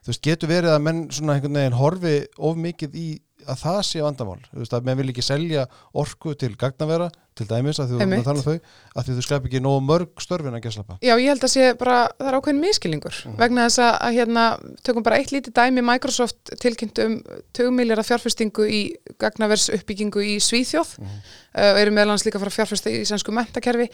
Þú 0.04 0.08
veist, 0.10 0.22
getur 0.24 0.48
verið 0.48 0.70
að 0.74 0.80
menn 0.82 1.02
svona 1.12 1.34
einhvern 1.36 1.52
veginn 1.60 1.76
horfi 1.78 2.14
of 2.38 2.56
mikið 2.56 2.94
í 2.96 3.20
að 3.48 3.60
það 3.64 3.80
sé 3.88 4.02
vandamál, 4.04 4.40
þú 4.50 4.62
veist, 4.62 4.76
að 4.76 4.88
menn 4.88 5.00
vil 5.00 5.10
ekki 5.12 5.24
selja 5.24 5.66
orku 6.04 6.34
til 6.38 6.54
gagnavera, 6.60 7.10
til 7.34 7.46
dæmis 7.50 7.80
að 7.82 7.94
þú 7.94 8.04
um 8.04 8.40
þau, 8.44 8.56
að 8.94 9.08
þú 9.10 9.24
skap 9.26 9.46
ekki 9.48 9.62
nógu 9.62 9.82
mörg 9.82 10.22
störfin 10.22 10.54
að 10.54 10.66
geslapa 10.68 10.98
Já, 11.02 11.14
ég 11.18 11.26
held 11.32 11.46
að 11.46 11.52
sé 11.54 11.70
bara, 11.78 11.96
það 12.18 12.30
er 12.30 12.38
ákveðin 12.38 12.62
miskilningur 12.62 13.20
vegna 13.40 13.66
þess 13.66 13.82
að, 13.82 13.94
að 14.06 14.18
hérna, 14.20 14.44
tökum 14.86 15.06
bara 15.06 15.18
eitt 15.18 15.32
lítið 15.34 15.56
dæmi, 15.58 15.84
Microsoft 15.84 16.54
tilkynnt 16.62 17.00
um 17.02 17.16
2 17.58 17.70
miljardar 17.74 18.06
fjárfestingu 18.06 18.68
í 18.68 18.82
gagnavers 19.20 19.66
uppbyggingu 19.74 20.22
í 20.24 20.36
Svíþjóð. 20.42 20.94
Uh, 21.54 21.68
og 21.70 21.78
eru 21.78 21.92
meðlans 21.94 22.24
líka 22.26 22.40
að 22.40 22.50
fjárfesta 22.50 22.90
í 22.90 23.04
sænsku 23.06 23.30
mentakerfi 23.34 23.86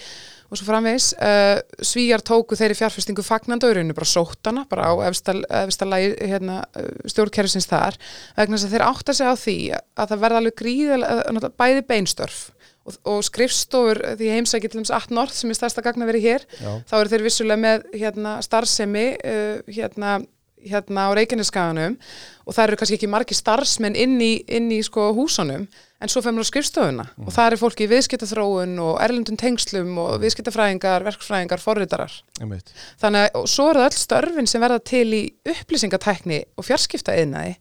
og 0.48 0.56
svo 0.56 0.66
framvegis. 0.68 1.10
Uh, 1.20 1.58
Svíjar 1.84 2.24
tóku 2.24 2.56
þeirri 2.56 2.78
fjárfestingu 2.78 3.24
fagnandaurinu, 3.24 3.92
bara 3.96 4.08
sótana, 4.08 4.64
bara 4.70 4.88
á 4.88 4.92
efsta, 5.10 5.36
efsta 5.66 5.88
lagi 5.88 6.14
hérna, 6.30 6.62
uh, 6.80 6.88
stjórnkerfisins 7.12 7.68
þar. 7.68 7.98
Vegna 8.38 8.56
þess 8.56 8.70
að 8.70 8.76
þeir 8.76 8.86
átta 8.86 9.16
sig 9.16 9.28
á 9.28 9.34
því 9.36 9.58
að 9.76 10.14
það 10.14 10.24
verða 10.24 10.40
alveg 10.40 10.58
gríðal 10.62 11.52
bæði 11.60 11.84
beinstörf 11.92 12.40
og, 12.86 12.98
og 13.04 13.22
skrifstofur 13.26 14.02
því 14.16 14.28
ég 14.28 14.40
heimsæki 14.40 14.70
til 14.70 14.82
þess 14.82 14.96
að 14.96 15.14
North 15.16 15.36
sem 15.36 15.52
er 15.52 15.58
stærsta 15.58 15.84
gagnaveri 15.84 16.22
hér 16.24 16.46
Já, 16.58 16.72
þá 16.88 16.94
eru 17.00 17.14
þeir 17.14 17.26
vissulega 17.26 17.64
með 17.64 17.88
hérna, 17.94 18.36
starfsemi 18.44 19.06
uh, 19.18 19.60
hérna, 19.68 20.16
hérna 20.64 21.06
á 21.08 21.10
Reykjaneskaganum 21.18 21.98
og 22.46 22.56
það 22.56 22.66
eru 22.66 22.80
kannski 22.80 22.98
ekki 22.98 23.12
margi 23.12 23.38
starfsmenn 23.38 23.98
inn 23.98 24.18
í, 24.24 24.32
inn 24.48 24.72
í 24.72 24.80
sko, 24.86 25.10
húsunum 25.16 25.68
en 26.00 26.08
svo 26.08 26.22
femur 26.24 26.40
á 26.40 26.48
skrifstofuna. 26.48 27.04
Og 27.26 27.34
það 27.34 27.46
er 27.52 27.60
fólki 27.60 27.84
í 27.84 27.90
viðskiptaþróun 27.90 28.78
og 28.80 28.94
erlendum 29.04 29.36
tengslum 29.36 29.98
og 30.00 30.14
viðskiptafræðingar, 30.22 31.04
verkfræðingar, 31.04 31.60
forritarar. 31.60 32.14
Einmitt. 32.40 32.72
Þannig 33.02 33.26
að 33.28 33.44
svo 33.52 33.66
eru 33.68 33.82
það 33.82 33.90
öll 33.90 33.98
störfin 34.00 34.48
sem 34.48 34.64
verða 34.64 34.80
til 34.90 35.04
í 35.12 35.22
upplýsingatækni 35.52 36.40
og 36.56 36.66
fjarskipta 36.70 37.18
yðnaði 37.20 37.58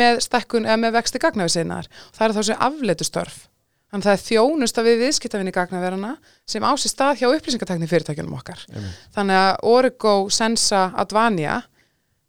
með 0.00 0.20
stekkun 0.26 0.66
eða 0.68 0.80
með 0.84 0.96
vexti 0.98 1.22
gagnafisinnar 1.22 1.88
og 1.90 2.18
það 2.18 2.26
eru 2.26 2.36
þá 2.36 2.48
sem 2.50 2.60
afleitu 2.66 3.06
störf 3.06 3.38
þannig 3.90 4.04
að 4.04 4.08
það 4.08 4.16
er 4.16 4.24
þjónusta 4.26 4.84
við 4.86 5.00
viðskiptafinni 5.04 5.54
gagnaverana 5.54 6.12
sem 6.48 6.64
á 6.66 6.72
sér 6.78 6.92
stað 6.94 7.20
hjá 7.20 7.26
upplýsingatækni 7.30 7.90
fyrirtækjunum 7.90 8.36
okkar. 8.38 8.62
Einmitt. 8.70 9.00
þannig 9.16 9.40
að 9.40 9.50
Origo, 9.70 10.14
Sensa, 10.30 10.84
Advania 10.94 11.60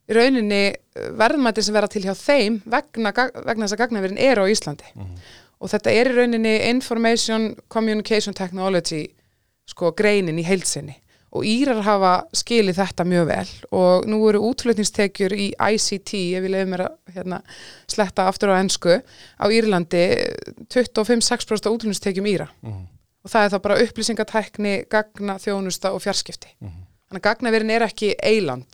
í 0.10 0.17
rauninni 0.17 0.63
eh, 0.71 1.12
verðmæti 1.17 1.65
sem 1.65 1.78
verða 1.78 1.93
til 1.93 2.04
hjá 2.08 2.15
þeim 2.17 2.62
vegna, 2.65 3.13
vegna 3.13 3.67
þess 3.67 3.78
að 3.78 3.84
gagnaverin 3.86 4.21
eru 4.21 4.45
á 4.45 4.52
Íslandi. 4.52 4.89
Og 5.62 5.69
þetta 5.69 5.93
er 5.93 6.10
í 6.10 6.17
rauninni 6.17 6.56
Information 6.71 7.52
Communication 7.69 8.34
Technology 8.38 9.06
sko 9.69 9.93
greinin 9.97 10.39
í 10.41 10.45
heilsinni 10.45 11.01
og 11.32 11.46
Írar 11.48 11.82
hafa 11.86 12.13
skilið 12.36 12.76
þetta 12.82 13.06
mjög 13.08 13.28
vel 13.30 13.48
og 13.72 14.08
nú 14.12 14.17
eru 14.30 14.41
útflutningstekjur 14.50 15.32
í 15.38 15.48
ICT, 15.56 16.12
ef 16.38 16.44
ég 16.44 16.52
leiði 16.52 16.70
mér 16.74 16.84
að 16.89 17.15
hérna, 17.15 17.41
sletta 17.88 18.28
aftur 18.28 18.52
á 18.52 18.60
ensku 18.60 18.98
á 19.00 19.46
Írlandi 19.48 20.04
25-6% 20.70 21.65
af 21.67 21.72
útflutningstekjum 21.76 22.28
Íra 22.28 22.48
Mhm. 22.62 22.86
og 23.24 23.30
það 23.32 23.46
er 23.46 23.50
þá 23.50 23.62
bara 23.62 23.80
upplýsingatækni, 23.86 24.74
gagna, 24.89 25.36
þjónusta 25.38 25.91
og 25.94 26.02
fjarskipti. 26.02 26.48
Þannig 27.12 27.20
að 27.20 27.28
gagnaverin 27.28 27.70
er 27.76 27.82
ekki 27.86 28.13
eiland, 28.24 28.65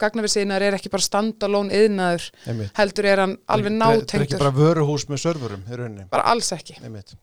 gagnaversinar 0.00 0.60
er 0.62 0.74
ekki 0.74 0.90
bara 0.90 1.02
standalón 1.02 1.70
yðnaður, 1.70 2.30
heldur 2.74 3.04
er 3.06 3.18
hann 3.22 3.36
alveg 3.48 3.70
Þetta 3.78 4.16
er 4.18 4.24
ekki 4.26 4.38
bara 4.38 4.50
vöruhús 4.50 5.06
með 5.08 5.18
serverum 5.22 5.62
í 5.70 5.76
rauninni 5.78 6.08
bara 6.10 6.24
alls 6.24 6.50
ekki. 6.52 6.74
Einmitt. 6.82 7.14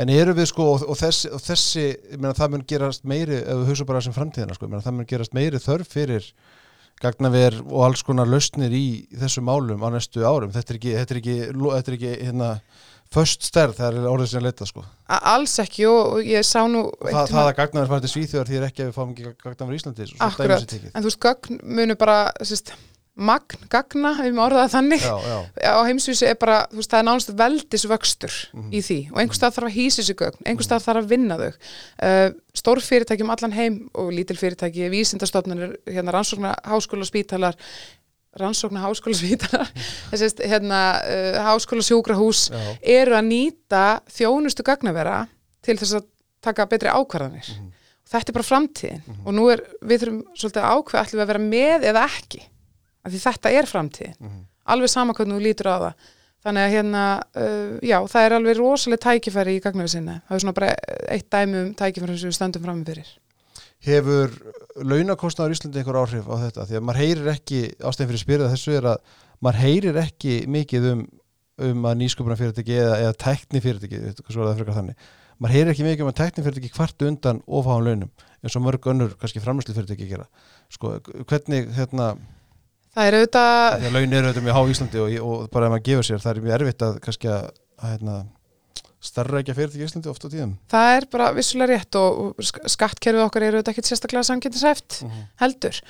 En 0.00 0.10
eru 0.12 0.34
við 0.36 0.50
sko, 0.50 0.66
og, 0.74 0.84
og 0.90 0.98
þessi, 0.98 1.30
og 1.34 1.42
þessi 1.44 1.84
ég 1.86 2.18
meina, 2.18 2.34
það 2.36 2.54
mun 2.54 2.66
gerast 2.72 3.06
meiri, 3.08 3.40
ef 3.42 3.60
við 3.62 3.72
hugsa 3.72 3.88
bara 3.88 4.02
sem 4.04 4.16
framtíðina, 4.16 4.56
sko, 4.56 4.66
ég 4.66 4.74
meina, 4.74 4.84
það 4.84 4.96
mun 4.98 5.10
gerast 5.12 5.36
meiri 5.36 5.62
þörf 5.62 5.94
fyrir 5.94 6.32
gagnaver 7.02 7.58
og 7.64 7.84
alls 7.88 8.04
konar 8.06 8.28
lausnir 8.30 8.74
í 8.74 8.86
þessum 9.18 9.48
málum 9.48 9.82
á 9.82 9.88
næstu 9.94 10.22
árum. 10.22 10.52
Þetta 10.54 10.72
er 10.74 10.80
ekki, 10.80 10.92
þetta 11.00 11.14
er 11.14 11.20
ekki, 11.22 11.36
þetta 11.50 11.90
er 11.90 11.96
ekki 11.98 12.12
hérna, 12.14 12.50
föst 13.14 13.46
stærð, 13.46 13.76
það 13.78 13.98
er 13.98 14.08
orðið 14.10 14.30
sem 14.30 14.40
að 14.40 14.46
leita, 14.48 14.68
sko. 14.70 14.84
Alls 15.18 15.58
ekki 15.62 15.86
og, 15.90 16.16
ég 16.26 16.46
sá 16.46 16.64
nú 16.70 16.86
það, 17.02 17.20
það 17.34 17.44
að 17.44 17.52
gagnaver 17.60 17.92
farið 17.92 18.06
til 18.06 18.12
Svíþjóðar 18.14 18.50
því 18.50 18.58
er 18.60 18.66
ekki 18.68 18.84
að 18.84 18.90
við 18.90 18.96
fáum 18.96 19.12
ekki 19.12 19.34
gagnaver 19.44 19.74
í 19.74 19.80
Íslandi, 19.80 20.08
en 20.94 21.04
þú 21.04 21.10
veist, 21.10 21.22
gögn 21.26 21.60
munu 21.80 21.98
bara, 22.00 22.18
sérst, 22.42 22.74
magn, 23.14 23.66
gagna, 23.70 24.10
ef 24.18 24.26
ég 24.26 24.34
má 24.34 24.42
orða 24.48 24.64
það 24.64 24.72
þannig, 24.74 25.02
Já, 25.06 25.14
já, 25.62 25.70
á 25.70 25.80
heimsvísu 25.86 26.26
er 26.26 26.34
bara, 26.40 26.56
þú 26.72 26.80
veist, 26.80 26.90
það 26.90 26.98
er 26.98 27.06
nánast 27.08 27.30
veldisvöxtur 27.38 28.34
Mhm. 28.52 28.70
í 28.74 28.80
því. 28.82 28.98
Og 29.12 29.18
einhvers 29.22 29.38
stað 29.38 29.54
þarf 29.54 29.68
að 29.68 29.76
hýsa 29.78 30.02
þessi 30.02 30.16
gögn, 30.18 30.40
einhvers 30.46 30.66
stað 30.66 30.82
þarf 30.86 31.02
að 31.04 31.10
vinna 31.12 31.36
þau. 31.38 31.52
Uh, 32.02 32.30
stór 32.54 32.80
fyrirtæki 32.82 33.22
um 33.22 33.30
allan 33.30 33.52
heim 33.54 33.76
og 33.94 34.10
lítil 34.10 34.36
fyrirtæki, 34.36 34.88
vísindastofnunir, 34.90 35.76
hérna 35.86 36.10
rannsókna 36.16 36.54
háskóla 36.66 37.06
spítalar, 37.06 37.54
rannsókna 38.40 38.82
háskóla 38.82 39.14
spítalar, 39.14 39.70
þessi, 40.10 40.32
hérna, 40.50 40.80
uh, 41.06 41.38
háskóla 41.46 41.82
sjúkrahús, 41.86 42.48
já, 42.50 42.58
eru 42.82 43.14
að 43.14 43.28
nýta 43.30 43.84
þjónustu 44.10 44.66
gagnavera 44.66 45.28
til 45.62 45.76
þess 45.78 46.00
að 46.00 46.08
taka 46.42 46.66
betri 46.66 46.90
ákvarðanir. 46.90 47.46
Þetta 48.10 48.28
er 48.30 48.34
bara 48.36 48.44
framtíðin 48.50 49.02
og 49.24 49.32
nú 49.32 49.46
er, 49.54 49.62
við 49.80 50.02
þurfum 50.02 50.18
svolítið 50.36 50.66
Af 53.04 53.12
því 53.12 53.22
þetta 53.24 53.54
er 53.54 53.68
framtíðin. 53.70 54.36
Alveg 54.74 54.90
sama 54.92 55.14
hvernig 55.16 55.36
þú 55.36 55.44
lítur 55.44 55.68
á 55.68 55.76
það. 55.76 56.12
Þannig 56.44 56.66
að 56.66 56.74
hérna, 56.74 57.02
uh, 57.40 57.74
já, 57.84 57.98
það 58.12 58.26
er 58.26 58.34
alveg 58.36 58.58
rosalega 58.58 59.04
tækifæri 59.06 59.54
í 59.56 59.60
gagnavera 59.64 59.92
sinna. 59.94 60.16
Það 60.28 60.36
er 60.36 60.42
svona 60.44 60.56
bara 60.58 60.72
eitt 61.14 61.28
dæmi 61.32 61.60
um 61.62 61.70
tækifæri 61.78 62.16
sem 62.20 62.32
við 62.32 62.36
stöndum 62.36 62.66
fram 62.66 62.82
fyrir. 62.84 63.12
hefur 63.84 64.32
launakostnaður 64.80 65.52
í 65.52 65.56
Íslandi 65.58 65.80
einhver 65.80 65.98
áhrif 66.00 66.28
á 66.28 66.34
þetta 66.40 66.64
því 66.68 66.78
að 66.78 66.84
maður 66.88 67.00
heyrir 67.02 67.28
ekki, 67.34 67.60
ástæðin 67.84 68.10
fyrir 68.10 68.22
spyrða 68.22 68.52
þessu 68.54 68.76
er 68.78 68.88
að 68.94 69.18
maður 69.44 69.60
heyrir 69.60 69.98
ekki 70.00 70.36
mikið 70.50 70.86
um, 70.90 71.02
um 71.68 71.88
að 71.90 71.98
nýsköpuna 72.00 72.38
fyrirtæki 72.40 72.78
eða, 72.80 72.94
eða 73.04 73.18
tækni 73.24 73.62
fyrirtæki, 73.64 74.00
svo 74.24 74.40
er 74.40 74.48
það 74.48 74.62
frekar 74.62 74.78
þannig 74.78 75.10
maður 75.42 75.56
heyrir 75.58 75.72
ekki 75.74 75.86
mikið 75.88 76.06
um 76.06 76.12
að 76.12 76.18
tækni 76.22 76.46
fyrirtæki 76.46 76.72
hvart 76.78 77.04
undan 77.08 77.42
ofáðan 77.44 77.88
launum 77.88 78.14
eins 78.40 78.56
og 78.56 78.64
mörg 78.64 78.88
önnur 78.94 79.14
kannski 79.20 79.42
framlýslu 79.44 79.76
fyrirtæki 79.76 80.08
gera 80.08 80.26
sko, 80.72 80.96
hvernig 81.28 81.70
hérna 81.76 82.14
Það 82.94 83.08
er 83.10 83.16
auðvitað, 83.18 83.80
því 83.80 83.88
að 83.90 83.96
laun 83.98 84.12
eru 84.18 84.28
auðvitað 84.30 84.46
mjög 84.48 84.56
há 84.58 84.62
Íslandi 84.74 85.02
og, 85.02 85.14
og 85.26 85.44
bara 85.54 85.66
ef 85.68 85.72
maður 85.74 85.86
gefur 85.90 86.08
sér 86.10 86.22
það 86.24 86.32
er 86.36 86.44
mjög 86.46 86.56
erfitt 86.60 86.84
að 86.88 86.98
kannski 87.08 87.30
að, 87.34 87.48
að 87.82 87.94
hérna, 87.94 88.16
starra 89.04 89.40
ekki 89.42 89.52
að 89.52 89.58
fyrirtæki 89.58 89.82
í 89.82 89.88
Íslandi 89.88 90.08
oft 90.12 90.22
á 90.24 90.28
tíðum 90.32 90.52
það 90.72 90.92
er 90.98 91.06
bara 91.12 91.26
vissulega 91.36 91.74
rétt 91.74 91.98
og 92.00 92.20
og 92.24 92.38
sk- 92.48 92.62
skattkerfið 92.76 93.24
okkar 93.26 93.44
eru 93.48 93.58
auðvitað 93.58 93.74
ekkit 93.74 93.90
sérstaklega 93.90 94.28
samgættisæft. 94.30 95.00
heldur. 95.42 95.80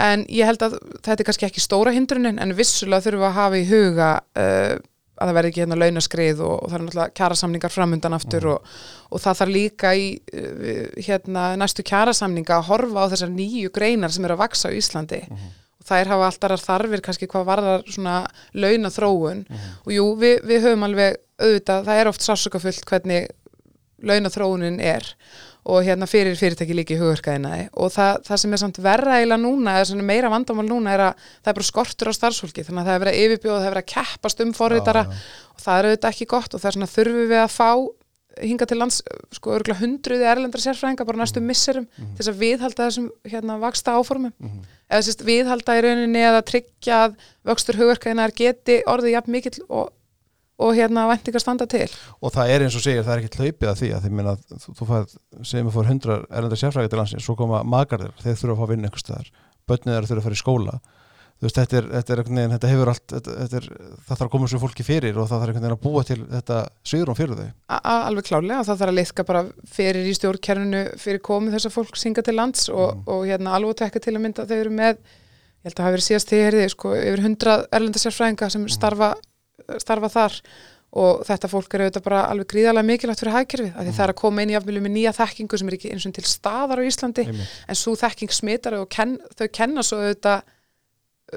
En 0.00 0.22
ég 0.32 0.48
held 0.48 0.62
að 0.64 0.78
þetta 1.02 1.18
er 1.20 1.28
kannski 1.28 1.48
ekki 1.50 1.60
stóra 1.66 1.92
hindrunin 1.92 2.40
en 2.40 2.54
vissulega 2.56 3.04
þurfum 3.04 3.24
við 3.26 3.28
að 3.28 3.36
hafa 3.42 3.60
í 3.60 3.66
huga 3.68 4.08
uh, 4.40 4.74
að 5.22 5.28
það 5.28 5.36
verði 5.36 5.50
ekki 5.52 5.60
hérna 5.66 5.76
launaskrið 5.82 6.40
og, 6.42 6.54
og 6.64 6.70
það 6.72 6.78
er 6.78 6.84
náttúrulega 6.86 7.16
kjarasamningar 7.20 7.70
framundan 7.74 8.16
aftur 8.16 8.46
og, 8.54 8.70
og 9.12 9.20
það 9.22 9.36
þarf 9.42 9.52
líka 9.58 9.92
í 9.94 10.06
uh, 10.32 10.86
hérna 11.04 11.44
næstu 11.60 11.84
kjarasamninga 11.92 12.56
að 12.56 12.70
horfa 12.72 13.04
á 13.04 13.10
þessar 13.12 13.34
nýju 13.36 13.70
greinar 13.76 14.14
sem 14.16 14.24
eru 14.24 14.38
að 14.38 14.46
vaksa 14.46 14.72
á 14.72 14.76
Íslandi 14.80 15.20
og 15.28 15.61
þær 15.88 16.10
hafa 16.12 16.30
alltaf 16.30 16.64
þarfir 16.66 17.04
kannski 17.04 17.28
hvað 17.30 17.46
varðar 17.48 17.86
svona 17.90 18.16
launaþróun. 18.54 19.44
Og 19.86 19.94
jú, 19.96 20.08
við, 20.20 20.42
við 20.48 20.66
höfum 20.66 20.88
alveg 20.88 21.16
auðvitað, 21.42 21.86
það 21.88 22.02
er 22.02 22.10
oft 22.12 22.26
sásökafullt 22.26 22.84
hvernig 22.88 23.32
launaþróunin 24.02 24.80
er. 24.82 25.06
Og 25.62 25.84
hérna 25.86 26.08
fyrir 26.10 26.34
fyrirtæki 26.34 26.74
líka 26.74 26.96
í 26.96 26.98
hugverkaðinaði 26.98 27.68
og 27.78 27.92
það, 27.94 28.16
það 28.26 28.40
sem 28.42 28.54
er 28.56 28.60
samt 28.64 28.78
verra 28.82 29.18
eiginlega 29.20 29.44
núna 29.44 29.76
eða 29.78 30.06
meira 30.08 30.30
vandamál 30.32 30.64
núna 30.66 30.96
er 30.96 31.02
að 31.04 31.20
það 31.28 31.52
er 31.52 31.58
bara 31.60 31.66
skortur 31.68 32.10
á 32.10 32.18
starfsfólki. 32.18 32.64
Þannig 32.66 32.82
að 32.82 32.88
það 32.88 32.96
er 32.96 33.04
verið 33.04 33.14
að 33.14 33.26
yfirbjóða, 33.26 33.60
það 33.60 33.68
er 33.68 33.76
verið 33.76 33.84
að 33.84 33.92
keppast 33.92 34.42
um 34.42 34.54
forritara. 34.58 35.04
Já, 35.06 35.20
og 35.54 35.62
það 35.62 35.78
er 35.78 35.88
auðvitað 35.88 36.16
ekki 36.16 36.30
gott 36.34 36.56
og 36.56 36.64
það 36.64 36.70
er 36.72 36.76
svona 36.78 36.90
þurfum 36.96 37.30
við 37.30 37.42
að 37.44 37.54
fá 37.54 37.70
hinga 38.40 38.68
til 38.68 38.78
lands, 38.80 39.00
sko, 39.36 39.54
örgulega 39.58 39.82
hundruði 39.82 40.28
erlendra 40.28 40.62
sérfræðinga 40.62 41.06
bara 41.08 41.22
næstu 41.22 41.42
misserum 41.44 41.88
til 41.96 42.20
þess 42.20 42.32
að 42.32 42.42
viðhalda 42.42 42.86
þessum 42.88 43.08
hérna 43.28 43.58
vaksta 43.62 43.96
áformum. 43.98 44.32
Eða 44.88 45.06
sérst 45.08 45.26
viðhalda 45.26 45.78
í 45.78 45.82
rauninni 45.86 46.22
eða 46.22 46.44
tryggja 46.48 47.00
að 47.06 47.18
vöxtur 47.48 47.80
hugverkaðinaðar 47.80 48.36
geti 48.36 48.78
orðið 48.86 49.16
jafn 49.16 49.36
mikill 49.36 49.58
og 49.68 49.90
og 50.62 50.76
hérna 50.76 51.08
væntingar 51.08 51.42
standa 51.42 51.66
til. 51.66 51.88
Og 52.22 52.30
það 52.30 52.50
er 52.52 52.62
eins 52.62 52.74
og 52.78 52.84
segir, 52.84 53.02
það 53.02 53.14
er 53.14 53.22
ekki 53.22 53.40
hlaupið 53.40 53.70
að 53.70 53.78
því 53.80 53.88
að 53.96 54.04
því 54.04 54.10
minna, 54.14 54.34
þú, 54.52 54.74
þú 54.78 54.86
fæð, 54.90 55.14
segjum 55.48 55.68
við 55.68 55.74
fór 55.74 55.88
hundra 55.88 56.18
erlendar 56.28 56.60
sérfræði 56.60 56.92
til 56.92 57.00
landsins, 57.00 57.24
svo 57.26 57.34
koma 57.40 57.62
magarðir 57.66 58.12
þeir 58.20 58.36
þurfa 58.38 58.54
að 58.54 58.60
fá 58.60 58.70
vinna 58.70 58.86
einhvers 58.86 59.06
staðar 59.06 59.32
börnið 59.68 59.96
þeir 59.96 60.08
þurfa 60.10 60.20
að 60.20 60.26
fara 60.28 60.38
í 60.38 60.42
skóla 60.42 60.76
veist, 61.48 61.58
þetta 61.58 61.76
er, 61.80 61.86
þetta 61.96 62.12
er 62.14 62.20
veginn, 62.22 62.52
þetta 62.54 62.68
hefur 62.70 62.90
allt 62.92 63.12
þetta, 63.12 63.32
er, 63.58 63.64
það 63.72 64.10
þarf 64.12 64.24
að 64.26 64.30
koma 64.34 64.48
svo 64.52 64.60
fólki 64.62 64.84
fyrir 64.86 65.16
og 65.18 65.26
það 65.30 65.40
þarf 65.42 65.52
einhvern 65.52 65.64
veginn 65.66 65.76
að 65.76 65.82
búa 65.86 66.04
til 66.08 66.18
þetta 66.30 66.58
sviðrum 66.92 67.18
fyrir 67.18 67.40
þau. 67.40 67.48
A 67.78 67.94
alveg 68.08 68.28
klálega 68.28 68.60
og 68.60 68.68
það 68.68 68.80
þarf 68.82 68.92
að 68.92 68.98
liðka 69.00 69.26
bara 69.32 69.42
fyrir 69.78 70.06
í 70.06 70.14
stjórnkerfinu 70.18 70.82
fyrir 71.02 71.22
komið 71.30 71.56
þess 71.58 71.70
að 71.70 71.76
fólk 71.78 71.96
synga 72.02 72.22
til 72.26 72.36
lands 72.38 72.68
og, 72.70 72.92
Mm. 72.92 73.02
og 73.06 73.24
hérna 73.26 73.56
alveg 73.58 73.76
tekka 73.82 74.00
til 74.04 74.14
að 74.16 74.22
mynda 74.26 74.46
þau 74.46 74.58
eru 74.60 74.70
með, 74.70 74.98
ég 75.02 75.70
held 75.70 75.78
að 75.78 75.84
hafa 75.86 75.96
verið 75.96 76.08
síðast 76.10 76.32
ég 76.36 76.44
heyrði, 76.48 76.68
sko, 76.70 76.94
yfir 76.98 77.22
hundra 77.26 77.56
erlendasérfræðinga 77.72 78.50
sem 78.50 78.68
starfa, 78.68 79.14
starfa 79.78 80.08
þar. 80.12 80.38
Og 80.92 81.22
þetta 81.24 81.48
fólk 81.48 81.72
er 81.72 81.80
auðvitað 81.86 82.02
bara 82.04 82.22
alveg 82.28 82.48
gríðarlega 82.52 82.84
mikilvægt 82.84 83.20
fyrir 83.22 83.32
hagkerfið, 83.32 83.70
af 83.72 83.86
því 83.86 83.92
það 83.96 84.02
er 84.04 84.10
að 84.12 84.18
koma 84.20 84.42
inn 84.44 84.50
í 84.52 84.56
afmjölu 84.58 84.82
með 84.84 84.92
nýja 84.92 85.12
þekkingu 85.16 85.56
sem 85.58 85.68
er 85.70 85.76
ekki 85.78 85.92
eins 85.94 86.04
og 86.04 86.12
til 86.18 86.24
staðar 86.28 86.82
á 86.82 86.84
Íslandi, 86.84 87.24
Einmitt. 87.30 87.54
en 87.64 87.78
svo 87.80 87.94
þekking 87.96 88.34
smitar 88.36 88.76
og 88.76 88.90
ken, 88.92 89.14
þau 89.38 89.46
kenna 89.56 89.80
svo 89.88 90.02
auðvitað 90.02 90.42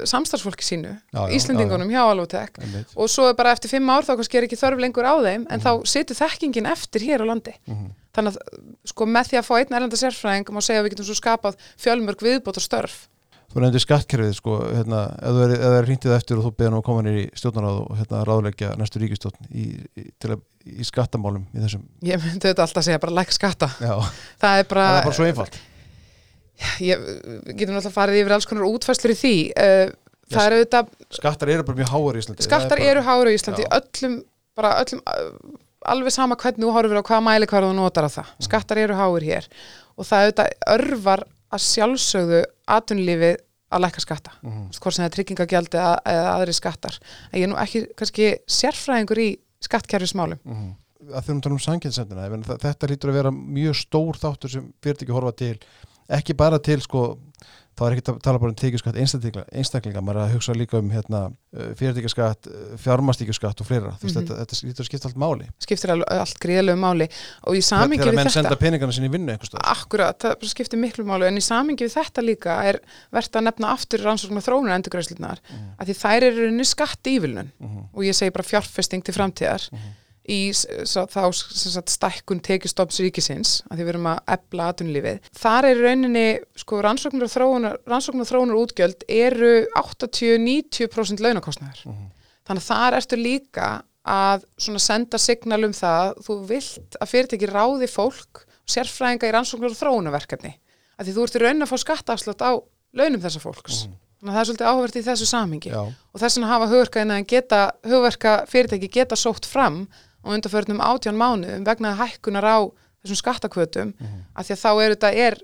samstarfsfólki 0.04 0.66
sínu, 0.66 0.92
Já, 1.14 1.20
já, 1.22 1.36
Íslendingunum 1.38 1.92
hjá 1.94 2.02
Alvotek 2.04 2.60
og 2.96 3.10
svo 3.12 3.30
bara 3.38 3.54
eftir 3.56 3.72
fimm 3.72 3.90
ár 3.90 4.04
þá 4.04 4.16
kannski 4.20 4.40
er 4.42 4.48
ekki 4.50 4.60
þörf 4.60 4.82
lengur 4.84 5.08
á 5.08 5.16
þeim 5.24 5.46
en 5.50 5.64
þá 5.64 5.72
situr 5.88 6.20
þekkingin 6.20 6.68
eftir 6.68 7.06
hér 7.08 7.24
á 7.24 7.26
landi. 7.32 7.56
Mhm. 7.66 7.92
þannig 8.16 8.36
að 8.36 8.62
sko 8.88 9.06
með 9.06 9.28
því 9.32 9.38
að 9.40 9.48
fá 9.48 9.54
einn 9.60 9.76
erlenda 9.76 9.98
sérfræðing 10.00 10.52
má 10.56 10.62
segja 10.64 10.80
að 10.80 10.86
við 10.86 10.96
getum 10.96 11.08
svo 11.10 11.18
skapað 11.20 11.58
fjölmörg 11.78 12.22
viðbót 12.24 12.58
og 12.60 12.64
störf 12.64 13.08
Þú 13.56 13.62
nefndir 13.64 13.84
skattkerfið, 13.86 14.32
sko, 14.36 14.56
hérna, 14.68 15.02
ef 15.16 15.36
það 15.62 15.76
er 15.78 15.86
hringtið 15.88 16.14
eftir 16.16 16.40
og 16.42 16.44
þú 16.44 16.50
beðan 16.60 16.74
að 16.76 16.82
koma 16.84 17.04
nýr 17.06 17.20
í 17.22 17.26
stjórnaráð 17.40 17.78
og 17.86 17.94
hérna 18.02 18.24
ráðleggja 18.28 18.72
næstu 18.76 19.00
ríkistjórn 19.00 19.48
í, 19.48 19.68
í, 19.96 20.04
í 20.76 20.88
skattamálum 20.88 21.46
í 21.54 21.62
þessum, 21.64 21.86
ég 22.04 22.20
myndi 22.20 22.50
þetta 22.50 22.66
alltaf 22.66 22.82
að 22.82 22.88
segja 22.90 23.00
bara 23.06 23.16
læk 23.22 23.32
skatta. 23.32 23.70
Já, 23.80 23.96
það 24.42 24.60
er 24.60 24.68
bara, 24.74 24.90
það 24.90 25.00
er 25.00 25.08
bara 25.08 25.18
svo 25.22 25.30
einfalt 25.30 25.60
ég, 26.80 27.06
við 27.46 27.56
getum 27.60 27.76
alltaf 27.80 27.94
farið 27.96 28.22
yfir 28.24 28.36
alls 28.38 28.48
konar 28.50 28.68
útfæslur 28.70 29.14
í 29.14 29.18
því. 29.20 29.34
Uh, 29.56 29.94
það 30.32 30.46
er 30.50 30.56
auðvitað, 30.58 30.90
Skattar 31.20 31.52
eru 31.54 31.64
bara 31.68 31.78
mjög 31.82 31.92
háar 31.94 32.16
í 32.18 32.24
Íslandi. 32.24 32.46
Skattar 32.48 32.78
Það 32.80 32.86
er 32.88 32.92
eru 32.96 33.06
háur 33.06 33.30
í 33.32 33.36
Íslandi. 33.38 33.66
Já. 33.66 33.72
öllum, 33.80 34.16
bara 34.58 34.72
öllum 34.84 35.02
uh, 35.06 35.58
alveg 35.86 36.12
sama 36.16 36.36
hvernig 36.42 36.66
þú 36.66 36.72
horfir 36.74 36.98
á 36.98 37.04
hvaða 37.06 37.24
mæli 37.28 37.50
hvað 37.52 37.68
þú 37.70 37.74
notar 37.78 38.08
á 38.08 38.10
það, 38.10 38.30
Mhm. 38.36 38.46
skattar 38.48 38.78
eru 38.82 38.96
háur 38.98 39.22
hér. 39.22 39.48
Og 39.98 40.06
það 40.06 40.24
auðvitað 40.26 40.50
örvar 40.76 41.24
að 41.54 41.62
sjálfsögðu 41.62 42.40
atvinnulífið 42.68 43.36
að 43.76 43.82
lækka 43.86 44.02
skatta, 44.02 44.32
Mhm. 44.42 44.64
hvort 44.80 44.94
sem 44.94 45.04
það 45.06 45.10
er 45.12 45.16
tryggingagjaldi 45.16 45.78
eða, 45.78 46.00
eða 46.06 46.32
aðri 46.40 46.54
skattar. 46.54 47.00
En 47.34 47.40
ég 47.40 47.44
er 47.44 47.50
nú 47.54 47.58
ekki 47.62 47.86
kannski 47.96 48.28
sérfræðingur 48.48 49.18
í 49.22 49.30
skattkerfismálum. 49.62 50.40
Mhm. 50.46 50.74
að 51.06 51.22
þurfum 51.28 51.38
að 51.38 51.44
tala 51.44 51.54
um 51.54 51.60
sangjensendina 51.62 52.58
þetta 52.58 52.88
lítur 52.90 53.10
að 53.12 53.14
vera 53.20 53.30
mjög 53.32 53.76
stór 53.78 54.18
þáttur 54.18 54.50
sem 54.50 54.74
fyrirtæki 54.82 55.14
horfa 55.14 55.36
til 55.38 55.60
ekki 56.10 56.34
bara 56.38 56.60
til 56.60 56.82
sko 56.82 57.18
þá 57.76 57.82
er 57.90 57.94
ekki 57.98 58.04
að 58.08 58.20
tala 58.24 58.40
bara 58.40 58.54
um 58.54 58.56
tekjuskatt 58.56 58.96
einstaklinga, 58.96 59.42
einstaklinga 59.52 60.00
maður 60.00 60.22
er 60.22 60.26
að 60.30 60.34
hugsa 60.38 60.54
líka 60.56 60.78
um 60.80 60.90
hérna, 60.94 61.20
fyrirtækjaskatt, 61.76 62.48
fjármastíkjuskatt 62.80 63.60
og 63.60 63.68
fleira, 63.68 63.92
þú 64.00 64.08
veist, 64.08 64.16
Mhm. 64.16 64.28
þetta, 64.30 64.38
þetta 64.46 64.68
lítur 64.70 64.84
að 64.86 64.88
skipta 64.88 65.10
allt 65.10 65.18
máli 65.20 65.48
skiptir 65.60 65.92
alveg, 65.92 66.08
allt 66.10 66.40
gríðalegu 66.40 66.80
máli 66.80 67.08
og 67.44 67.56
í 67.60 67.62
samingi 67.62 68.00
þegar 68.00 68.12
við 68.12 68.16
menn 68.16 68.28
þetta 68.30 68.38
senda 68.40 68.56
peningana 68.56 68.94
sinni 68.96 69.10
í 69.10 69.12
vinnu. 69.12 69.36
Akkurat, 69.60 70.20
það 70.24 70.48
skiptir 70.54 70.80
miklu 70.80 71.04
máli 71.04 71.28
en 71.28 71.36
í 71.36 71.44
samingi 71.44 71.84
við 71.84 71.98
þetta 72.00 72.24
líka 72.24 72.64
er 72.64 72.80
verðt 73.12 73.36
að 73.36 73.44
nefna 73.50 73.74
aftur 73.76 74.00
rannsóknar 74.08 74.46
þróunar 74.48 74.76
endurgræslunar 74.80 75.40
mm. 75.44 75.76
að 75.80 75.86
því 75.92 75.98
þær 76.00 76.24
eru 76.30 76.46
rauninni 76.48 76.66
skatt 76.66 77.04
ívilnun 77.04 77.52
Mhm. 77.60 77.90
og 77.94 78.04
ég 78.04 78.16
segi 78.16 78.32
bara 78.32 78.48
fjárfesting 78.48 79.04
til 79.04 79.14
framtíðar 79.14 79.68
í 80.32 80.40
þá 80.54 81.26
stækkun 81.36 82.42
tekistofns 82.46 83.02
ríkisins 83.04 83.56
að 83.70 83.78
því 83.78 83.86
við 83.86 83.94
erum 83.94 84.10
að 84.12 84.22
ebla 84.36 84.70
atunlífið. 84.74 85.32
Þar 85.38 85.70
er 85.70 85.82
rauninni 85.86 86.28
sko 86.60 86.82
rannsóknar 86.86 87.32
þróunar, 87.32 87.80
rannsóknar 87.90 88.30
þróunar 88.30 88.62
útgjöld 88.64 89.06
eru 89.12 89.54
80-90% 89.82 91.24
launakostnaður. 91.26 91.84
Þannig 92.46 92.64
að 92.64 92.70
þar 92.70 93.00
ertu 93.00 93.22
líka 93.22 93.70
að 94.06 94.46
svona 94.62 94.82
senda 94.84 95.20
signal 95.22 95.64
um 95.66 95.74
það 95.74 96.14
þú 96.28 96.38
vilt 96.50 96.98
að 97.02 97.12
fyrirtæki 97.12 97.50
ráði 97.50 97.90
fólk 97.90 98.46
sérfræðinga 98.70 99.30
í 99.30 99.34
rannsóknar 99.34 99.74
og 99.74 99.80
þróunarverkefni 99.80 100.54
að 100.96 101.08
því 101.08 101.16
þú 101.16 101.26
ert 101.26 101.38
í 101.38 101.42
raunin 101.42 101.66
að 101.66 101.72
fá 101.72 101.78
skattaafslátt 101.82 102.44
á 102.46 102.52
launum 102.96 103.24
þessa 103.24 103.42
fólks 103.42 103.86
þannig 103.86 104.30
að 104.30 104.36
það 104.36 104.42
er 104.42 104.50
svolítið 104.50 104.70
áhvert 104.72 104.98
í 105.00 105.04
þessu 105.06 105.30
samingi 105.30 105.74
Já. 105.74 105.82
og 105.82 106.22
þess 106.22 106.38
vegna 106.38 106.52
hafa 106.54 106.70
hugverka 106.72 107.04
en 107.04 107.28
geta 107.30 107.62
hugverka 107.86 108.36
fyrirtæki 108.52 108.92
geta 108.94 109.18
sótt 109.20 109.50
fram 109.50 109.84
og 110.26 110.34
undarförnum 110.34 110.82
átján 110.82 111.20
mánuðum 111.20 111.66
vegna 111.68 111.94
hækkunar 112.00 112.46
á 112.50 112.58
þessum 113.06 113.22
skattakvötum 113.22 113.94
að 114.34 114.48
því 114.48 114.56
að 114.56 114.62
þá 114.64 114.70
er 114.74 114.96
þetta 114.96 115.12
er 115.26 115.40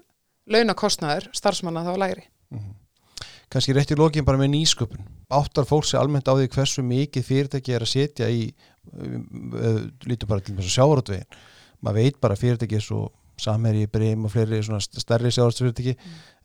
launakostnaður 0.52 1.30
starfsmanna 1.38 1.86
þá 1.86 1.94
lægri. 2.02 2.26
Kannski 3.52 3.76
rétt 3.76 3.92
í 3.92 3.98
lokin 4.00 4.26
bara 4.26 4.40
með 4.40 4.54
nýsköpun. 4.56 5.08
Áttar 5.32 5.68
fólk 5.68 5.86
sér 5.86 6.00
almennt 6.02 6.28
á 6.28 6.34
því 6.34 6.48
hversu 6.54 6.84
mikið 6.88 7.26
fyrirtæki 7.28 7.76
er 7.76 7.84
að 7.84 7.92
setja 7.92 8.30
í 8.32 8.46
uh, 8.48 9.82
lítum 10.08 10.32
bara 10.32 10.44
til 10.44 10.56
þess 10.56 10.70
að 10.70 10.76
sjávarútvegin 10.78 11.42
maður 11.82 11.98
veit 12.00 12.22
bara 12.24 12.38
fyrirtæki 12.40 12.80
svo 12.82 13.10
samherji, 13.42 13.90
breym 13.92 14.28
og 14.28 14.34
fleiri 14.34 14.62
stærri 14.62 15.34
sjávarútvegfyrirtæki 15.34 15.98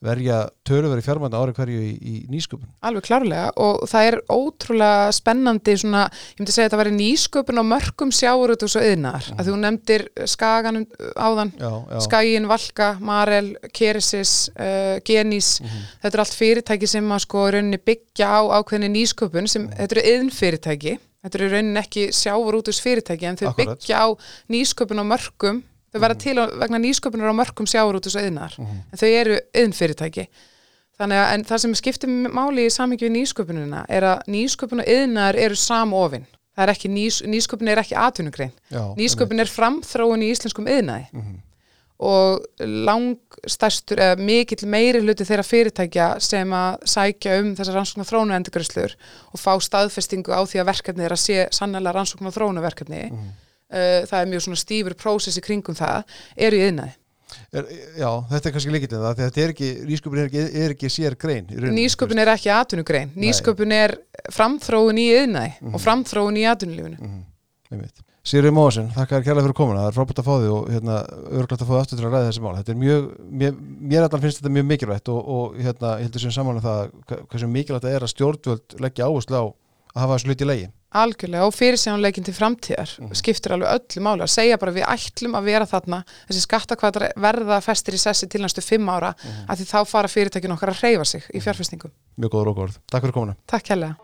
verja 0.04 0.42
töluveri 0.66 1.00
fjármænda 1.00 1.38
ári 1.40 1.54
hverju 1.56 1.80
í, 1.80 1.92
í 1.96 2.14
nýsköpun. 2.28 2.68
Alveg 2.84 3.06
klárlega 3.06 3.48
og 3.62 3.86
það 3.88 4.08
er 4.10 4.16
ótrúlega 4.32 5.12
spennandi 5.16 5.76
svona, 5.80 6.02
ég 6.34 6.42
myndi 6.42 6.52
segja 6.52 6.66
að 6.66 6.68
þetta 6.68 6.80
væri 6.82 6.94
nýsköpun 6.98 7.60
á 7.60 7.64
mörgum 7.64 8.12
sjáurut 8.14 8.66
og 8.66 8.72
svo 8.72 8.82
yðnar 8.84 9.30
að 9.36 9.48
þú 9.48 9.56
nefndir 9.62 10.06
skaganum 10.28 10.84
áðan. 11.16 11.52
Já, 11.56 11.70
já, 11.94 12.00
Skæin, 12.04 12.48
Valka, 12.50 12.90
Marel, 13.00 13.54
Keresis, 13.72 14.34
uh, 14.52 14.98
Genís 15.06 15.56
þetta 15.64 16.12
er 16.12 16.24
allt 16.26 16.36
fyrirtæki 16.36 16.90
sem 16.90 17.16
að 17.16 17.24
sko 17.24 17.46
rauninni 17.56 17.80
byggja 17.80 18.28
á 18.36 18.40
ákveðinni 18.60 18.92
nýsköpun 18.98 19.48
sem 19.48 19.70
þetta 19.72 19.96
eru 19.96 20.04
yðn 20.12 20.32
fyrirtæki 20.34 20.98
þetta 21.24 21.40
eru 21.40 21.48
rauninni 21.54 21.80
ekki 21.80 22.10
sjáurútus 22.14 22.82
fyrirtæki 22.84 23.30
en 23.30 23.40
þau 23.40 23.48
Akkurat. 23.50 23.80
byggja 23.80 24.04
á 24.04 24.06
nýsköpun 24.52 25.02
á 25.02 25.04
mörgum 25.08 25.64
þau 25.96 26.04
verða 26.04 26.20
til 26.22 26.36
vegna 26.60 26.82
nýsköpunar 26.84 27.32
á 27.32 27.40
mörgum 27.40 27.70
sjáurútus 27.70 28.18
og 28.20 28.28
yðnar 28.28 28.60
en 28.60 29.00
þau 29.00 29.08
eru 29.08 29.40
yðn 29.56 29.74
fyrirtæki 29.76 30.28
Þannig 30.96 31.20
að 31.20 31.30
en 31.34 31.42
það 31.44 31.62
sem 31.62 31.74
skiptir 31.76 32.12
máli 32.32 32.64
í 32.64 32.72
samhengi 32.72 33.04
við 33.04 33.18
nýsköpunina 33.18 33.82
er 33.92 34.06
að 34.14 34.30
nýsköpun 34.32 34.80
og 34.80 34.86
yðnar 34.88 35.36
eru 35.36 35.58
samofin. 35.60 36.24
Það 36.56 36.62
er 36.64 36.72
ekki 36.72 36.88
nýs, 36.88 37.18
nýsköpun 37.28 37.68
er 37.68 37.80
ekki 37.82 37.98
atvinnugrein. 38.00 38.54
já, 38.72 38.80
Nýsköpun 38.96 39.42
er 39.44 39.50
framþróun 39.52 40.24
í 40.24 40.30
íslenskum 40.32 40.70
yðnaði 40.72 41.26
og 41.96 42.44
langstærstur 42.60 44.00
eða 44.04 44.16
mikill 44.20 44.68
meiri 44.68 45.00
hluti 45.00 45.24
þeirra 45.24 45.44
fyrirtækja 45.48 46.08
sem 46.20 46.50
að 46.52 46.82
sækja 46.92 47.38
um 47.40 47.54
þessar 47.56 47.78
rannsóknar 47.78 48.08
þrónu 48.10 48.36
endurgræslur 48.36 48.96
og 49.32 49.40
fá 49.40 49.56
staðfestingu 49.64 50.28
á 50.28 50.44
því 50.44 50.60
að 50.60 50.68
verkefni 50.68 51.06
er 51.06 51.14
að 51.16 51.22
sé 51.22 51.46
sannlega 51.56 51.94
rannsóknar 51.96 52.36
þrónu 52.36 52.64
verkefni 52.64 53.00
uh, 53.08 53.22
það 54.10 54.20
er 54.22 54.30
mjög 54.30 54.44
svona 54.46 54.60
stífur 54.62 54.94
prósess 55.00 55.38
í 55.40 55.44
kringum 55.44 55.74
það, 55.78 56.04
eru 56.36 56.56
í 56.60 56.64
yðnaði. 56.70 56.94
er, 57.52 57.66
já, 57.98 58.10
þetta 58.30 58.48
er 58.48 58.54
kannski 58.54 58.72
líkitinn 58.74 59.02
það 59.02 59.16
því 59.18 59.24
að 59.24 59.30
þetta 59.30 59.42
er 59.46 59.52
ekki, 59.54 59.70
nýsköpun 59.90 60.20
er 60.22 60.28
ekki, 60.30 60.42
er 60.62 60.74
ekki 60.76 60.90
sér 60.94 61.16
grein 61.18 61.46
Nýsköpun 61.74 62.20
er 62.22 62.30
ekki 62.36 62.52
atvinnugrein, 62.54 63.10
nýsköpun 63.18 63.74
er 63.74 63.96
framþróun 64.32 65.00
í 65.02 65.06
yðnaði 65.20 65.72
og 65.74 65.82
framþróun 65.82 66.38
í 66.38 66.44
atvinnulífinu. 66.50 67.14
Einmitt. 67.72 68.02
Sigurður 68.26 68.54
Móasen, 68.56 68.88
þakka 68.90 69.20
þér 69.20 69.24
kærlega 69.26 69.44
fyrir 69.46 69.54
komuna. 69.54 69.82
Það 69.84 69.88
er 69.92 69.94
frábært 69.94 70.18
að 70.22 70.26
fá 70.26 70.32
því 70.42 70.48
og 70.50 70.70
hérna, 70.74 70.94
örglætt 71.38 71.60
að 71.62 71.68
fá 71.68 71.72
því 71.74 71.80
aftur 71.82 71.98
til 72.00 72.06
að 72.08 72.14
ræða 72.16 72.26
þessi 72.30 72.42
mál. 72.42 72.54
Þetta 72.58 72.72
er 72.72 72.78
mjög, 72.80 73.04
mér, 73.42 73.52
mér 73.92 74.06
allan 74.06 74.22
finnst 74.24 74.40
þetta 74.40 74.52
mjög 74.56 74.66
mikilvægt 74.70 75.10
og, 75.14 75.20
og 75.36 75.60
hérna, 75.62 75.92
ég 76.00 76.08
heldur 76.08 76.24
sem 76.24 76.34
saman 76.34 76.58
það 76.64 76.80
hva- 77.06 77.20
hversu 77.30 77.50
mikilvægt 77.52 77.86
það 77.86 77.94
er 78.00 78.06
að 78.06 78.12
stjórnvöld 78.16 78.76
leggja 78.82 79.06
áherslu 79.06 79.38
á 79.38 79.44
að 79.46 80.02
hafa 80.02 80.16
þessu 80.18 80.30
hluti 80.32 80.46
í 80.46 80.50
legi 80.50 80.66
Algjörlega 80.96 81.44
og 81.48 81.54
fyrirsjónleikin 81.54 82.24
til 82.24 82.34
framtíðar 82.36 82.92
skiptir 83.18 83.56
alveg 83.56 83.68
öllu 83.74 84.02
máli. 84.06 84.22
Að 84.22 84.32
segja 84.36 84.58
bara 84.60 84.72
við 84.76 84.86
ætlum 84.86 85.34
að 85.36 85.48
vera 85.50 85.66
þarna. 85.66 85.98
Þessi 86.28 86.44
skattakvæðar 86.46 87.08
verða 87.26 87.60
festir 87.64 87.98
í 87.98 88.00
sessi 88.00 88.28
til 88.30 88.40
næstu 88.44 88.64
fimm 88.64 88.88
ára 88.88 89.12
að 89.48 89.60
því 89.60 89.68
þá 89.72 89.78
fara 89.90 90.08
fyrirtækin 90.08 90.54
okkar 90.54 90.72
að 90.72 90.82
reyfa 90.86 91.04
sig 91.04 91.26
í 91.34 91.42
fjárfestingum. 91.42 91.92
mjög 92.16 92.30
góður 92.32 92.52
og 92.52 92.56
góður, 92.56 92.76
takk 92.86 93.02
fyrir 93.02 93.16
komuna. 93.18 93.36
Takk 93.46 93.72
hérlega. 93.74 93.96